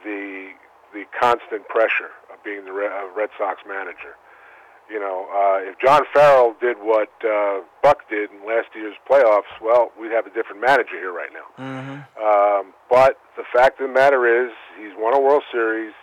[0.04, 0.52] the
[0.94, 4.16] the constant pressure of being the Red, uh, Red Sox manager.
[4.90, 9.54] You know, uh, if John Farrell did what uh, Buck did in last year's playoffs,
[9.62, 11.64] well, we'd have a different manager here right now.
[11.64, 12.00] Mm-hmm.
[12.18, 14.52] Um, but the fact of the matter is,
[14.82, 15.94] he's won a World Series.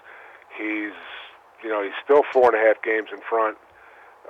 [0.56, 0.94] He's,
[1.64, 3.58] you know, he's still four and a half games in front.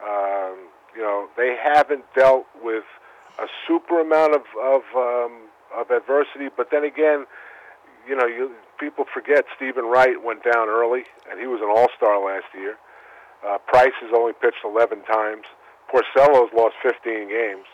[0.02, 2.84] Um, you know, they haven't dealt with
[3.38, 6.48] a super amount of of, um, of adversity.
[6.54, 7.26] But then again,
[8.08, 11.88] you know, you, people forget Steven Wright went down early, and he was an All
[11.96, 12.76] Star last year.
[13.46, 15.44] Uh, Price has only pitched 11 times.
[15.92, 17.66] Porcello's lost 15 games.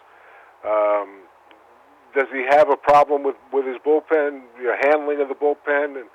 [0.67, 1.23] Um,
[2.15, 5.97] does he have a problem with with his bullpen, you know, handling of the bullpen?
[5.97, 6.09] And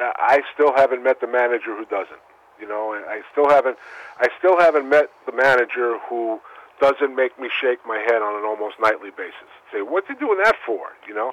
[0.00, 2.22] uh, I still haven't met the manager who doesn't.
[2.60, 3.76] You know, and I still haven't.
[4.18, 6.40] I still haven't met the manager who
[6.80, 9.50] doesn't make me shake my head on an almost nightly basis.
[9.72, 10.88] Say, what's he doing that for?
[11.06, 11.32] You know,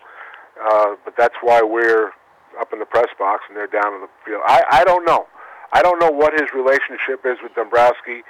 [0.63, 2.11] uh, but that's why we're
[2.59, 4.41] up in the press box and they're down in the field.
[4.45, 5.27] I, I don't know.
[5.73, 8.23] I don't know what his relationship is with Dombrowski.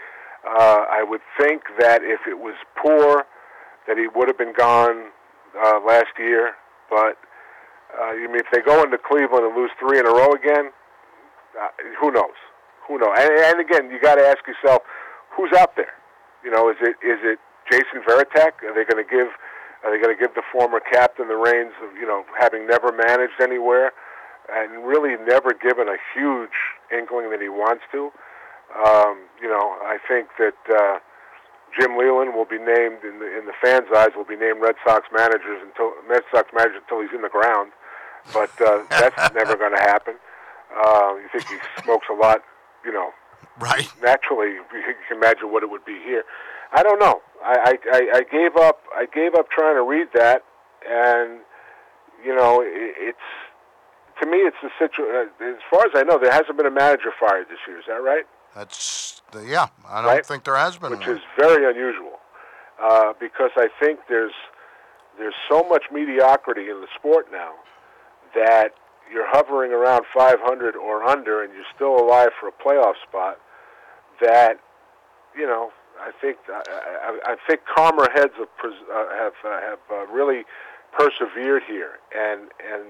[0.48, 3.26] Uh, I would think that if it was poor,
[3.88, 5.10] that he would have been gone
[5.58, 6.54] uh, last year.
[6.90, 7.18] But
[8.00, 10.72] uh, you mean if they go into Cleveland and lose three in a row again,
[11.60, 11.68] uh,
[12.00, 12.38] who knows?
[12.88, 13.16] Who knows?
[13.18, 14.82] And, and again, you got to ask yourself,
[15.36, 15.94] who's out there?
[16.44, 17.40] You know, is it is it
[17.70, 18.64] Jason Varitek?
[18.64, 19.30] Are they going to give
[19.84, 22.92] are they going to give the former captain the reins of you know having never
[22.92, 23.92] managed anywhere
[24.52, 26.58] and really never given a huge
[26.92, 28.12] inkling that he wants to?
[28.72, 31.00] Um, you know, I think that uh,
[31.78, 34.76] Jim Leyland will be named in the in the fans' eyes will be named Red
[34.86, 37.72] Sox managers until Red Sox manager until he's in the ground,
[38.34, 40.16] but uh, that's never going to happen.
[40.72, 42.42] Uh, you think he smokes a lot,
[42.86, 43.12] you know?
[43.60, 43.88] Right.
[44.02, 44.64] Naturally, you
[45.08, 46.24] can imagine what it would be here.
[46.74, 47.22] I don't know.
[47.44, 48.82] I, I, I- gave up.
[48.96, 50.44] I gave up trying to read that,
[50.88, 51.40] and
[52.24, 53.28] you know, it, it's
[54.22, 55.30] to me, it's the situation.
[55.42, 57.80] As far as I know, there hasn't been a manager fired this year.
[57.80, 58.24] Is that right?
[58.56, 59.68] That's the, yeah.
[59.90, 60.26] I don't Right.
[60.26, 61.18] think there has been which one.
[61.18, 62.20] is very unusual
[62.82, 64.34] uh, because I think there's
[65.18, 67.52] there's so much mediocrity in the sport now
[68.36, 68.72] that
[69.12, 73.40] you're hovering around 500 or under, and you're still alive for a playoff spot.
[74.22, 74.60] That
[75.36, 76.62] you know, I think I,
[77.28, 80.44] I, I think calmer heads have uh, have uh, have uh, really
[80.98, 82.86] persevered here and and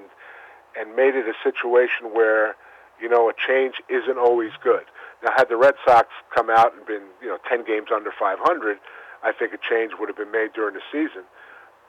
[0.78, 2.56] and made it a situation where
[3.02, 4.84] you know a change isn't always good.
[5.24, 8.78] Now, had the Red Sox come out and been you know 10 games under 500,
[9.24, 11.24] I think a change would have been made during the season.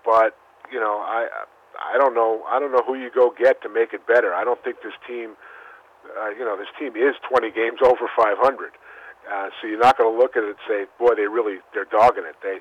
[0.05, 0.37] But
[0.71, 1.29] you know, I
[1.83, 4.35] I don't know I don't know who you go get to make it better.
[4.35, 5.35] I don't think this team,
[6.07, 8.73] uh, you know, this team is 20 games over 500.
[9.23, 11.87] Uh, so you're not going to look at it and say, boy, they really they're
[11.87, 12.37] dogging it.
[12.43, 12.59] They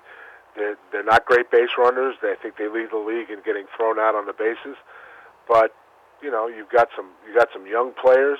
[0.55, 2.15] they're they're not great base runners.
[2.21, 4.77] They I think they lead the league in getting thrown out on the bases.
[5.47, 5.73] But
[6.21, 8.39] you know, you've got some you got some young players.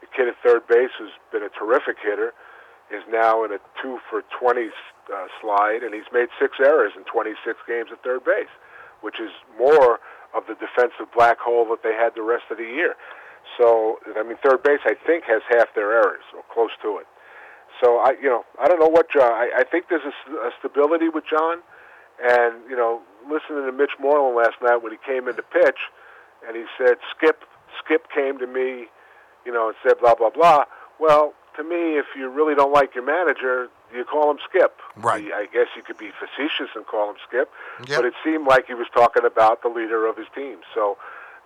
[0.00, 2.34] The kid at third base, who's been a terrific hitter,
[2.92, 7.04] is now in a two for 20 uh, slide, and he's made six errors in
[7.04, 8.52] 26 games at third base,
[9.00, 9.98] which is more
[10.34, 12.94] of the defensive black hole that they had the rest of the year.
[13.58, 17.06] So, I mean, third base, I think, has half their errors or close to it.
[17.82, 19.30] So, I, you know, I don't know what John.
[19.30, 21.60] I, I think there's a, a stability with John,
[22.22, 25.78] and you know, listening to Mitch Moreland last night when he came in to pitch,
[26.46, 27.44] and he said, "Skip,
[27.84, 28.88] Skip came to me,
[29.44, 30.64] you know, and said blah blah blah."
[30.98, 34.78] Well, to me, if you really don't like your manager, you call him Skip?
[34.96, 35.24] Right.
[35.24, 37.50] He- I guess you could be facetious and call him Skip,
[37.86, 37.98] Yep.
[37.98, 40.58] but it seemed like he was talking about the leader of his team.
[40.74, 40.96] So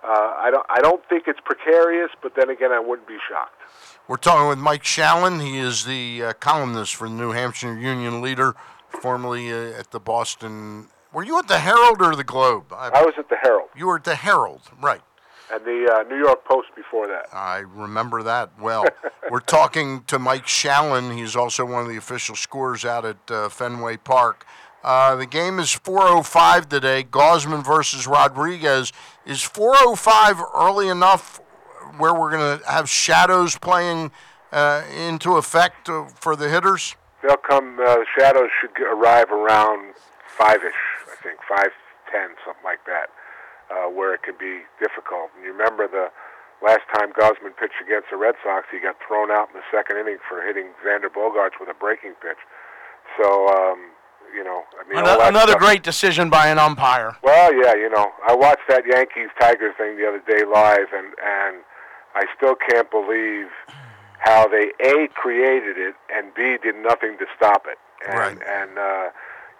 [0.03, 0.07] uh,
[0.37, 3.55] I don't I don't think it's precarious, but then again, I wouldn't be shocked.
[4.07, 5.41] We're talking with Mike Shalin.
[5.41, 8.55] He is the uh, columnist for the New Hampshire Union Leader,
[8.89, 10.87] formerly uh, at the Boston.
[11.13, 12.71] Were you at the Herald or the Globe?
[12.73, 15.01] I was at the Herald You were at the Herald, right?
[15.51, 17.25] And the uh, New York Post before that.
[17.33, 18.85] I remember that well.
[19.29, 21.15] We're talking to Mike Shalin.
[21.15, 24.45] He's also one of the official scorers out at uh, Fenway Park.
[24.83, 27.03] Uh, the game is 4:05 today.
[27.03, 28.93] Gausman versus Rodriguez.
[29.25, 31.41] Is 4:05 early enough
[31.97, 34.11] where we're going to have shadows playing
[34.51, 36.95] uh, into effect uh, for the hitters?
[37.21, 37.77] They'll come.
[37.79, 39.93] Uh, the shadows should arrive around
[40.37, 40.73] five-ish,
[41.11, 41.71] I think, five
[42.11, 43.09] ten, something like that,
[43.71, 45.31] uh, where it can be difficult.
[45.35, 46.11] And you remember the
[46.61, 49.97] last time Gausman pitched against the Red Sox, he got thrown out in the second
[49.97, 52.37] inning for hitting Xander Bogaerts with a breaking pitch.
[53.17, 53.95] So, um,
[54.35, 57.15] you know, I mean, all Ano- that Another great decision by an umpire.
[57.23, 61.07] Well, yeah, you know, I watched that Yankees Tiger thing the other day live, and
[61.23, 61.63] and
[62.15, 63.47] I still can't believe
[64.19, 67.77] how they a created it and b did nothing to stop it.
[68.07, 69.09] And and uh,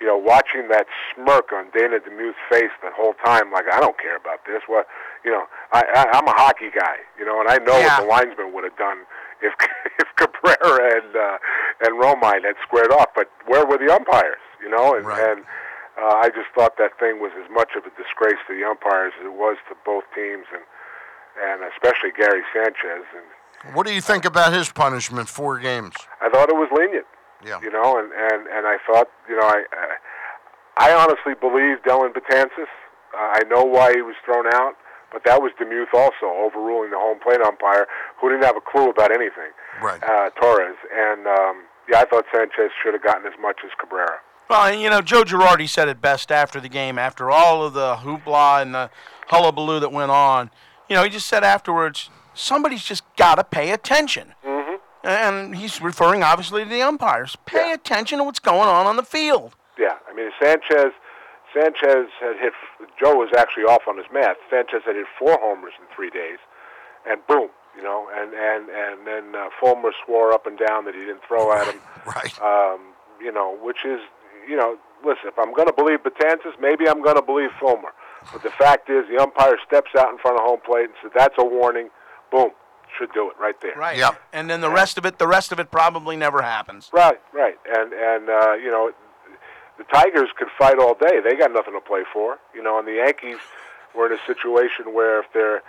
[0.01, 3.97] you know, watching that smirk on Dana DeMuth's face the whole time, like I don't
[4.01, 4.61] care about this.
[4.65, 4.87] What
[5.23, 8.01] you know, I, I I'm a hockey guy, you know, and I know Yeah.
[8.01, 9.05] what the linesman would have done
[9.41, 9.53] if
[10.01, 11.37] if Cabrera and uh,
[11.85, 13.09] and Romine had squared off.
[13.15, 14.41] But where were the umpires?
[14.61, 15.45] You know, and and
[16.01, 19.13] uh, I just thought that thing was as much of a disgrace to the umpires
[19.21, 20.65] as it was to both teams, and
[21.45, 23.05] and especially Gary Sanchez.
[23.13, 25.29] And What do you think about his punishment?
[25.29, 25.93] Four games.
[26.21, 27.05] I thought it was lenient.
[27.45, 27.59] Yeah.
[27.61, 29.63] You know, and and and I thought, you know, I
[30.77, 32.69] I honestly believe Dellin Betances.
[33.13, 34.73] Uh, I know why he was thrown out,
[35.11, 37.87] but that was DeMuth also overruling the home plate umpire,
[38.19, 39.51] who didn't have a clue about anything.
[39.81, 40.01] Right.
[40.03, 44.19] Uh, Torres, and um, yeah, I thought Sanchez should have gotten as much as Cabrera.
[44.49, 47.73] Well, and, you know, Joe Girardi said it best after the game, after all of
[47.73, 48.89] the hoopla and the
[49.27, 50.51] hullabaloo that went on.
[50.89, 54.33] You know, he just said afterwards, somebody's just got to pay attention.
[55.03, 57.35] And he's referring obviously to the umpires.
[57.45, 59.55] Pay attention to what's going on on the field.
[59.79, 60.93] Yeah, I mean Sanchez.
[61.53, 62.53] Sanchez had hit.
[62.99, 64.37] Joe was actually off on his math.
[64.49, 66.37] Sanchez had hit four homers in three days,
[67.09, 70.95] and boom, you know, and and and then uh, Fulmer swore up and down that
[70.95, 71.81] he didn't throw at him.
[72.05, 72.41] right.
[72.41, 73.99] Um, you know, which is,
[74.47, 77.91] you know, listen, if I'm going to believe Betances, maybe I'm going to believe Fulmer.
[78.31, 81.11] But the fact is, the umpire steps out in front of home plate and said,
[81.15, 81.89] "That's a warning."
[82.31, 82.51] Boom,
[82.97, 83.73] should do it right there.
[83.75, 84.01] Right.
[84.33, 86.89] And then the rest of it, the rest of it probably never happens.
[86.93, 88.91] Right, right, and and uh, you know,
[89.77, 91.19] the Tigers could fight all day.
[91.23, 92.79] They got nothing to play for, you know.
[92.79, 93.37] And the Yankees
[93.95, 95.63] were in a situation where if they're,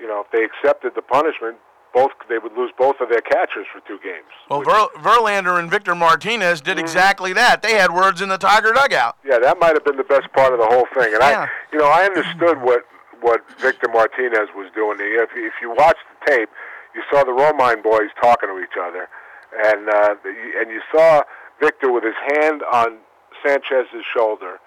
[0.00, 1.56] you know, if they accepted the punishment,
[1.94, 4.28] both they would lose both of their catchers for two games.
[4.50, 7.62] Well, Ver- Verlander and Victor Martinez did exactly that.
[7.62, 9.16] They had words in the Tiger dugout.
[9.24, 11.14] Yeah, that might have been the best part of the whole thing.
[11.14, 11.46] And Yeah.
[11.46, 12.84] I, you know, I understood what
[13.22, 14.98] what Victor Martinez was doing.
[15.00, 16.50] If if you watch the tape,
[16.96, 19.08] you saw the Romine boys talking to each other,
[19.52, 20.16] and uh,
[20.58, 21.22] and you saw
[21.60, 22.98] Victor with his hand on
[23.44, 24.58] Sanchez's shoulder,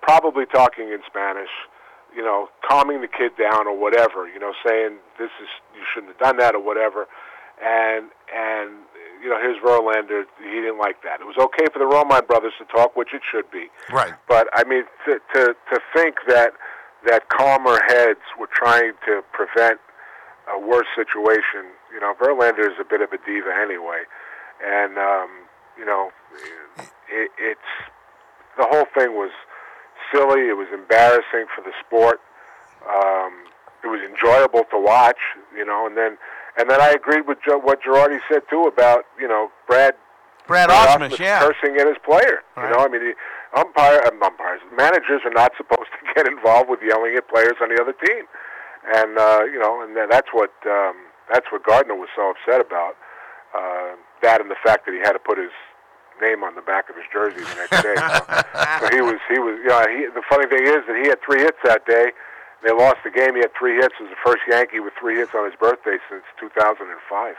[0.00, 1.50] probably talking in Spanish.
[2.14, 4.28] You know, calming the kid down or whatever.
[4.28, 7.08] You know, saying this is you shouldn't have done that or whatever.
[7.58, 8.70] And and
[9.20, 10.22] you know, here's Verlander.
[10.38, 11.20] He didn't like that.
[11.20, 13.66] It was okay for the Romine brothers to talk, which it should be.
[13.92, 14.14] Right.
[14.28, 16.52] But I mean, to to to think that
[17.04, 19.80] that calmer heads were trying to prevent
[20.50, 21.72] a worse situation.
[21.92, 24.04] You know, Verlander is a bit of a diva anyway,
[24.64, 25.30] and um,
[25.78, 26.10] you know,
[27.08, 27.70] it, it's
[28.58, 29.32] the whole thing was
[30.12, 30.48] silly.
[30.48, 32.20] It was embarrassing for the sport.
[32.84, 33.48] Um,
[33.82, 35.20] it was enjoyable to watch.
[35.56, 36.18] You know, and then
[36.58, 39.94] and then I agreed with jo- what Girardi said too about you know Brad
[40.46, 41.40] Brad Ausmus Ausmus, yeah.
[41.40, 42.44] cursing at his player.
[42.56, 43.14] You know, I mean, the
[43.58, 47.68] umpire, um, umpires, managers are not supposed to get involved with yelling at players on
[47.74, 48.24] the other team,
[48.86, 50.96] and uh, you know, and that's what um,
[51.32, 52.96] that's what Gardner was so upset about.
[53.54, 55.52] Uh, that and the fact that he had to put his
[56.20, 57.96] name on the back of his jersey the next day.
[57.96, 58.22] so,
[58.80, 61.18] so he was he was you know he, the funny thing is that he had
[61.24, 62.12] three hits that day.
[62.62, 63.36] They lost the game.
[63.36, 63.92] He had three hits.
[64.00, 67.36] It was the first Yankee with three hits on his birthday since 2005.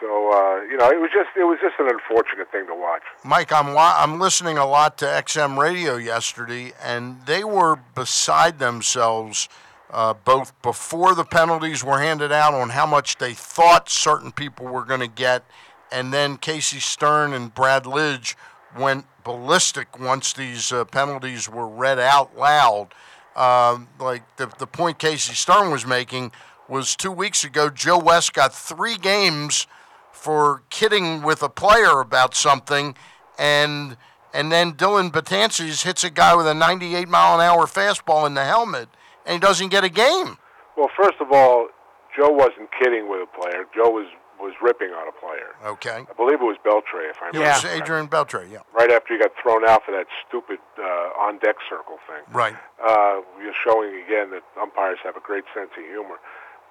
[0.00, 3.02] So uh, you know, it was just it was just an unfortunate thing to watch.
[3.24, 9.48] Mike, I'm I'm listening a lot to XM radio yesterday, and they were beside themselves,
[9.90, 14.66] uh, both before the penalties were handed out on how much they thought certain people
[14.66, 15.44] were going to get,
[15.92, 18.34] and then Casey Stern and Brad Lidge
[18.78, 22.88] went ballistic once these uh, penalties were read out loud.
[23.36, 26.32] Um, like the the point Casey Stern was making
[26.68, 27.68] was two weeks ago.
[27.68, 29.66] Joe West got three games
[30.12, 32.96] for kidding with a player about something,
[33.38, 33.96] and
[34.32, 38.34] and then Dellin Betances hits a guy with a 98 mile an hour fastball in
[38.34, 38.88] the helmet,
[39.26, 40.36] and he doesn't get a game.
[40.76, 41.68] Well, first of all,
[42.16, 43.64] Joe wasn't kidding with a player.
[43.74, 44.06] Joe was
[44.40, 45.54] was ripping on a player.
[45.64, 46.04] Okay.
[46.10, 47.48] I believe it was Beltre, if I It remember.
[47.54, 47.80] was correctly.
[47.80, 48.58] Adrian Beltre, yeah.
[48.74, 50.82] Right after he got thrown out for that stupid uh,
[51.22, 52.34] on deck circle thing.
[52.34, 52.54] Right.
[52.84, 56.16] Uh, you're showing again that umpires have a great sense of humor.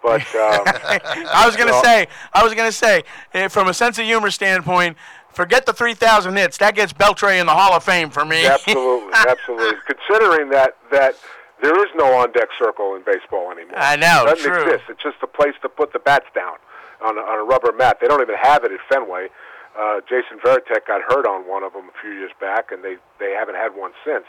[0.04, 0.64] But um,
[1.34, 3.04] I was gonna you know, say, I was gonna say,
[3.34, 4.98] eh, from a sense of humor standpoint,
[5.32, 6.58] forget the 3,000 hits.
[6.58, 8.46] That gets Beltre in the Hall of Fame for me.
[8.46, 9.80] absolutely, absolutely.
[9.88, 11.16] Considering that that
[11.64, 13.80] there is no on deck circle in baseball anymore.
[13.80, 14.64] I know, it doesn't true.
[14.64, 14.84] exist.
[14.90, 16.60] It's just a place to put the bats down
[17.02, 17.98] on a, on a rubber mat.
[18.02, 19.30] They don't even have it at Fenway.
[19.74, 22.98] Uh, Jason Varitek got hurt on one of them a few years back, and they
[23.20, 24.26] they haven't had one since.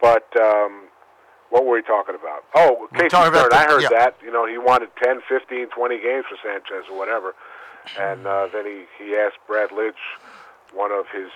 [0.00, 0.88] But um,
[1.50, 2.46] what were we talking about?
[2.54, 3.52] Oh, Casey Stern.
[3.52, 3.88] I heard yeah.
[3.90, 4.16] that.
[4.24, 7.34] You know, he wanted 10, 15, 20 games for Sanchez or whatever.
[7.98, 10.00] And uh, then he, he asked Brad Lidge
[10.72, 11.30] one of his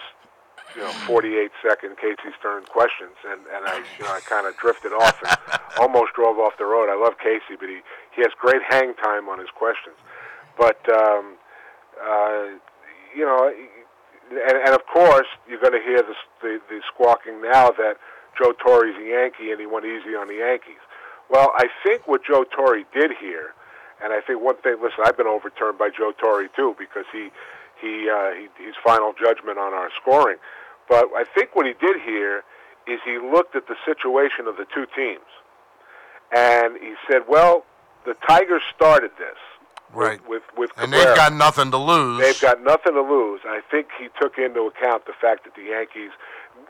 [0.75, 4.57] you know 48 second Casey Stern questions, and and I you know I kind of
[4.57, 6.91] drifted off and almost drove off the road.
[6.91, 7.81] I love Casey, but he
[8.15, 9.97] he has great hang time on his questions.
[10.59, 11.37] But um,
[12.03, 12.59] uh,
[13.15, 13.53] you know,
[14.31, 17.97] and, and of course you're going to hear the, the the squawking now that
[18.39, 20.83] Joe Torre's a Yankee and he went easy on the Yankees.
[21.31, 23.55] Well, I think what Joe Torre did here,
[24.03, 24.77] and I think one thing.
[24.83, 27.31] Listen, I've been overturned by Joe Torre too because he
[27.81, 30.37] he, uh, he his final judgment on our scoring.
[30.89, 32.45] But I think what he did here
[32.87, 35.25] is he looked at the situation of the two teams,
[36.35, 37.65] and he said, "Well,
[38.05, 39.39] the Tigers started this
[39.93, 40.21] Right.
[40.27, 42.21] with with And they've got nothing to lose.
[42.21, 43.41] They've got nothing to lose.
[43.47, 46.11] I think he took into account the fact that the Yankees,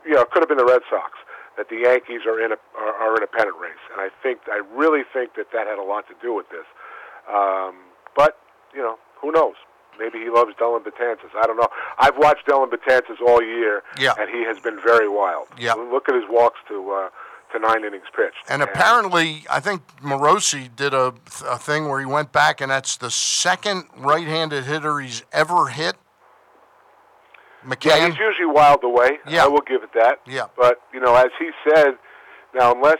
[0.05, 1.17] you know, it could have been the Red Sox,
[1.57, 4.39] that the Yankees are in a are, are in a pennant race, and I think
[4.47, 6.65] I really think that that had a lot to do with this.
[7.27, 7.75] Um,
[8.15, 8.37] but
[8.73, 9.55] you know, who knows?
[9.99, 11.29] Maybe he loves Dellin Betances.
[11.37, 11.67] I don't know.
[11.99, 14.13] I've watched Dellin Betances all year, Yeah.
[14.19, 15.47] and he has been very wild.
[15.57, 15.73] Yeah.
[15.73, 17.09] Look at his walks to uh,
[17.53, 18.49] to nine innings pitched.
[18.49, 21.13] And apparently, I think Morosi did a,
[21.47, 25.95] a thing where he went back, and that's the second right-handed hitter he's ever hit.
[27.81, 29.17] Yeah, he's usually wild away.
[29.27, 29.45] Yeah.
[29.45, 30.19] I will give it that.
[30.27, 30.45] Yeah.
[30.55, 31.95] But you know, as he said,
[32.53, 32.99] now unless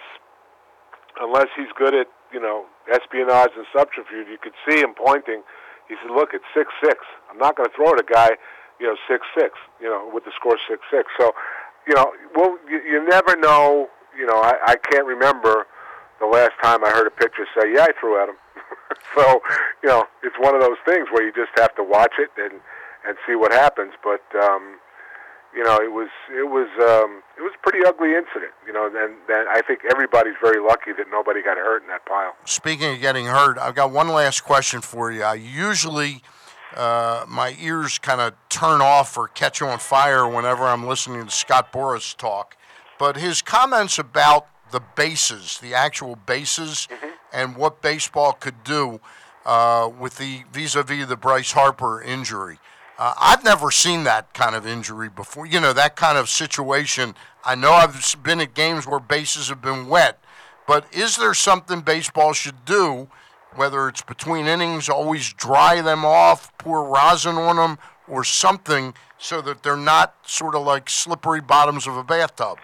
[1.22, 5.44] unless he's good at you know espionage and subterfuge, you could see him pointing.
[5.88, 6.99] He said, "Look, it's six six.
[7.30, 8.32] I'm not going to throw at a guy,
[8.80, 9.53] you know, six six.
[9.80, 11.10] You know, with the score six six.
[11.20, 11.34] So,
[11.88, 13.90] you know, well, you, you never know.
[14.18, 15.68] You know, I, I can't remember
[16.20, 18.36] the last time I heard a pitcher say, "Yeah, I threw at him."
[19.16, 19.41] so,
[19.84, 22.62] you know, it's one of those things where you just have to watch it and
[23.07, 23.94] and see what happens.
[24.03, 24.80] But um,
[25.56, 28.52] you know, it was it was um, it was a pretty ugly incident.
[28.68, 32.06] You know, and, and I think everybody's very lucky that nobody got hurt in that
[32.06, 32.36] pile.
[32.45, 35.23] Speaking of getting hurt, I've got one last question for you.
[35.23, 36.22] I usually,
[36.76, 41.32] uh, my ears kind of turn off or catch on fire whenever I'm listening to
[41.32, 42.57] Scott Boras talk.
[42.99, 46.88] But his comments about the bases, the actual bases,
[47.32, 48.99] and what baseball could do
[49.45, 52.60] uh, with the vis-a-vis the Bryce Harper injury.
[52.98, 55.46] Uh, I've never seen that kind of injury before.
[55.46, 57.16] You know, that kind of situation.
[57.44, 60.20] I know I've been at games where bases have been wet,
[60.68, 63.10] but is there something baseball should do,
[63.56, 67.78] whether it's between innings, always dry them off, pour rosin on them,
[68.08, 72.58] or something, so that they're not sort of like slippery bottoms of a bathtub?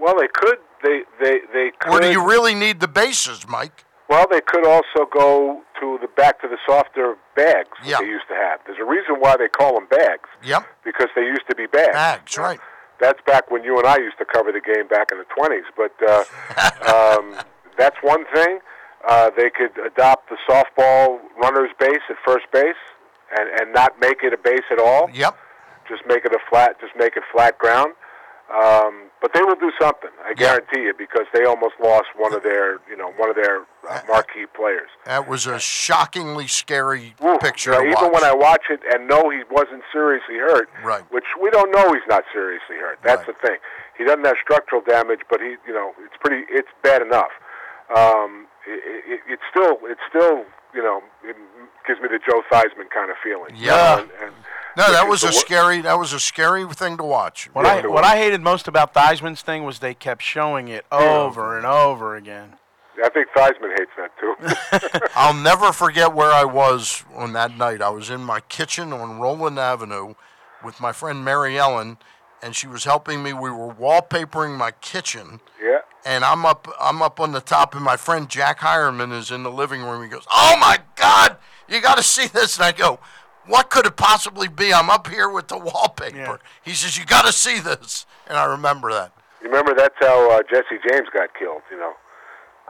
[0.00, 1.92] Well, they could they they they could.
[1.92, 3.83] Or do you really need the bases, Mike?
[4.08, 8.28] Well, they could also go to the back to the softer bags that they used
[8.28, 8.60] to have.
[8.66, 10.28] There's a reason why they call them bags.
[10.44, 10.66] Yep.
[10.84, 11.92] Because they used to be bags.
[11.92, 12.60] Bags, right.
[13.00, 15.64] That's back when you and I used to cover the game back in the 20s.
[15.76, 16.24] But uh,
[17.18, 17.36] um,
[17.78, 18.60] that's one thing.
[19.06, 22.80] Uh, they could adopt the softball runner's base at first base
[23.36, 25.10] and, and not make it a base at all.
[25.12, 25.36] Yep.
[25.88, 26.80] Just make it a flat.
[26.80, 27.92] Just make it flat ground.
[28.52, 32.42] Um, but they will do something, I guarantee you, because they almost lost one of
[32.42, 34.90] their, you know, one of their uh, marquee players.
[35.06, 37.72] That was a shockingly scary picture.
[37.72, 38.20] You know, to even watch.
[38.20, 41.04] when I watch it and know he wasn't seriously hurt, Right.
[41.10, 42.98] which we don't know he's not seriously hurt.
[43.02, 43.56] That's the thing.
[43.96, 47.32] He doesn't have structural damage, but he, you know, it's pretty, it's bad enough.
[47.96, 50.44] Um, it, it, it's still, it's still,
[50.76, 51.36] you know, it
[51.88, 53.56] gives me the Joe Theismann kind of feeling.
[53.56, 53.72] you Yeah.
[53.72, 54.34] know, and, and
[54.76, 55.80] No, that was a the scary.
[55.82, 57.48] That was a scary thing to watch.
[57.52, 61.56] What I what I hated most about Theismann's thing was they kept showing it over
[61.56, 62.54] and over again.
[63.02, 65.08] I think Theismann hates that too.
[65.16, 67.82] I'll never forget where I was on that night.
[67.82, 70.14] I was in my kitchen on Roland Avenue
[70.64, 71.98] with my friend Mary Ellen,
[72.42, 73.32] and she was helping me.
[73.32, 75.40] We were wallpapering my kitchen.
[75.62, 75.78] Yeah.
[76.04, 76.68] And I'm up.
[76.80, 80.02] I'm up on the top, and my friend Jack Hireman is in the living room.
[80.02, 81.36] He goes, "Oh my God,
[81.68, 82.98] you got to see this!" And I go,
[83.46, 84.72] what could it possibly be?
[84.72, 86.40] I'm up here with the wallpaper.
[86.62, 88.06] He says, you got to see this.
[88.26, 89.12] And I remember that.
[89.42, 91.62] You remember that's how uh, Jesse James got killed.
[91.70, 91.92] You know,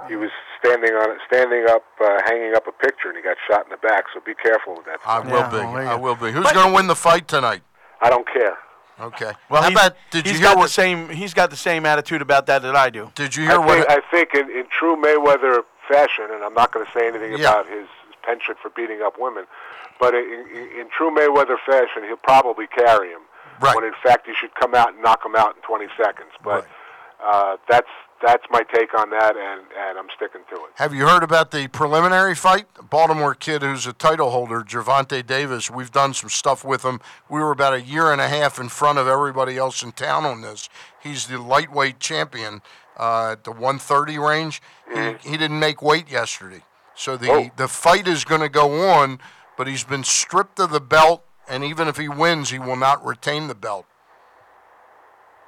[0.08, 3.36] he was standing on it, standing up, uh, hanging up a picture, and he got
[3.48, 4.04] shot in the back.
[4.12, 4.98] So be careful with that.
[5.06, 5.52] I stuff.
[5.52, 5.66] will be.
[5.86, 6.32] I will be.
[6.32, 7.62] Who's going to win the fight tonight?
[8.00, 8.56] I don't care.
[9.00, 9.32] Okay.
[9.48, 11.08] Well, How about, did he's you got hear the what, same.
[11.08, 13.10] He's got the same attitude about that that I do.
[13.14, 16.54] did you I hear think, what, I think in, in true Mayweather fashion, and I'm
[16.54, 17.50] not going to say anything Yeah.
[17.50, 17.86] about his
[18.24, 19.44] penchant for beating up women,
[20.00, 23.22] but in, in, in true Mayweather fashion, he'll probably carry him.
[23.60, 23.76] Right.
[23.76, 26.32] When in fact he should come out and knock him out in 20 seconds.
[26.42, 26.66] But
[27.24, 27.88] uh, that's
[28.24, 30.70] that's my take on that, and, and I'm sticking to it.
[30.76, 32.66] Have you heard about the preliminary fight?
[32.88, 35.70] Baltimore kid who's a title holder, Gervonta Davis.
[35.70, 37.00] We've done some stuff with him.
[37.28, 40.24] We were about a year and a half in front of everybody else in town
[40.24, 40.68] on this.
[41.02, 42.62] He's the lightweight champion
[42.98, 44.62] uh, at the 130 range.
[44.92, 46.62] He, he didn't make weight yesterday.
[46.94, 47.50] So the, Oh.
[47.56, 49.18] the fight is going to go on,
[49.56, 53.04] but he's been stripped of the belt, and even if he wins, he will not
[53.04, 53.86] retain the belt.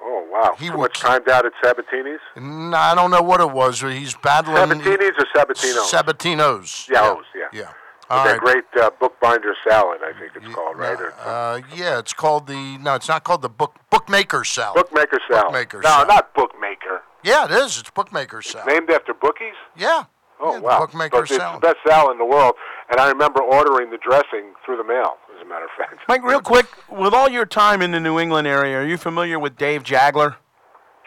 [0.03, 0.55] Oh wow!
[0.59, 2.21] He Too will much time at Sabatini's.
[2.35, 3.81] And I don't know what it was.
[3.81, 4.57] He's battling.
[4.81, 5.91] Sabatini's or Sabatino's?
[5.91, 6.89] Sabatino's.
[6.91, 7.47] Yeah, O's, yeah.
[7.53, 7.73] Yeah.
[8.09, 8.41] All that right.
[8.41, 11.01] great uh, bookbinder salad, I think it's called, right?
[11.01, 14.77] Or Uh, yeah, it's called the no, it's not called the book bookmaker salad.
[14.77, 15.47] bookmaker salad.
[15.47, 16.09] Bookmaker no, salad.
[16.09, 17.03] not bookmaker.
[17.25, 17.81] Yeah, it is.
[17.81, 18.69] It's bookmaker salad.
[18.69, 19.55] Named after bookies.
[19.77, 20.05] Yeah.
[20.41, 20.79] Oh Yeah, wow!
[20.81, 21.63] bookmaker So it's salad.
[21.63, 22.55] the best salad in the world,
[22.91, 25.17] and I remember ordering the dressing through the mail.
[25.35, 26.01] As a matter of fact.
[26.09, 29.39] Mike, real quick, with all your time in the New England area, are you familiar
[29.39, 30.37] with Dave Jageler?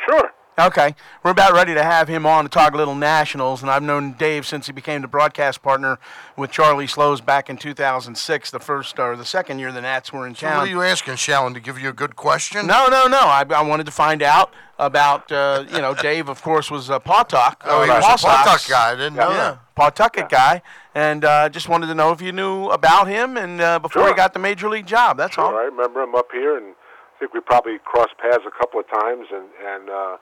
[0.08, 0.32] Sure.
[0.60, 3.82] Okay, we're about ready to have him on to talk a little Nationals, and I've
[3.82, 6.00] known Dave since he became the broadcast partner
[6.36, 10.28] with Charlie Slowes back in 2006, the first or the second year the Nats were
[10.28, 10.40] in town.
[10.40, 10.68] So what town.
[10.68, 12.68] are you asking, Shalin, to give you a good question?
[12.68, 13.20] No, no, no.
[13.20, 17.00] I, I wanted to find out about, uh, you know, Dave, of course, was a
[17.00, 17.62] Pawtuck.
[17.64, 18.66] Oh, he was a Paw Sox.
[18.66, 18.92] Pawtuck guy.
[18.92, 19.76] I didn't know yeah, that.
[19.76, 20.62] Pawtucket guy.
[20.94, 24.14] And uh, just wanted to know if you knew about him and uh, before he
[24.14, 25.16] got the major league job.
[25.16, 25.56] That's Sure, all.
[25.56, 26.76] I remember him up here, and
[27.16, 30.18] I think we probably crossed paths a couple of times, and and uh,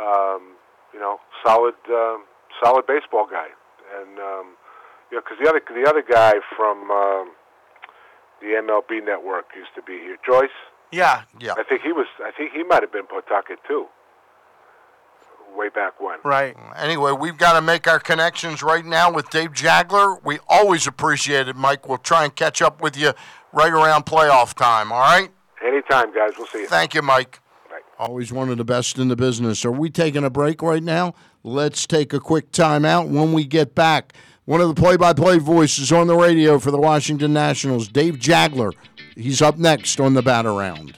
[0.00, 0.56] um,
[0.92, 2.24] you know, solid um,
[2.62, 3.48] solid baseball guy,
[4.00, 4.56] and um,
[5.10, 7.32] you know, because the other the other guy from um,
[8.40, 10.48] the MLB network used to be here, Joyce.
[10.92, 11.22] Yeah.
[11.38, 11.54] Yeah.
[11.56, 12.06] I think he was.
[12.22, 13.86] I think he might have been Pawtucket too.
[15.56, 16.18] Way back when.
[16.24, 16.56] Right.
[16.76, 20.22] Anyway, we've got to make our connections right now with Dave Jageler.
[20.24, 21.88] We always appreciate it, Mike.
[21.88, 23.12] We'll try and catch up with you
[23.52, 25.28] right around playoff time, all right?
[25.64, 26.32] Anytime, guys.
[26.38, 26.68] We'll see you.
[26.68, 27.40] Thank you, Mike.
[28.00, 29.62] Always one of the best in the business.
[29.62, 31.14] Are we taking a break right now?
[31.44, 33.10] Let's take a quick timeout.
[33.10, 34.14] When we get back,
[34.46, 38.14] one of the play by play voices on the radio for the Washington Nationals, Dave
[38.14, 38.72] Jageler.
[39.16, 40.96] He's up next on the bat around.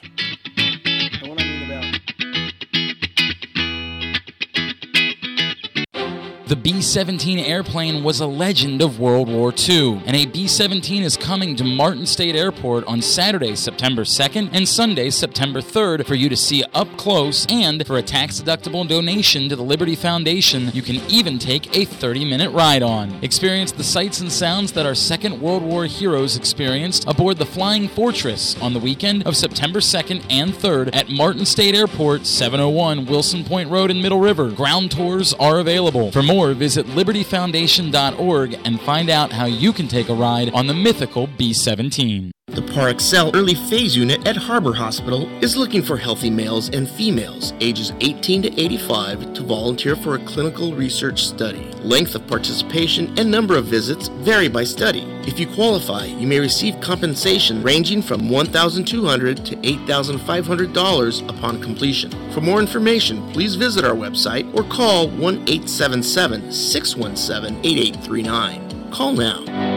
[6.45, 11.01] The B 17 airplane was a legend of World War II, and a B 17
[11.01, 16.15] is coming to Martin State Airport on Saturday, September 2nd and Sunday, September 3rd for
[16.15, 17.47] you to see up close.
[17.49, 21.85] And for a tax deductible donation to the Liberty Foundation, you can even take a
[21.85, 23.13] 30 minute ride on.
[23.23, 27.87] Experience the sights and sounds that our Second World War heroes experienced aboard the Flying
[27.87, 33.45] Fortress on the weekend of September 2nd and 3rd at Martin State Airport, 701 Wilson
[33.45, 34.51] Point Road in Middle River.
[34.51, 36.11] Ground tours are available.
[36.11, 40.73] For more, visit libertyfoundation.org and find out how you can take a ride on the
[40.73, 42.32] mythical B 17.
[42.47, 47.53] The PAREXEL Early Phase Unit at Harbor Hospital is looking for healthy males and females
[47.61, 51.71] ages 18 to 85 to volunteer for a clinical research study.
[51.83, 55.01] Length of participation and number of visits vary by study.
[55.25, 62.11] If you qualify, you may receive compensation ranging from $1,200 to $8,500 upon completion.
[62.33, 68.91] For more information, please visit our website or call 1 877 617 8839.
[68.91, 69.72] Call now.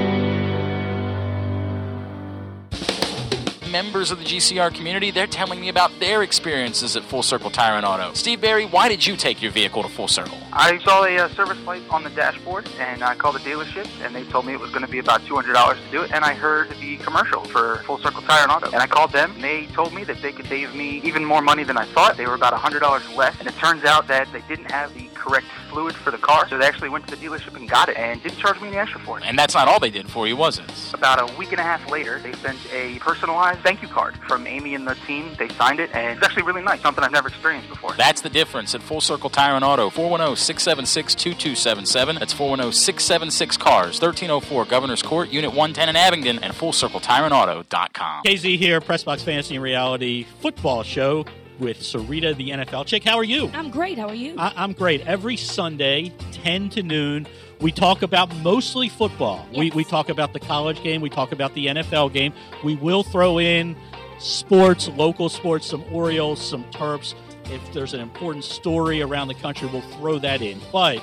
[3.70, 7.74] Members of the GCR community, they're telling me about their experiences at Full Circle Tire
[7.74, 8.12] and Auto.
[8.12, 10.38] Steve Barry, why did you take your vehicle to Full Circle?
[10.52, 14.14] I saw a uh, service light on the dashboard, and I called the dealership, and
[14.14, 16.12] they told me it was going to be about $200 to do it.
[16.12, 19.32] And I heard the commercial for Full Circle Tire and Auto, and I called them,
[19.32, 22.16] and they told me that they could save me even more money than I thought.
[22.16, 25.46] They were about $100 less, and it turns out that they didn't have the correct
[25.76, 28.22] fluid for the car, so they actually went to the dealership and got it, and
[28.22, 29.24] didn't charge me any extra for it.
[29.26, 30.94] And that's not all they did for you, was it?
[30.94, 34.46] About a week and a half later, they sent a personalized thank you card from
[34.46, 35.36] Amy and the team.
[35.38, 37.92] They signed it, and it's actually really nice, something I've never experienced before.
[37.92, 39.90] That's the difference at Full Circle Tire and Auto.
[39.90, 42.16] 410 676 2277.
[42.16, 44.00] That's 410 676 Cars.
[44.00, 48.24] 1304 Governor's Court, Unit 110 in Abingdon, and FullCircleTireandAuto.com.
[48.24, 51.26] KZ here, Pressbox Fantasy and Reality Football Show
[51.58, 53.04] with Sarita, the NFL chick.
[53.04, 53.50] How are you?
[53.54, 53.98] I'm great.
[53.98, 54.34] How are you?
[54.38, 55.00] I- I'm great.
[55.06, 57.26] Every Sunday, 10 to noon,
[57.58, 59.46] We talk about mostly football.
[59.56, 61.00] We, we talk about the college game.
[61.00, 62.34] We talk about the NFL game.
[62.62, 63.74] We will throw in
[64.18, 67.14] sports, local sports, some Orioles, some Terps.
[67.50, 70.60] If there's an important story around the country, we'll throw that in.
[70.70, 71.02] But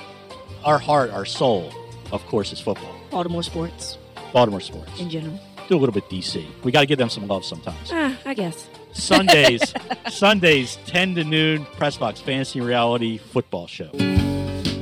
[0.64, 1.72] our heart, our soul,
[2.12, 2.94] of course, is football.
[3.10, 3.98] Baltimore sports
[4.32, 5.00] Baltimore sports.
[5.00, 5.40] in general.
[5.68, 6.44] Do a little bit DC.
[6.62, 7.90] We got to give them some love sometimes.
[7.92, 8.68] Ah, I guess.
[8.94, 9.74] Sundays,
[10.08, 13.90] Sundays, 10 to noon, Press Box Fantasy Reality Football Show.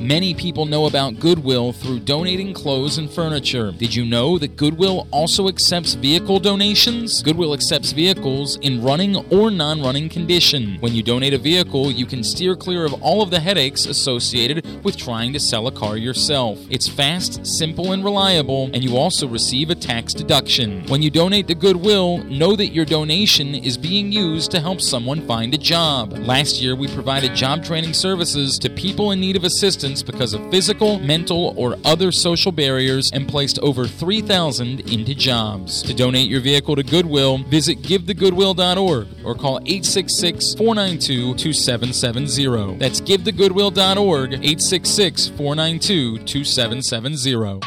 [0.03, 3.71] Many people know about Goodwill through donating clothes and furniture.
[3.71, 7.23] Did you know that Goodwill also accepts vehicle donations?
[7.23, 10.75] Goodwill accepts vehicles in running or non running condition.
[10.81, 14.83] When you donate a vehicle, you can steer clear of all of the headaches associated
[14.83, 16.59] with trying to sell a car yourself.
[16.69, 20.85] It's fast, simple, and reliable, and you also receive a tax deduction.
[20.87, 25.25] When you donate to Goodwill, know that your donation is being used to help someone
[25.25, 26.11] find a job.
[26.11, 30.49] Last year, we provided job training services to people in need of assistance because of
[30.49, 35.83] physical, mental, or other social barriers and placed over 3,000 into jobs.
[35.83, 42.77] To donate your vehicle to Goodwill, visit givethegoodwill.org or call 866 492 2770.
[42.77, 47.59] That's givethegoodwill.org, 866 492 2770.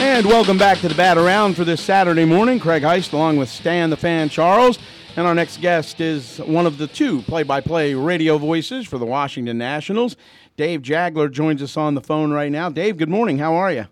[0.00, 2.58] And welcome back to the Bat Around for this Saturday morning.
[2.58, 4.78] Craig Heist along with Stan the Fan Charles.
[5.16, 8.96] And our next guest is one of the two play by play radio voices for
[8.96, 10.16] the Washington Nationals.
[10.56, 12.68] Dave Jageler joins us on the phone right now.
[12.68, 13.38] Dave, good morning.
[13.38, 13.86] How are you?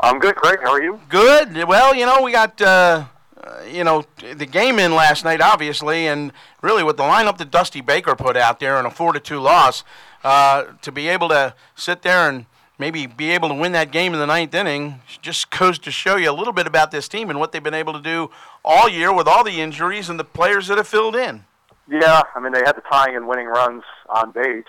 [0.00, 0.58] I'm good, Craig.
[0.62, 1.00] How are you?
[1.08, 1.64] Good.
[1.64, 3.06] Well, you know, we got uh,
[3.42, 4.04] uh, you know
[4.36, 8.36] the game in last night, obviously, and really with the lineup that Dusty Baker put
[8.36, 9.84] out there in a four to two loss,
[10.22, 12.46] uh, to be able to sit there and
[12.78, 16.16] maybe be able to win that game in the ninth inning just goes to show
[16.16, 18.30] you a little bit about this team and what they've been able to do
[18.64, 21.44] all year with all the injuries and the players that have filled in.
[21.90, 24.64] Yeah, I mean they had the tying and winning runs on base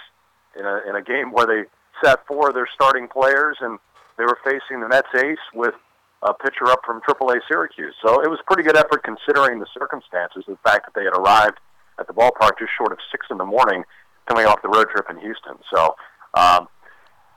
[0.57, 1.63] in a in a game where they
[2.03, 3.77] sat four of their starting players and
[4.17, 5.75] they were facing the Mets ace with
[6.21, 7.95] a pitcher up from AAA Syracuse.
[8.03, 11.13] So it was a pretty good effort considering the circumstances, the fact that they had
[11.13, 11.59] arrived
[11.97, 13.83] at the ballpark just short of six in the morning,
[14.27, 15.55] coming off the road trip in Houston.
[15.73, 15.95] So
[16.33, 16.67] um,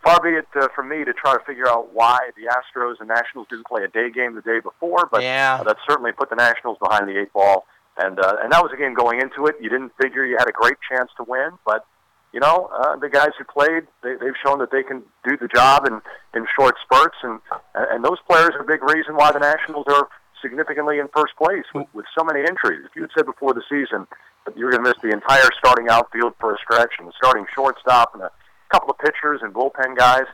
[0.05, 3.09] far be it uh, from me to try to figure out why the Astros and
[3.09, 5.59] Nationals didn't play a day game the day before, but Yeah.
[5.61, 7.67] uh, that certainly put the Nationals behind the eight ball.
[7.99, 9.57] And uh, and that was a game going into it.
[9.61, 11.85] You didn't figure you had a great chance to win, but
[12.33, 15.47] you know uh, the guys who played, they, they've shown that they can do the
[15.49, 16.01] job in
[16.35, 17.39] in short spurts, and
[17.75, 20.09] and those players are a big reason why the Nationals are
[20.41, 22.81] significantly in first place with, with so many injuries.
[22.89, 24.07] If you had said before the season
[24.47, 27.13] that you were going to miss the entire starting outfield for a stretch and the
[27.17, 28.31] starting shortstop and a
[28.73, 30.25] couple of pitchers and bullpen guys,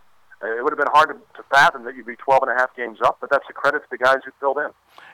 [0.43, 2.55] uh, it would have been hard to, to fathom that you'd be 12 and a
[2.55, 3.19] half games up.
[3.21, 4.69] But that's a credit to the guys who filled in.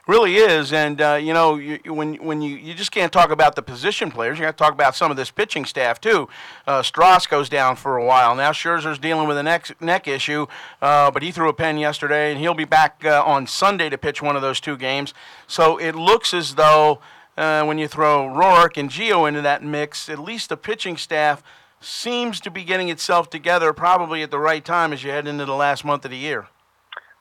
[0.06, 3.56] really is, and uh, you know, you, when when you you just can't talk about
[3.56, 6.28] the position players, you got to talk about some of this pitching staff too.
[6.66, 8.52] Uh, Strauss goes down for a while now.
[8.52, 10.46] Scherzer's dealing with a neck neck issue,
[10.82, 13.96] uh, but he threw a pen yesterday, and he'll be back uh, on Sunday to
[13.96, 15.14] pitch one of those two games.
[15.46, 17.01] So it looks as though
[17.38, 21.42] uh, when you throw Roark and Gio into that mix, at least the pitching staff
[21.85, 25.44] seems to be getting itself together, probably at the right time as you head into
[25.44, 26.48] the last month of the year.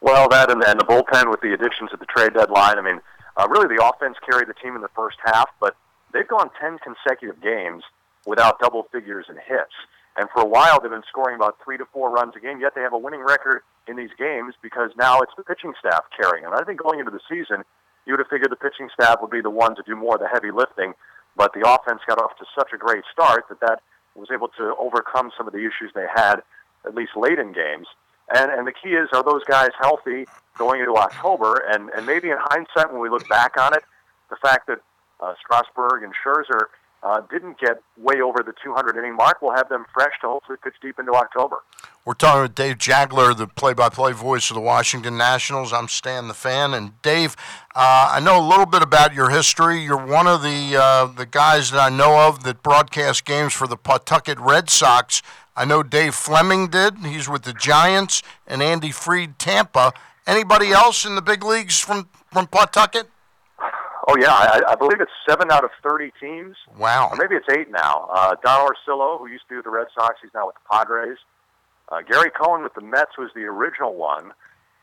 [0.01, 2.77] Well, that and, and the bullpen with the additions at the trade deadline.
[2.77, 2.99] I mean,
[3.37, 5.75] uh, really the offense carried the team in the first half, but
[6.13, 7.83] they've gone 10 consecutive games
[8.25, 9.73] without double figures in hits.
[10.15, 12.75] And for a while, they've been scoring about three to four runs a game, yet
[12.75, 16.45] they have a winning record in these games because now it's the pitching staff carrying.
[16.45, 17.63] And I think going into the season,
[18.05, 20.21] you would have figured the pitching staff would be the one to do more of
[20.21, 20.93] the heavy lifting,
[21.35, 23.81] but the offense got off to such a great start that that
[24.15, 26.37] was able to overcome some of the issues they had,
[26.85, 27.87] at least late in games.
[28.33, 30.25] And, and the key is, are those guys healthy
[30.57, 31.63] going into October?
[31.69, 33.83] And, and maybe in hindsight, when we look back on it,
[34.29, 34.79] the fact that
[35.19, 36.67] uh, Strasburg and Scherzer
[37.03, 40.57] uh, didn't get way over the 200 inning mark we'll have them fresh to hopefully
[40.63, 41.57] pitch deep into October.
[42.05, 45.71] We're talking with Dave Jageler, the play-by-play voice of the Washington Nationals.
[45.71, 47.35] I'm Stan the fan, and Dave,
[47.75, 49.81] uh, I know a little bit about your history.
[49.81, 53.67] You're one of the uh, the guys that I know of that broadcast games for
[53.67, 55.21] the Pawtucket Red Sox.
[55.55, 56.97] I know Dave Fleming did.
[56.99, 59.93] He's with the Giants, and Andy Freed, Tampa.
[60.25, 63.07] Anybody else in the big leagues from from Pawtucket?
[64.07, 66.57] Oh yeah, I, I believe it's seven out of 30 teams.
[66.77, 67.09] Wow.
[67.11, 68.09] Or maybe it's eight now.
[68.11, 70.67] Uh, Don Orsillo, who used to be with the Red Sox, he's now with the
[70.69, 71.17] Padres.
[71.89, 74.31] Uh, Gary Cohen with the Mets was the original one,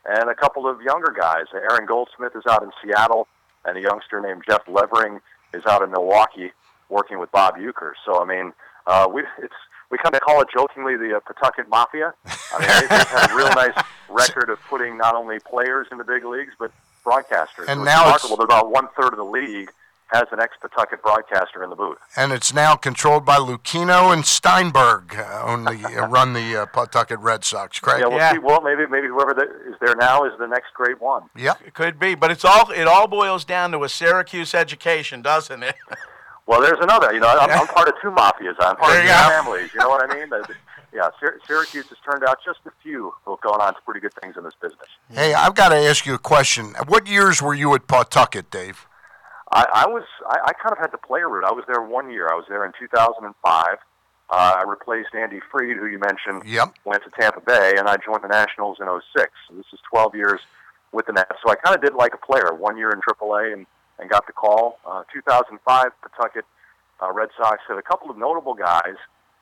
[0.05, 1.45] and a couple of younger guys.
[1.53, 3.27] Aaron Goldsmith is out in Seattle,
[3.65, 5.19] and a youngster named Jeff Levering
[5.53, 6.51] is out in Milwaukee
[6.89, 7.93] working with Bob Uecker.
[8.05, 8.53] So I mean,
[8.87, 9.53] uh, we it's
[9.91, 12.13] we kind of call it jokingly the uh, Pawtucket Mafia.
[12.25, 16.03] I mean, they've had a real nice record of putting not only players in the
[16.03, 16.71] big leagues but
[17.05, 17.67] broadcasters.
[17.67, 19.69] And So it's now it's- remarkable that about one third of the league
[20.13, 21.97] has an ex-Pawtucket broadcaster in the booth.
[22.17, 26.65] And it's now controlled by Lucchino and Steinberg, uh, own the, uh, run the uh,
[26.65, 27.79] Pawtucket Red Sox.
[27.79, 28.01] Correct?
[28.01, 28.39] Yeah, we'll see.
[28.39, 31.29] Well, maybe maybe whoever the, is there now is the next great one.
[31.33, 35.21] Yeah, it could be, but it's all it all boils down to a Syracuse education,
[35.21, 35.75] doesn't it?
[36.47, 37.13] Well, there's another.
[37.13, 38.55] You know, I'm, I'm part of two mafias.
[38.59, 39.73] I'm part There of you two families.
[39.73, 40.27] You know what I mean?
[40.93, 41.09] Yeah,
[41.47, 44.35] Syracuse has turned out just a few who have gone on to pretty good things
[44.37, 44.87] in this business.
[45.09, 46.73] Hey, I've got to ask you a question.
[46.87, 48.87] What years were you at Pawtucket, Dave?
[49.51, 51.45] I, I was I, I kind of had the player route.
[51.45, 52.27] I was there one year.
[52.29, 53.65] I was there in 2005.
[54.29, 56.43] Uh, I replaced Andy Freed, who you mentioned.
[56.45, 56.75] Yep.
[56.85, 59.31] Went to Tampa Bay, and I joined the Nationals in 06.
[59.47, 60.39] So this is 12 years
[60.93, 61.35] with the Nats.
[61.45, 62.53] So I kind of did like a player.
[62.53, 63.65] One year in AAA and,
[63.99, 64.79] and got the call.
[64.85, 66.45] Uh, 2005, Pawtucket
[67.01, 68.95] uh, Red Sox had a couple of notable guys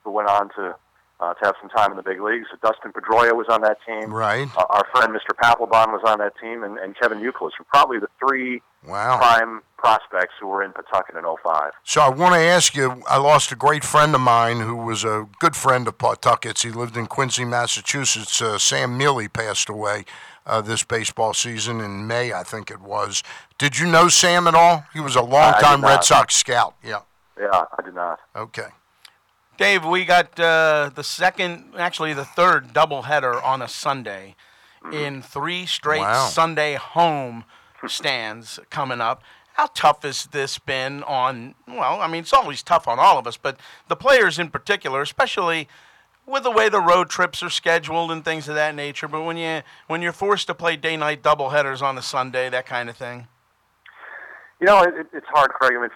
[0.03, 0.76] who went on to
[1.19, 2.47] uh, to have some time in the big leagues.
[2.61, 4.13] Dustin Pedroia was on that team.
[4.13, 4.47] Right.
[4.57, 5.35] Uh, our friend Mr.
[5.35, 9.17] Papelbon was on that team, and, and Kevin Youkilis were probably the three Wow.
[9.17, 11.71] prime prospects who were in Pawtucket in 05.
[11.83, 13.03] So I want to ask you.
[13.09, 16.61] I lost a great friend of mine who was a good friend of Pawtucket's.
[16.61, 18.41] He lived in Quincy, Massachusetts.
[18.41, 20.05] Uh, Sam Mealy passed away
[20.45, 23.21] uh, this baseball season in May, I think it was.
[23.57, 24.85] Did you know Sam at all?
[24.93, 26.05] He was a longtime Red.
[26.05, 26.75] Sox scout.
[26.81, 26.99] Yeah.
[27.37, 28.19] Yeah, I did not.
[28.35, 28.67] Okay.
[29.60, 34.36] Dave, we got uh, the second, actually the third doubleheader on a Sunday
[34.94, 36.27] in three straight Wow.
[36.27, 37.44] Sunday home
[37.86, 39.22] stands coming up.
[39.56, 43.27] How tough has this been on, well, I mean, it's always tough on all of
[43.27, 43.60] us, but
[43.90, 45.68] the players in particular, especially
[46.26, 49.36] with the way the road trips are scheduled and things of that nature, but when,
[49.36, 53.27] you, when you're forced to play day-night doubleheaders on a Sunday, that kind of thing.
[54.61, 55.73] You know, it, it- it's hard, Craig.
[55.77, 55.90] I mean,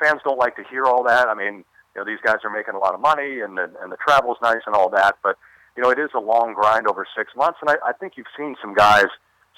[0.00, 1.28] fans don't like to hear all that.
[1.28, 1.64] I mean,
[1.94, 4.38] you know, these guys are making a lot of money, and the, and the travel's
[4.42, 5.16] nice and all that.
[5.22, 5.36] But
[5.76, 8.30] you know, it is a long grind over six months, and I, I think you've
[8.36, 9.06] seen some guys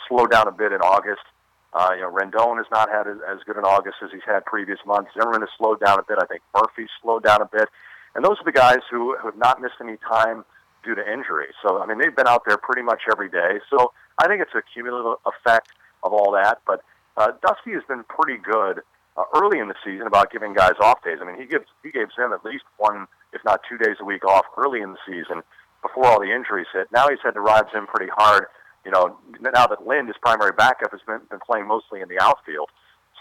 [0.08, 1.24] slow down a bit in August.
[1.72, 4.78] Uh, you know, Rendon has not had as, good an August as he's had previous
[4.86, 5.10] months.
[5.12, 6.16] Zimmerman has slowed down a bit.
[6.20, 7.68] I think Murphy's slowed down a bit,
[8.14, 10.44] and those are the guys who who have not missed any time
[10.84, 11.48] due to injury.
[11.62, 13.60] So I mean, they've been out there pretty much every day.
[13.68, 15.68] So I think it's a cumulative effect
[16.02, 16.60] of all that.
[16.66, 16.80] But
[17.16, 18.80] uh, Dusty has been pretty good
[19.16, 21.18] uh, early in the season about giving guys off days.
[21.20, 24.04] I mean, he gives he gave Zim at least one, if not two days a
[24.04, 25.42] week off early in the season
[25.82, 26.88] before all the injuries hit.
[26.92, 28.46] Now he's had to ride Zim pretty hard.
[28.84, 32.20] You know, now that Lind, his primary backup, has been, been playing mostly in the
[32.22, 32.70] outfield.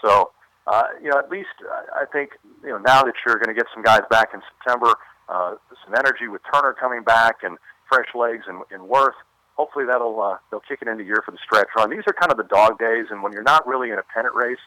[0.00, 0.30] So,
[0.66, 2.30] uh, you know, at least uh, I think
[2.62, 4.94] you know now that you're going to get some guys back in September,
[5.28, 5.54] uh,
[5.84, 7.58] some energy with Turner coming back and
[7.88, 9.16] fresh legs and, and Werth.
[9.54, 11.90] Hopefully that'll uh, they'll kick it into gear for the stretch run.
[11.90, 14.34] These are kind of the dog days, and when you're not really in a pennant
[14.34, 14.60] race,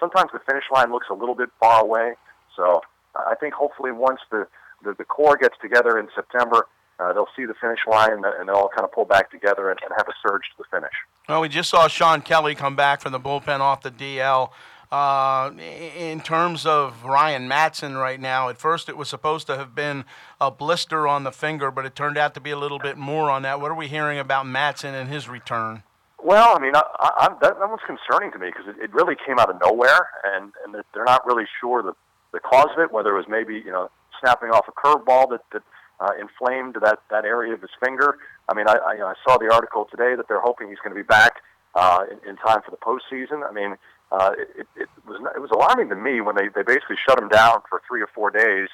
[0.00, 2.14] sometimes the finish line looks a little bit far away.
[2.56, 2.82] So
[3.14, 4.46] I think hopefully once the
[4.84, 6.66] the, the core gets together in September,
[7.00, 9.78] uh, they'll see the finish line and, they'll all kind of pull back together and,
[9.82, 10.92] and have a surge to the finish.
[11.28, 14.50] Well, we just saw Shawn Kelley come back from the bullpen off the DL.
[14.92, 19.74] Uh, in terms of Ryan Madson right now, at first it was supposed to have
[19.74, 20.04] been
[20.40, 23.28] a blister on the finger, but it turned out to be a little bit more
[23.28, 23.60] on that.
[23.60, 25.82] What are we hearing about Matson and his return?
[26.24, 29.14] Well, I mean, I, I, that, that was concerning to me because it, it really
[29.14, 31.92] came out of nowhere, and and they're not really sure the
[32.32, 32.90] the cause of it.
[32.90, 33.90] Whether it was maybe you know
[34.20, 35.62] snapping off a curveball that that
[36.00, 38.16] uh, inflamed that that area of his finger.
[38.48, 41.00] I mean, I, I, I saw the article today that they're hoping he's going to
[41.00, 41.42] be back
[41.74, 43.46] uh, in, in time for the postseason.
[43.46, 43.76] I mean,
[44.10, 47.28] uh, it, it was it was alarming to me when they they basically shut him
[47.28, 48.70] down for three or four days,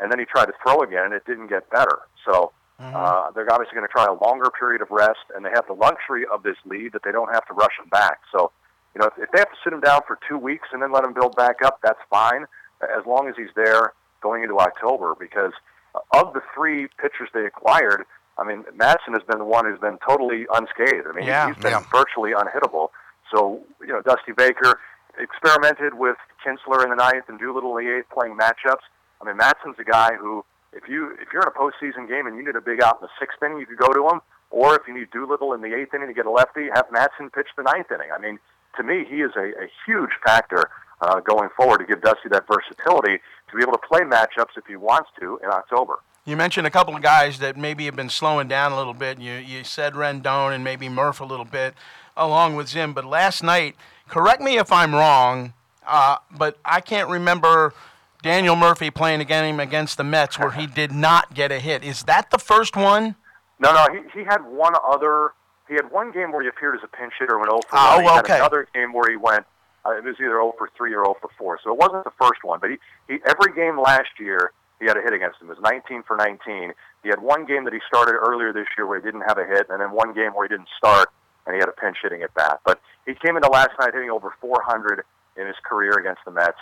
[0.00, 2.00] and then he tried to throw again, and it didn't get better.
[2.26, 2.50] So.
[2.82, 5.74] Uh, they're obviously going to try a longer period of rest, and they have the
[5.74, 8.18] luxury of this lead that they don't have to rush him back.
[8.32, 8.50] So,
[8.94, 10.90] you know, if, if they have to sit him down for two weeks and then
[10.92, 12.46] let him build back up, that's fine,
[12.82, 13.92] as long as he's there
[14.22, 15.14] going into October.
[15.18, 15.52] Because
[16.14, 18.04] of the three pitchers they acquired,
[18.38, 21.06] I mean, Madson has been the one who's been totally unscathed.
[21.06, 21.48] I mean, Yeah.
[21.48, 21.82] he's been Yeah.
[21.92, 22.88] virtually unhittable.
[23.32, 24.80] So, you know, Dusty Baker
[25.18, 28.82] experimented with Kintzler in the ninth and Doolittle in the eighth playing matchups.
[29.20, 32.36] I mean, Madson's a guy who, if you if you're in a postseason game and
[32.36, 34.20] you need a big out in the sixth inning, you could go to him.
[34.50, 37.32] Or if you need Doolittle in the eighth inning to get a lefty, have Madson
[37.32, 38.08] pitch the ninth inning.
[38.12, 38.38] I mean,
[38.76, 40.70] to me, he is a, a huge factor
[41.00, 44.66] uh, going forward to give Dusty that versatility to be able to play matchups if
[44.66, 46.00] he wants to in October.
[46.24, 49.18] You mentioned a couple of guys that maybe have been slowing down a little bit.
[49.18, 51.74] You you said Rendon and maybe Murph a little bit,
[52.16, 52.92] along with Zim.
[52.92, 53.76] But last night,
[54.08, 55.54] correct me if I'm wrong,
[55.86, 57.72] uh, but I can't remember
[58.22, 61.82] Daniel Murphy playing a game against the Mets where he did not get a hit.
[61.82, 63.16] Is that the first one?
[63.58, 65.32] No, no, he, he had one other.
[65.68, 67.76] He had one game where he appeared as a pinch hitter and went 0 for
[67.78, 68.02] Oh, 1.
[68.02, 68.36] He had okay.
[68.36, 69.46] another game where he went.
[69.86, 71.60] Uh, it was either 0 for 3 or 0 for 4.
[71.64, 72.76] So it wasn't the first one, but he,
[73.08, 75.48] he every game last year he had a hit against him.
[75.50, 76.72] It was 19 for 19.
[77.02, 79.44] He had one game that he started earlier this year where he didn't have a
[79.46, 81.08] hit, and then one game where he didn't start
[81.46, 82.60] and he had a pinch hitting at bat.
[82.64, 85.02] But he came into last night hitting over 400
[85.36, 86.58] in his career against the Mets.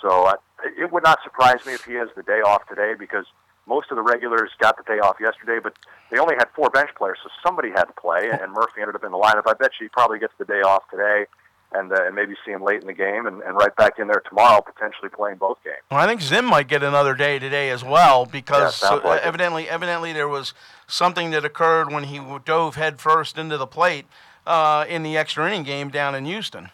[0.00, 0.34] So uh,
[0.76, 3.26] it would not surprise me if he has the day off today because
[3.66, 5.74] most of the regulars got the day off yesterday, but
[6.10, 9.04] they only had four bench players, so somebody had to play, and Murphy ended up
[9.04, 9.42] in the lineup.
[9.46, 11.26] I bet you he probably gets the day off today
[11.72, 14.08] and, uh, and maybe see him late in the game and, and right back in
[14.08, 15.76] there tomorrow, potentially playing both games.
[15.90, 19.20] Well, I think Zim might get another day today as well because Yeah, uh, like
[19.20, 19.26] it.
[19.26, 20.54] evidently, evidently there was
[20.86, 24.06] something that occurred when he dove headfirst into the plate
[24.46, 26.70] uh, in the extra inning game down in Houston.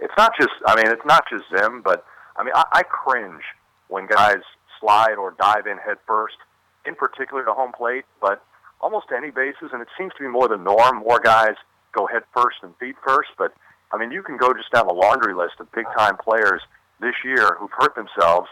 [0.00, 2.04] It's not just, I mean, it's not just Zim, but
[2.36, 3.42] I mean, I, I cringe
[3.88, 4.42] when guys
[4.80, 6.36] slide or dive in head first,
[6.84, 8.42] in particular to home plate, but
[8.80, 10.98] almost any bases, and it seems to be more the norm.
[10.98, 11.54] More guys
[11.92, 13.54] go head first and feet first, but
[13.92, 16.60] I mean, you can go just down the laundry list of big time players
[17.00, 18.48] this year who've hurt themselves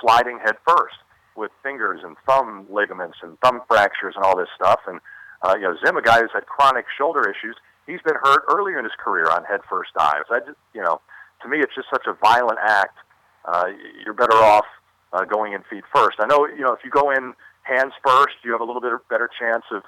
[0.00, 0.96] sliding head first
[1.36, 4.80] with fingers and thumb ligaments and thumb fractures and all this stuff.
[4.86, 5.00] And,
[5.42, 8.78] uh, you know, Zim, a guy who's had chronic shoulder issues, he's been hurt earlier
[8.78, 10.26] in his career on head first dives.
[10.30, 11.00] I just, you know,
[11.42, 12.98] to me, it's just such a violent act.
[13.44, 13.66] Uh,
[14.04, 14.66] you're better off
[15.12, 16.18] uh, going in feet first.
[16.20, 18.92] I know, you know, if you go in hands first, you have a little bit
[19.08, 19.82] better chance of,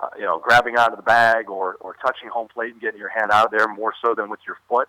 [0.00, 2.98] uh, you know, grabbing out of the bag or, or touching home plate and getting
[2.98, 4.88] your hand out of there more so than with your foot.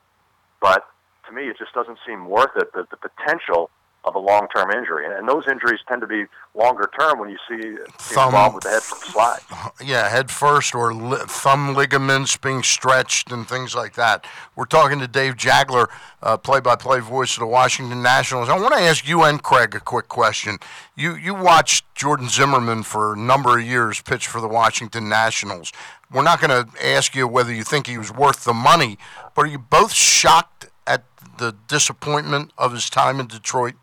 [0.61, 0.83] But
[1.27, 2.71] to me, it just doesn't seem worth it.
[2.73, 3.69] The, the potential
[4.05, 6.23] of a long-term injury, and, and those injuries tend to be
[6.55, 9.39] longer term when you see Thumb- involved with the head slide.
[9.83, 14.25] Yeah, head first or li- thumb ligaments being stretched and things like that.
[14.55, 15.87] We're talking to Dave Jageler,
[16.23, 18.47] uh, play-by-play voice of the Washington Nationals.
[18.47, 20.57] I want to ask you and Craig a quick question.
[20.95, 25.73] You you watched Jordan Zimmermann for a number of years pitch for the Washington Nationals.
[26.11, 28.97] We're not going to ask you whether you think he was worth the money,
[29.35, 31.03] but are you both shocked at
[31.37, 33.75] the disappointment of his time in Detroit?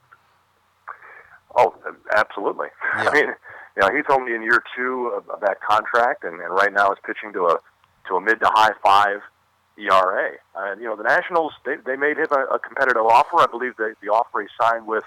[1.57, 1.75] Oh,
[2.15, 2.69] absolutely.
[2.93, 3.29] I mean,
[3.77, 6.91] you know, he's only in year two of, of that contract, and, and right now
[6.93, 7.59] is pitching to a
[8.09, 9.21] to a mid to high five
[9.79, 10.33] ERA.
[10.57, 13.41] And you know, the Nationals they, they made him a, a competitive offer.
[13.41, 15.05] I believe the the offer he signed with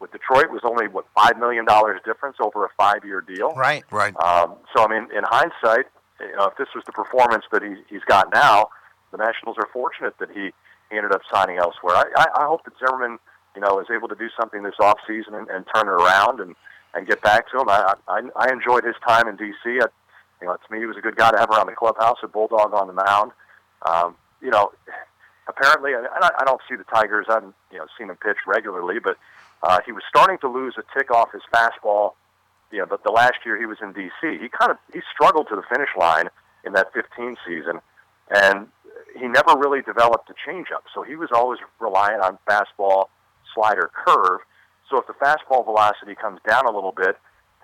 [0.00, 3.52] with Detroit was only what five million dollars difference over a five year deal.
[3.54, 3.84] Right.
[3.90, 4.14] Right.
[4.16, 5.86] Um, so I mean, in hindsight,
[6.20, 8.68] you know, if this was the performance that he, he's got now,
[9.10, 10.50] the Nationals are fortunate that he,
[10.90, 11.96] he ended up signing elsewhere.
[11.96, 13.18] I, I, I hope that Zimmermann,
[13.54, 16.40] you know, is able to do something this off season and, and turn it around
[16.40, 16.54] and,
[16.94, 17.68] and get back to him.
[17.68, 19.78] I, I, I enjoyed his time in D.C.
[19.80, 19.86] I,
[20.40, 22.18] you know, to me, he was a good guy to have around the clubhouse.
[22.22, 23.32] A bulldog on the mound.
[23.86, 24.72] Um, you know,
[25.48, 27.26] apparently, and I, I don't see the Tigers.
[27.28, 29.16] I haven't you know seen him pitch regularly, but
[29.62, 32.12] uh, he was starting to lose a tick off his fastball.
[32.70, 35.48] You know, but the last year he was in D.C., he kind of he struggled
[35.48, 36.28] to the finish line
[36.64, 37.80] in that 15 season,
[38.30, 38.66] and
[39.18, 40.84] he never really developed a changeup.
[40.94, 43.06] So he was always reliant on fastball,
[43.54, 44.40] slider, curve.
[44.90, 47.16] So if the fastball velocity comes down a little bit,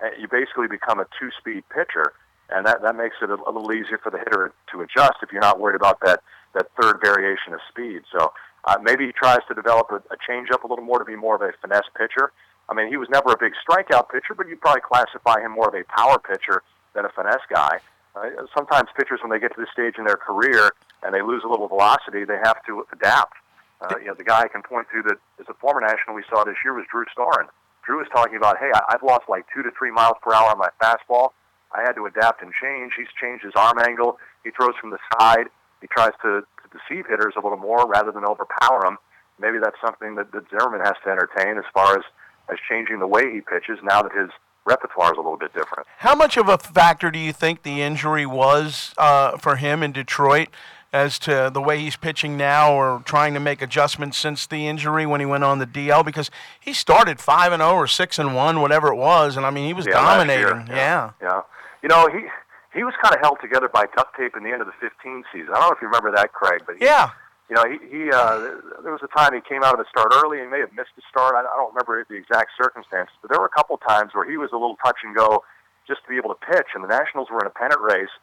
[0.03, 2.13] eh, you basically become a two-speed pitcher,
[2.49, 5.31] and that that makes it a, a little easier for the hitter to adjust if
[5.31, 6.21] you're not worried about that
[6.55, 8.01] that third variation of speed.
[8.11, 8.33] So
[8.65, 11.35] uh, maybe he tries to develop a, a changeup a little more to be more
[11.35, 12.31] of a finesse pitcher.
[12.69, 15.69] I mean, he was never a big strikeout pitcher, but you'd probably classify him more
[15.69, 16.63] of a power pitcher
[16.93, 17.79] than a finesse guy.
[18.15, 20.71] Uh, sometimes pitchers, when they get to this stage in their career
[21.03, 23.33] and they lose a little velocity, they have to adapt.
[23.81, 26.23] Uh, you know, the guy I can point to that is a former national we
[26.29, 27.47] saw this year was Drew Storen.
[27.85, 30.49] Drew was talking about, hey, I- I've lost like two to three miles per hour
[30.51, 31.31] on my fastball.
[31.71, 32.93] I had to adapt and change.
[32.97, 34.19] He's changed his arm angle.
[34.43, 35.47] He throws from the side.
[35.81, 38.97] He tries to, to deceive hitters a little more rather than overpower them.
[39.39, 42.03] Maybe that's something that, that Zimmermann has to entertain as far as,
[42.51, 44.29] as changing the way he pitches now that his
[44.65, 45.87] repertoire is a little bit different.
[45.99, 49.93] How much of a factor do you think the injury was uh, for him in
[49.93, 50.49] Detroit
[50.91, 55.05] as to the way he's pitching now or trying to make adjustments since the injury
[55.05, 56.03] when he went on the DL?
[56.03, 59.49] Because he started 5 and 0 or 6 and 1, whatever it was, and I
[59.51, 60.67] mean, he was Yeah, dominating.
[60.67, 61.11] yeah.
[61.21, 61.41] Yeah.
[61.83, 62.25] You know, he
[62.73, 65.23] he was kind of held together by duct tape in the end of the 15
[65.33, 65.49] season.
[65.49, 67.09] I don't know if you remember that, Craig, but he, Yeah.
[67.49, 68.37] you know, he, he uh,
[68.83, 70.71] there was a time he came out of the start early and he may have
[70.73, 71.33] missed the start.
[71.33, 74.37] I, I don't remember the exact circumstances, but there were a couple times where he
[74.37, 75.43] was a little touch and go
[75.87, 76.67] just to be able to pitch.
[76.75, 78.13] And the Nationals were in a pennant race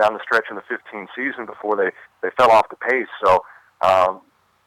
[0.00, 1.90] down the stretch in the 15 season before they
[2.22, 3.08] they fell off the pace.
[3.24, 3.44] So,
[3.80, 4.20] um,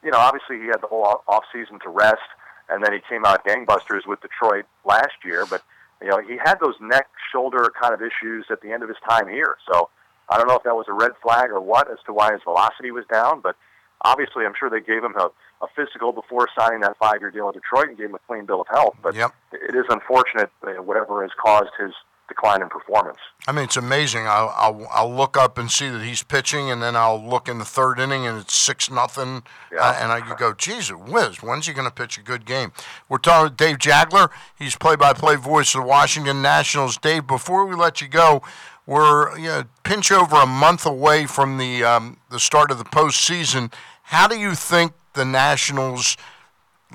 [0.04, 2.28] you know, obviously he had the whole off season to rest,
[2.70, 5.46] and then he came out gangbusters with Detroit last year.
[5.50, 5.64] But
[6.02, 8.98] you know, he had those neck shoulder kind of issues at the end of his
[9.08, 9.58] time here.
[9.72, 9.90] So
[10.30, 12.42] I don't know if that was a red flag or what as to why his
[12.44, 13.56] velocity was down, but
[14.02, 15.30] obviously I'm sure they gave him a,
[15.62, 18.62] a physical before signing that five-year deal in Detroit and gave him a clean bill
[18.62, 18.96] of health.
[19.02, 19.16] But
[19.52, 21.92] it is unfortunate whatever has caused his
[22.30, 23.18] decline in performance.
[23.48, 24.28] I mean, it's amazing.
[24.28, 27.58] I'll, I'll I'll look up and see that he's pitching, and then I'll look in
[27.58, 29.44] the third inning, and it's six nothing,
[29.78, 32.72] uh, and I go, Jesus, whiz, when's he going to pitch a good game?
[33.10, 34.30] We're talking with Dave Jageler.
[34.58, 36.98] He's play-by-play voice of the Washington Nationals.
[36.98, 38.42] Dave, before we let you go,
[38.86, 42.86] we're you know, pinch over a month away from the um, the start of the
[42.86, 43.74] postseason.
[44.04, 46.16] How do you think the Nationals?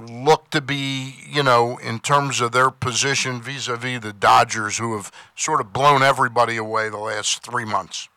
[0.01, 5.11] Look to be, you know, in terms of their position vis-a-vis the Dodgers, who have
[5.37, 8.09] sort of blown everybody away the last three months?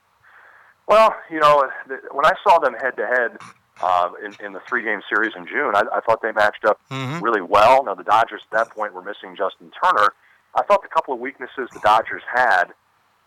[0.88, 1.70] Well, you know,
[2.12, 3.38] when I saw them head to head
[3.82, 4.10] uh,
[4.44, 7.22] in the three game series in June, I, I thought they matched up Mhm.
[7.22, 7.84] really well.
[7.84, 10.14] Now the Dodgers at that point were missing Justin Turner.
[10.56, 12.74] I thought the couple of weaknesses the Dodgers had,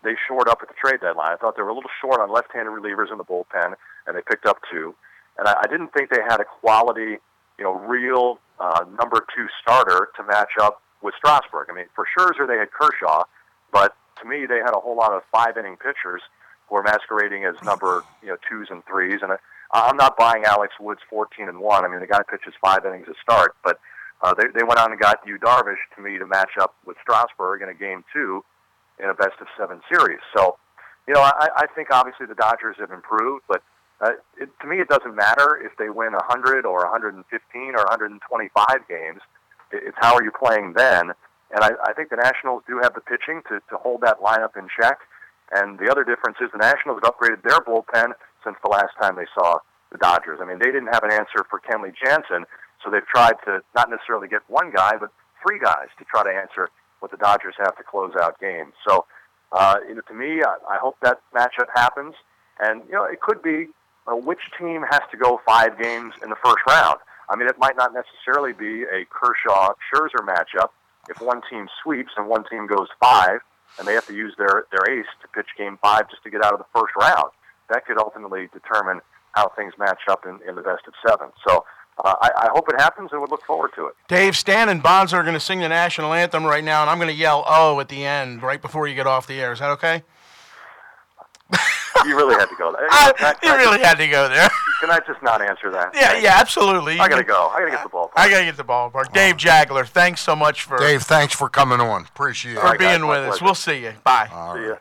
[0.03, 1.31] they shored up at the trade deadline.
[1.31, 3.75] I thought they were a little short on left-handed relievers in the bullpen,
[4.07, 4.95] and they picked up two.
[5.37, 7.19] And I, I didn't think they had a quality,
[7.61, 11.67] you know, real uh, number two starter to match up with Strasburg.
[11.69, 13.25] I mean, for Scherzer they had Kershaw,
[13.71, 16.23] but to me they had a whole lot of five-inning pitchers
[16.67, 19.19] who are masquerading as number you know twos and threes.
[19.21, 19.37] And I,
[19.71, 21.85] I'm not buying Alex Wood's 14 and one.
[21.85, 23.79] I mean, the guy pitches five innings to start, but
[24.23, 26.97] uh, they they went on and got Yu Darvish to me to match up with
[27.03, 28.43] Strasburg in a game two
[28.97, 30.19] in a best of seven series.
[30.35, 30.57] So,
[31.07, 33.61] you know, I, I think obviously the Dodgers have improved, but
[34.01, 37.21] uh, it, to me it doesn't matter if they win 100 or 115
[37.75, 39.21] or 125 games.
[39.71, 41.13] It, it's how are you playing then?
[41.53, 44.57] And I, I think the Nationals do have the pitching to, to hold that lineup
[44.57, 44.99] in check.
[45.51, 49.15] And the other difference is the Nationals have upgraded their bullpen since the last time
[49.15, 49.59] they saw
[49.91, 50.39] the Dodgers.
[50.41, 52.45] I mean, they didn't have an answer for Kenley Jansen,
[52.83, 55.11] so they've tried to not necessarily get one guy, but
[55.45, 56.69] three guys to try to answer
[56.99, 58.73] what the Dodgers have to close out games.
[58.87, 59.05] So,
[59.51, 62.15] uh, you know, to me, I, I hope that matchup happens.
[62.59, 63.67] And, you know, it could be
[64.07, 66.97] which team has to go five games in the first round.
[67.29, 70.69] I mean, it might not necessarily be a Kershaw Scherzer matchup.
[71.09, 73.39] If one team sweeps and one team goes five,
[73.79, 76.43] and they have to use their their ace to pitch game five just to get
[76.43, 77.31] out of the first round,
[77.69, 79.01] that could ultimately determine
[79.31, 81.29] how things match up in, in the best of seven.
[81.47, 81.65] So
[82.03, 83.95] uh, I, I hope it happens, and would look forward to it.
[84.07, 86.97] Dave, Stan and Bonzo are going to sing the national anthem right now, and I'm
[86.97, 89.53] going to yell "Oh" at the end, right before you get off the air.
[89.53, 90.03] Is that okay?
[92.07, 92.87] You really had to go there.
[92.89, 94.49] I- I- you really had to go there.
[94.81, 95.91] Can I just not answer that?
[95.93, 96.99] Yeah, yeah, absolutely.
[96.99, 97.49] I gotta go.
[97.49, 98.11] I gotta get the ball.
[98.15, 99.13] I got to get the ballpark.
[99.13, 102.01] Dave Jageler, thanks so much for Dave, thanks for coming on.
[102.05, 102.71] Appreciate for it.
[102.71, 103.41] For being with us.
[103.41, 103.93] We'll see you.
[104.03, 104.25] Bye.
[104.55, 104.75] See ya.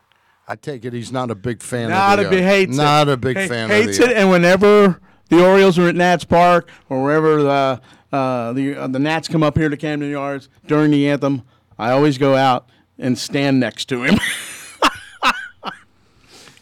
[0.49, 2.73] I take it he's not a big fan Not of a the big uh, hates
[2.73, 2.77] it.
[2.81, 5.95] Not a big Ha- fan hates of the it, and whenever the Orioles are at
[5.95, 7.81] Nats Park or wherever the
[8.13, 11.43] uh, the uh, the Nats come up here to Camden Yards during the anthem,
[11.79, 12.69] I always go out
[12.99, 14.19] and stand next to him.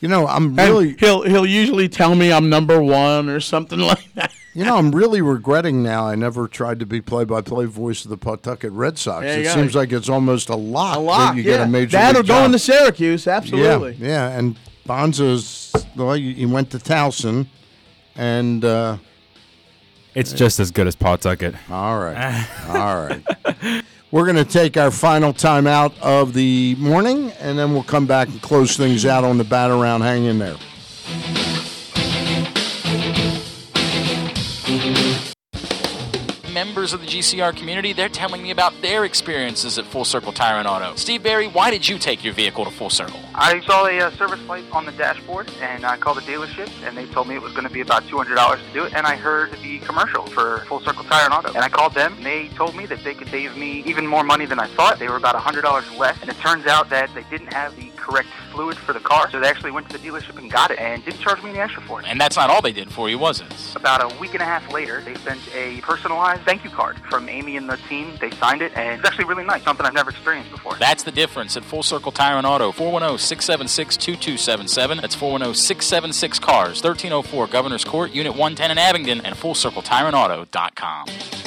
[0.01, 3.79] You know, I'm And really he'll he'll usually tell me I'm number one or something
[3.93, 4.33] like that.
[4.55, 8.17] You know, I'm really regretting now I never tried to be play-by-play voice of the
[8.17, 9.25] Pawtucket Red Sox.
[9.25, 9.55] There you It go.
[9.55, 10.97] seems like it's almost a lot.
[10.97, 11.59] A lot, that you yeah.
[11.59, 13.97] get a major That or league going to Syracuse, absolutely.
[14.01, 14.39] Yeah, yeah.
[14.39, 14.57] And
[14.87, 17.47] Bonzo's well, he he went to Towson,
[18.17, 18.97] and uh,
[20.15, 21.55] It's just as good as Pawtucket.
[21.71, 22.49] All right.
[22.69, 23.85] All right.
[24.11, 28.07] We're going to take our final time out of the morning, and then we'll come
[28.07, 30.01] back and close things out on the bat around.
[30.01, 30.57] Hang in there.
[36.69, 40.59] Members of the GCR community, they're telling me about their experiences at Full Circle Tire
[40.59, 40.95] and Auto.
[40.97, 43.19] Steve Barry, why did you take your vehicle to Full Circle?
[43.35, 46.95] I saw a uh, service light on the dashboard, and I called the dealership, and
[46.95, 48.93] they told me it was going to be about $200 to do it.
[48.93, 52.13] And I heard the commercial for Full Circle Tire and Auto, and I called them,
[52.19, 54.99] and they told me that they could save me even more money than I thought.
[54.99, 58.29] They were about $100 less, and it turns out that they didn't have the correct
[58.53, 61.05] fluid for the car, so they actually went to the dealership and got it, and
[61.05, 62.07] didn't charge me any extra for it.
[62.09, 63.77] And that's not all they did for you, was it?
[63.77, 67.29] About a week and a half later, they sent a personalized thank you card from
[67.29, 68.17] Amy and the team.
[68.21, 70.77] They signed it, and it's actually really nice, something I've never experienced before.
[70.79, 72.73] That's the difference at Full Circle Tire and Auto.
[72.73, 74.99] 410 676 2277.
[74.99, 76.83] That's 410 676 Cars.
[76.83, 81.38] 1304 Governor's Court, Unit 110 in Abingdon, and FullCircleTireandAuto.com.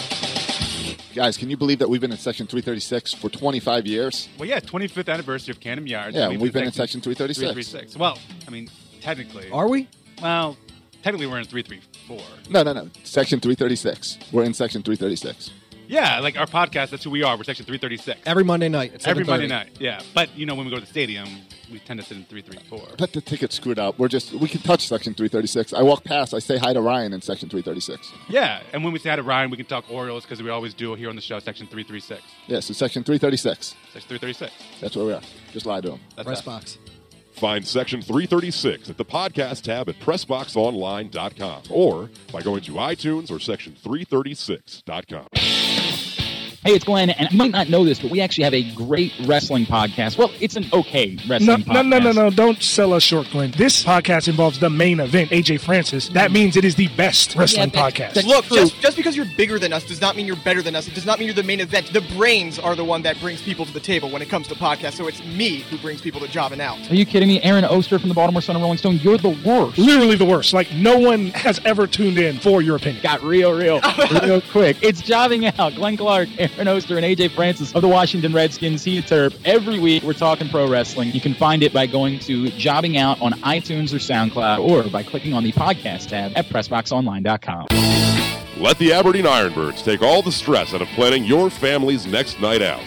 [1.14, 4.30] Guys, can you believe that we've been in Section 336 for 25 years?
[4.38, 6.16] Well, yeah, 25th anniversary of Camden Yards.
[6.16, 7.52] Yeah, and we've been in Section 336.
[7.52, 7.98] 336.
[7.98, 8.18] Well,
[8.48, 8.70] I mean,
[9.02, 9.52] technically.
[9.52, 9.90] Are we?
[10.22, 10.58] Well,
[11.04, 12.20] technically we're in 334.
[12.50, 12.90] No, no, no.
[13.04, 14.20] Section 336.
[14.32, 15.52] We're in Section 336.
[15.92, 17.36] Yeah, like our podcast, that's who we are.
[17.36, 18.22] We're Section 336.
[18.26, 19.28] Every Monday night at Every 7:30.
[19.28, 20.00] Monday night, yeah.
[20.16, 21.28] But, you know, when we go to the stadium,
[21.70, 22.96] we tend to sit in 334.
[22.98, 24.00] Let the ticket screwed up.
[24.00, 25.74] We're just, we can touch Section 336.
[25.74, 28.10] I walk past, I say hi to Ryan in Section 336.
[28.30, 30.74] Yeah, and when we say hi to Ryan, we can talk Orioles because we always
[30.74, 32.22] do here on the show, Section 336.
[32.48, 33.76] Yeah, so Section 336.
[33.92, 34.54] Section 336.
[34.80, 35.22] That's where we are.
[35.52, 36.00] Just lie to him.
[36.16, 36.46] That's Press us.
[36.46, 36.78] box.
[37.34, 43.40] Find Section 336 at the podcast tab at PressBoxOnline.com or by going to iTunes or
[43.40, 45.81] Section336.com.
[46.64, 49.12] Hey, it's Glenn, and you might not know this, but we actually have a great
[49.22, 50.20] wrestling podcast.
[50.20, 51.90] Well, it's an okay No, wrestling no, podcast.
[51.90, 52.30] no, no, no!
[52.30, 53.50] Don't sell us short, Glenn.
[53.58, 56.10] This podcast involves the main event, AJ Francis.
[56.10, 56.36] That mm.
[56.36, 58.24] means it is the best wrestling podcast.
[58.28, 60.88] Look, just, just because you're bigger than us does not mean you're better than us.
[60.88, 61.92] It does not mean you're the main event.
[61.94, 64.54] The brains are the one that brings people to the table when it comes to
[64.54, 64.98] podcasts.
[64.98, 66.78] So it's me who brings people to jobbing out.
[66.92, 67.42] Are you kidding me?
[67.42, 69.80] Aaron Oster from the Baltimore Sun and Rolling Stone, you're the worst.
[69.80, 70.54] Literally the worst.
[70.54, 73.02] Like no one has ever tuned in for your opinion.
[73.02, 73.82] Got real, real,
[74.22, 74.78] real quick.
[74.84, 75.74] It's Jobbing Out.
[75.74, 78.84] Glenn Clark, Aaron Oster, and AJ Francis of the Washington Redskins.
[78.84, 79.34] He a Terp.
[79.46, 81.12] Every week we're talking pro wrestling.
[81.12, 85.04] You can find it by going to Jobbing Out on iTunes or SoundCloud or by
[85.04, 87.68] clicking on the podcast tab at PressBoxOnline.com.
[88.58, 92.62] Let the Aberdeen Ironbirds take all the stress out of planning your family's next night
[92.62, 92.84] out.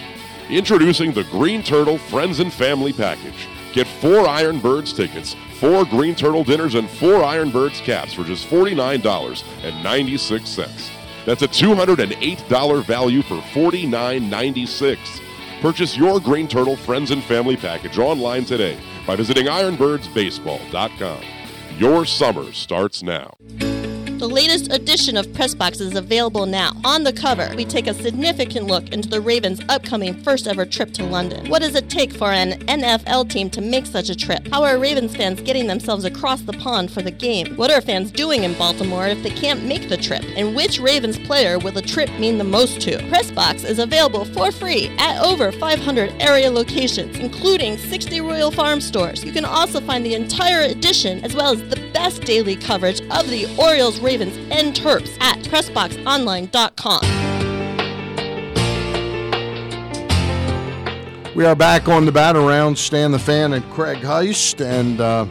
[0.48, 3.48] Introducing the Green Turtle Friends and Family Package.
[3.72, 11.03] Get four Ironbirds tickets, four Green Turtle dinners, and four Ironbirds caps for just $49.96.
[11.26, 15.20] That's a $208 value for $49.96.
[15.60, 21.22] Purchase your Green Turtle Friends and Family Package online today by visiting ironbirdsbaseball.com.
[21.78, 23.34] Your summer starts now.
[24.18, 26.72] The latest edition of Pressbox is available now.
[26.84, 30.92] On the cover, we take a significant look into the Ravens' upcoming first ever trip
[30.92, 31.50] to London.
[31.50, 34.46] What does it take for an NFL team to make such a trip?
[34.52, 37.56] How are Ravens fans getting themselves across the pond for the game?
[37.56, 40.22] What are fans doing in Baltimore if they can't make the trip?
[40.36, 42.98] And which Ravens player will the trip mean the most to?
[43.08, 49.24] Pressbox is available for free at over 500 area locations, including 60 Royal Farm stores.
[49.24, 53.28] You can also find the entire edition as well as the best daily coverage of
[53.28, 57.34] the Orioles, Ravens, and Terps at PressBoxOnline.com.
[61.34, 65.26] We are back on the bat around Stan the Fan and Craig Heist, and uh,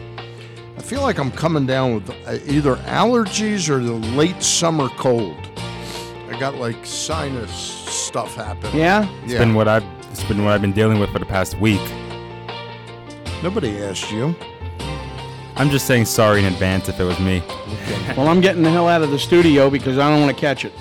[0.76, 5.36] I feel like I'm coming down with uh, either allergies or the late summer cold.
[6.28, 8.76] I got like sinus stuff happening.
[8.76, 9.08] Yeah?
[9.22, 11.80] It's been what I've it's been what I've been dealing with for the past week.
[13.42, 14.34] Nobody asked you.
[15.56, 17.42] I'm just saying sorry in advance if it was me.
[18.16, 20.64] Well, I'm getting the hell out of the studio because I don't want to catch
[20.64, 20.72] it.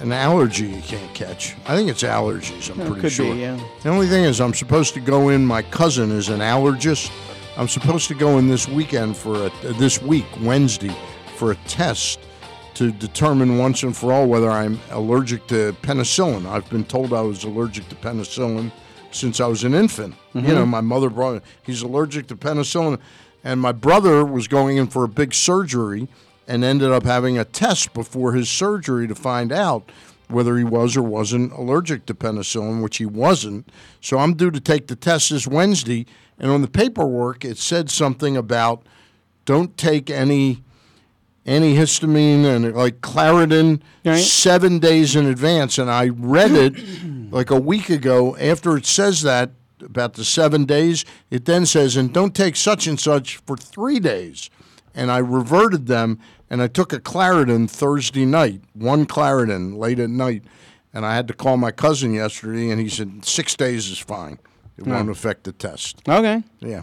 [0.00, 1.54] An allergy you can't catch.
[1.66, 2.70] I think it's allergies.
[2.70, 3.34] I'm Yeah, pretty could be, sure.
[3.34, 3.58] yeah.
[3.82, 5.46] The only thing is, I'm supposed to go in.
[5.46, 7.10] My cousin is an allergist.
[7.56, 10.94] I'm supposed to go in this weekend for a this week Wednesday
[11.36, 12.18] for a test
[12.74, 16.46] to determine once and for all whether I'm allergic to penicillin.
[16.46, 18.72] I've been told I was allergic to penicillin
[19.12, 20.16] since I was an infant.
[20.34, 20.54] You Mhm.
[20.54, 22.98] know, my mother brought he's allergic to penicillin,
[23.44, 26.08] and my brother was going in for a big surgery
[26.48, 29.92] and ended up having a test before his surgery to find out
[30.28, 33.68] whether he was or wasn't allergic to penicillin, which he wasn't.
[34.00, 36.06] So I'm due to take the test this Wednesday,
[36.38, 38.84] and on the paperwork it said something about
[39.44, 40.62] don't take any
[41.46, 43.82] antihistamine and like Claritin
[44.16, 45.76] seven days in advance.
[45.76, 46.74] And I read it
[47.30, 48.34] like a week ago.
[48.38, 49.50] After it says that
[49.82, 54.00] about the seven days, it then says, and don't take such and such for three
[54.00, 54.50] days.
[54.94, 56.18] And I reverted them
[56.50, 60.44] and I took a Claritin Thursday night, one Claritin late at night.
[60.92, 64.38] And I had to call my cousin yesterday and he said, six days is fine.
[64.76, 66.00] It won't affect the test.
[66.08, 66.42] Okay.
[66.60, 66.82] Yeah.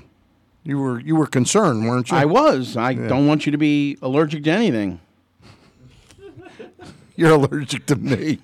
[0.64, 2.18] You were you were concerned, weren't you?
[2.18, 2.78] I was.
[2.78, 3.08] I Yeah.
[3.08, 5.00] don't want you to be allergic to anything.
[7.16, 8.40] You're allergic to me.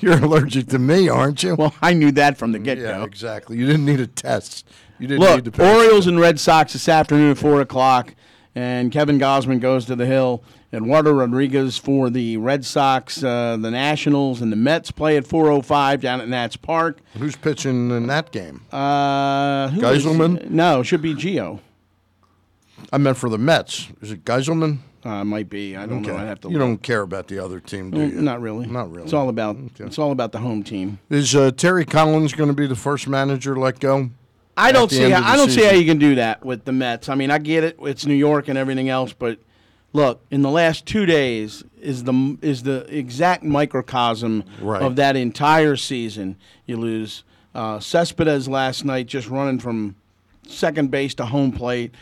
[0.00, 1.54] You're allergic to me, aren't you?
[1.56, 2.84] Well, I knew that from the get go.
[2.84, 3.56] Yeah, exactly.
[3.58, 4.66] You didn't need a test.
[4.98, 8.14] You didn't Look, need to Look, Orioles and Red Sox this afternoon at four o'clock,
[8.54, 10.42] and Kevin Gausman goes to the hill.
[10.74, 16.00] Eduardo Rodriguez for the Red Sox, uh, the Nationals, and the Mets play at 4:05
[16.00, 17.00] down at Nats Park.
[17.18, 18.62] Who's pitching in that game?
[18.72, 20.48] Uh, who is- Gsellman?
[20.48, 21.60] No, it should be Gio.
[22.92, 23.88] I meant for the Mets.
[24.00, 24.78] Is it Gsellman?
[25.04, 25.76] Uh, might be.
[25.76, 26.16] I don't know.
[26.16, 26.48] I have to.
[26.48, 26.68] You look.
[26.68, 28.22] don't care about the other team, do Mm, you?
[28.22, 28.66] Not really.
[28.66, 29.02] Not really.
[29.04, 29.56] It's all about.
[29.80, 30.98] It's all about the home team.
[31.10, 34.10] Is uh, Terry Collins going to be the first manager let go?
[34.56, 35.10] I don't see.
[35.10, 37.08] How, I don't see how you can do that with the Mets.
[37.08, 37.76] I mean, I get it.
[37.80, 39.38] It's New York and everything else, but
[39.92, 44.82] look, in the last two days is the is the exact microcosm Right.
[44.82, 46.36] of that entire season.
[46.66, 47.24] You lose
[47.56, 49.96] uh, Cespedes last night, just running from
[50.46, 51.92] second base to home plate.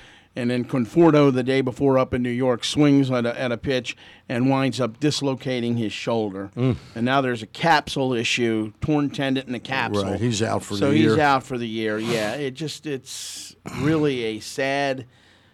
[0.41, 3.59] And then Conforto the day before up in New York swings at a, at a
[3.59, 3.95] pitch
[4.27, 6.51] and winds up dislocating his shoulder.
[6.57, 6.77] Mm.
[6.95, 10.05] And now there's a capsule issue, torn tendon in the capsule.
[10.05, 11.21] Right, he's out for so the he's year.
[11.21, 11.99] out for the year.
[11.99, 15.05] Yeah, it just it's really a sad,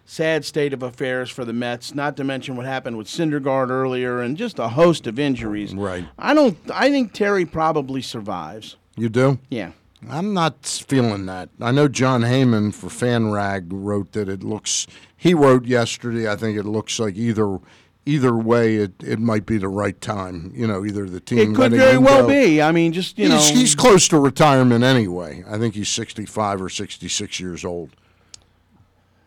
[0.05, 1.93] sad state of affairs for the Mets.
[1.93, 5.75] Not to mention what happened with Syndergaard earlier, and just a host of injuries.
[5.75, 6.05] Right.
[6.17, 6.57] I don't.
[6.73, 8.77] I think Terry probably survives.
[8.95, 9.39] You do?
[9.49, 9.71] Yeah.
[10.09, 11.49] I'm not feeling that.
[11.59, 14.85] I know Jon Heyman for FanRag wrote that it looks.
[15.15, 16.31] He wrote yesterday.
[16.31, 17.57] I think it looks like either
[18.05, 20.51] either way, it, it might be the right time.
[20.55, 21.51] You know, either the team.
[21.53, 22.61] It could very well go- be.
[22.61, 25.43] I mean, just you he's, know, he's close to retirement anyway.
[25.49, 27.89] I think he's 65 or 66 years old.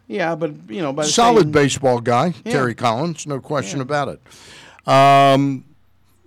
[0.06, 2.52] yeah, but you know, by the Solid same- baseball guy, Yeah.
[2.52, 4.88] Terry Collins, no question about it.
[4.88, 5.64] Um,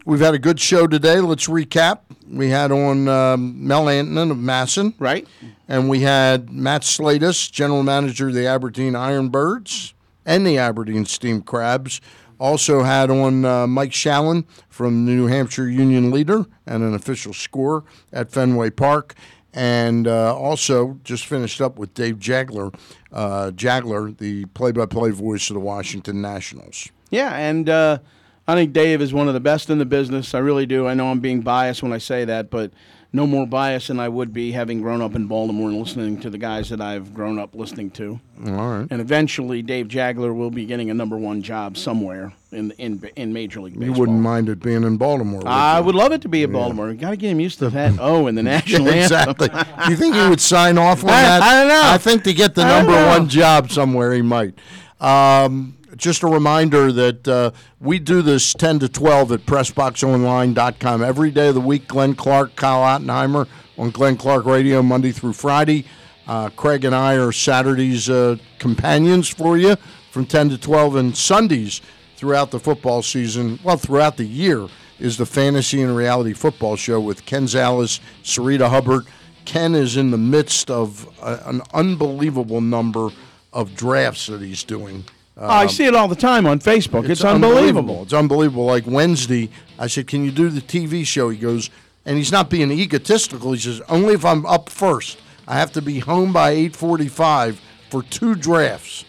[0.05, 1.19] we've had a good show today.
[1.19, 1.99] Let's recap.
[2.29, 4.93] We had on um, Mel Antonen of MASN.
[4.99, 5.27] Right.
[5.67, 9.93] And we had Matt Slatus, general manager of the Aberdeen Ironbirds
[10.25, 12.01] and the Aberdeen Steam Crabs.
[12.39, 17.33] Also had on uh, Mike Shalin from the New Hampshire Union Leader and an official
[17.33, 19.15] scorer at Fenway Park.
[19.53, 22.73] And uh, also just finished up with Dave Jageler,
[23.11, 26.89] uh, Jageler, the play-by-play voice of the Washington Nationals.
[27.11, 27.99] Yeah, and uh,
[28.47, 30.33] I think Dave is one of the best in the business.
[30.33, 30.87] I really do.
[30.87, 32.71] I know I'm being biased when I say that, but
[33.15, 36.29] no more biased than I would be having grown up in Baltimore and listening to
[36.31, 38.19] the guys that I've grown up listening to.
[38.47, 38.87] All right.
[38.89, 43.31] And eventually, Dave Jageler will be getting a number one job somewhere in in in
[43.31, 43.99] Major League You Baseball.
[43.99, 45.39] wouldn't mind it being in Baltimore.
[45.39, 45.85] would I you?
[45.85, 46.91] would love it to be in Baltimore.
[46.95, 47.93] Got to get him used to that.
[47.99, 49.49] Oh, in the national exactly.
[49.51, 49.83] anthem.
[49.85, 51.41] Do you think he would sign off on I- that?
[51.43, 51.81] I don't know.
[51.85, 54.55] I think to get the I number one job somewhere, he might.
[54.99, 61.31] Um, just a reminder that uh, we do this 10 to 12 at PressBoxOnline.com every
[61.31, 61.87] day of the week.
[61.87, 63.47] Glenn Clark, Kyle Ottenheimer
[63.77, 65.85] on Glenn Clark Radio Monday through Friday.
[66.27, 69.75] Uh, Craig and I are Saturday's uh, companions for you
[70.11, 71.81] from 10 to 12, and Sundays
[72.15, 74.67] throughout the football season, well, throughout the year,
[74.99, 79.05] is the Fantasy and Reality Football Show with Ken Zales, Sarita Hubbard.
[79.43, 83.09] Ken is in the midst of a, an unbelievable number
[83.51, 85.03] of drafts that he's doing.
[85.37, 87.09] Oh, I Um, see it all the time on Facebook.
[87.09, 88.03] It's, unbelievable.
[88.03, 88.65] It's unbelievable.
[88.65, 89.49] Like Wednesday,
[89.79, 91.69] I said, "Can you do the TV show?" He goes,
[92.05, 93.51] and he's not being egotistical.
[93.53, 95.17] He says, "Only if I'm up first.
[95.47, 99.05] I have to be home by 8:45 for two drafts."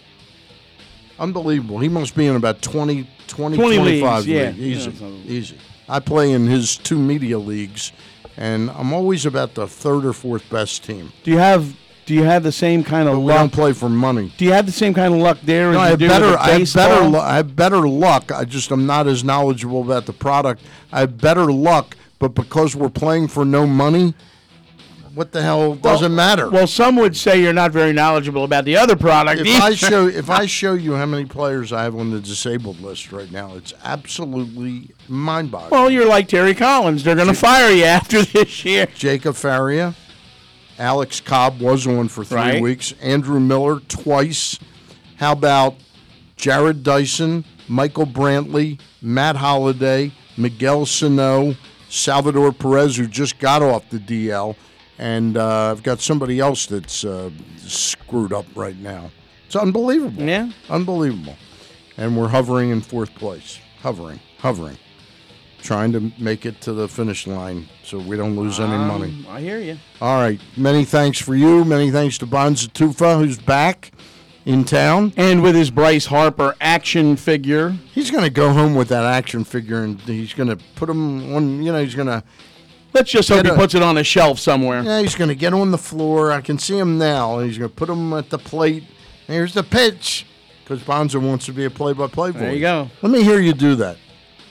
[1.19, 1.79] Unbelievable.
[1.79, 4.51] He must be in about 20, 20, 20 25 leagues, yeah.
[4.65, 5.59] Easy, Yeah, easy.
[5.89, 7.93] I play in his two media leagues,
[8.37, 11.13] and I'm always about the third or fourth best team.
[11.23, 11.75] Do you have
[12.06, 14.32] Do you have the same kind of But we don't play for money.
[14.36, 16.36] Do you have the same kind of luck there No, I have better.
[16.39, 17.05] I have better.
[17.06, 18.31] lu- I have better luck.
[18.32, 20.62] I just am not as knowledgeable about the product.
[20.93, 24.12] I have better luck, but because we're playing for no money,
[25.14, 26.51] what the hell doesn't matter?
[26.51, 29.40] Well, some would say you're not very knowledgeable about the other product.
[29.43, 32.81] if I show if I show you how many players I have on the disabled
[32.81, 35.70] list right now, it's absolutely mind-boggling.
[35.70, 37.05] well, you're like Terry Collins.
[37.05, 38.86] They're going to fire you after this year.
[38.94, 39.94] Jacob Faria,
[40.79, 42.63] Alex Cobb was on for three Right.
[42.63, 42.95] weeks.
[43.01, 44.59] Andrew Miller twice.
[45.17, 45.77] How about
[46.37, 51.55] Jarrod Dyson, Michael Brantley, Matt Holliday, Miguel Sano,
[51.89, 54.57] Salvador Perez, who just got off the DL,
[54.99, 59.11] and uh, I've got somebody else that's uh, screwed up right now.
[59.47, 60.23] It's unbelievable.
[60.23, 61.37] Yeah, unbelievable.
[61.97, 63.61] And we're hovering in fourth place.
[63.81, 64.77] Hovering, hovering,
[65.65, 69.27] trying to make it to the finish line so we don't lose any Um, money.
[69.28, 69.78] I hear you.
[70.01, 70.39] All right.
[70.57, 71.65] Many thanks for you.
[71.65, 73.91] Many thanks to Bonza Tufa, who's back
[74.45, 75.12] in town.
[75.16, 77.70] And with his Bryce Harper action figure.
[77.95, 81.35] He's going to go home with that action figure and he's going to put him
[81.35, 82.23] on, you know, he's going to.
[82.93, 84.82] Let's just hope he a- puts it on a shelf somewhere.
[84.82, 86.31] Yeah, he's going to get on the floor.
[86.31, 87.41] I can see him now.
[87.41, 88.85] He's going to put him at the plate.
[89.27, 90.27] Here's the pitch.
[90.62, 92.41] Because Bonza wants to be a play by play voice.
[92.41, 92.89] There you go.
[93.03, 93.97] Let me hear you do that.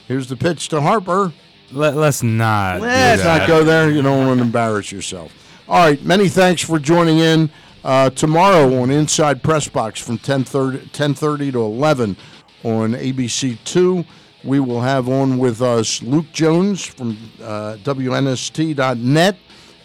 [0.07, 1.33] Here's the pitch to Harper.
[1.71, 2.81] Let, let's not.
[2.81, 3.39] Let's that.
[3.39, 3.89] not go there.
[3.89, 5.31] You don't want to embarrass yourself.
[5.67, 6.01] All right.
[6.03, 7.49] Many thanks for joining in.
[7.83, 12.15] Uh, tomorrow on Inside Press Box from 10:30 10:30 to 11
[12.63, 14.05] on ABC2,
[14.45, 19.37] we will have on with us Luke Jones from uh, WNST.net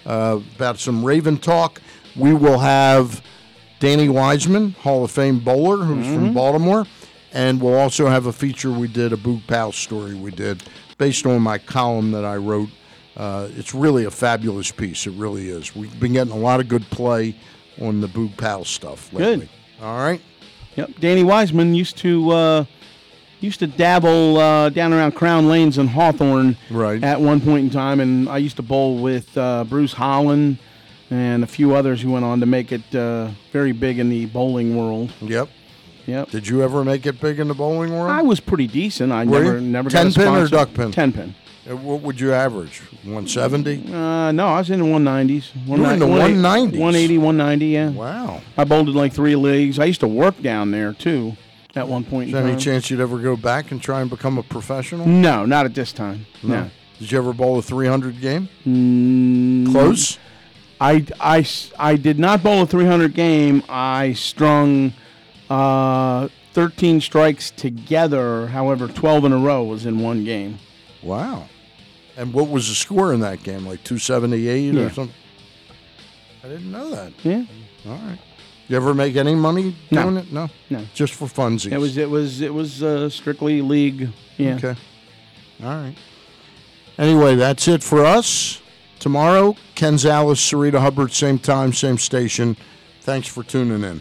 [0.06, 1.80] uh, about some Raven talk.
[2.14, 3.20] We will have
[3.80, 6.86] Danny Wiseman, Hall of Fame bowler, who's from Baltimore.
[7.32, 10.62] And we'll also have a feature we did, a Boog Powell story we did,
[10.96, 12.70] based on my column that I wrote.
[13.16, 15.06] Uh, it's really a fabulous piece.
[15.06, 15.74] It really is.
[15.74, 17.34] We've been getting a lot of good play
[17.80, 19.46] on the Boog Powell stuff lately.
[19.46, 19.84] Good.
[19.84, 20.20] All right.
[20.76, 20.90] Yep.
[21.00, 22.64] Danny Wiseman used to uh,
[23.40, 27.02] used to dabble uh, down around Crown Lanes and Hawthorne right.
[27.02, 30.59] at one point in time, and I used to bowl with uh, Bruce Holland
[31.10, 34.26] and a few others who went on to make it uh, very big in the
[34.26, 35.12] bowling world.
[35.20, 35.48] Yep.
[36.09, 36.30] Yep.
[36.30, 38.10] Did you ever make it big in the bowling world?
[38.10, 39.12] I was pretty decent.
[39.12, 39.60] I Were never you?
[39.60, 40.56] never ten got a pin or sponsor.
[40.56, 40.90] duck pin?
[40.90, 41.35] Ten pin.
[41.70, 42.80] Uh, What would you average?
[43.05, 43.93] 170?
[43.93, 45.51] Uh, no, I was in the 190s.
[45.66, 46.78] You were in the 190s?
[46.78, 47.90] 180, 190, yeah.
[47.90, 48.40] Wow.
[48.56, 49.78] I bowled in like three leagues.
[49.78, 51.36] I used to work down there, too,
[51.76, 52.60] at one point Is in there any time.
[52.60, 55.06] chance you'd ever go back and try and become a professional?
[55.06, 56.24] No, not at this time.
[56.43, 56.70] No.
[56.98, 58.48] Did you ever bowl a 300 game?
[58.66, 60.18] Mm, Close?
[60.80, 63.62] I, I, s- I did not bowl a 300 game.
[63.68, 64.94] I strung
[65.50, 68.48] Uh, 13 strikes together.
[68.48, 70.58] However, 12 in a row was in one game.
[71.02, 71.48] Wow.
[72.16, 73.64] And what was the score in that game?
[73.66, 74.82] Like 278 Yeah.
[74.82, 75.14] or something?
[76.44, 77.12] I didn't know that.
[77.22, 77.44] Yeah.
[77.86, 78.18] All right.
[78.68, 80.02] You ever make any money No.
[80.02, 80.32] doing it?
[80.32, 80.50] No.
[80.68, 80.84] No.
[80.94, 81.72] Just for funsies.
[81.72, 84.08] It was it was it was uh, strictly league.
[84.36, 84.56] Yeah.
[84.56, 84.74] Okay.
[85.62, 85.94] All right.
[86.98, 88.60] Anyway, that's it for us.
[88.98, 92.56] Tomorrow, Ken Zales, Sarita Hubbard, same time, same station.
[93.02, 94.00] Thanks for tuning in.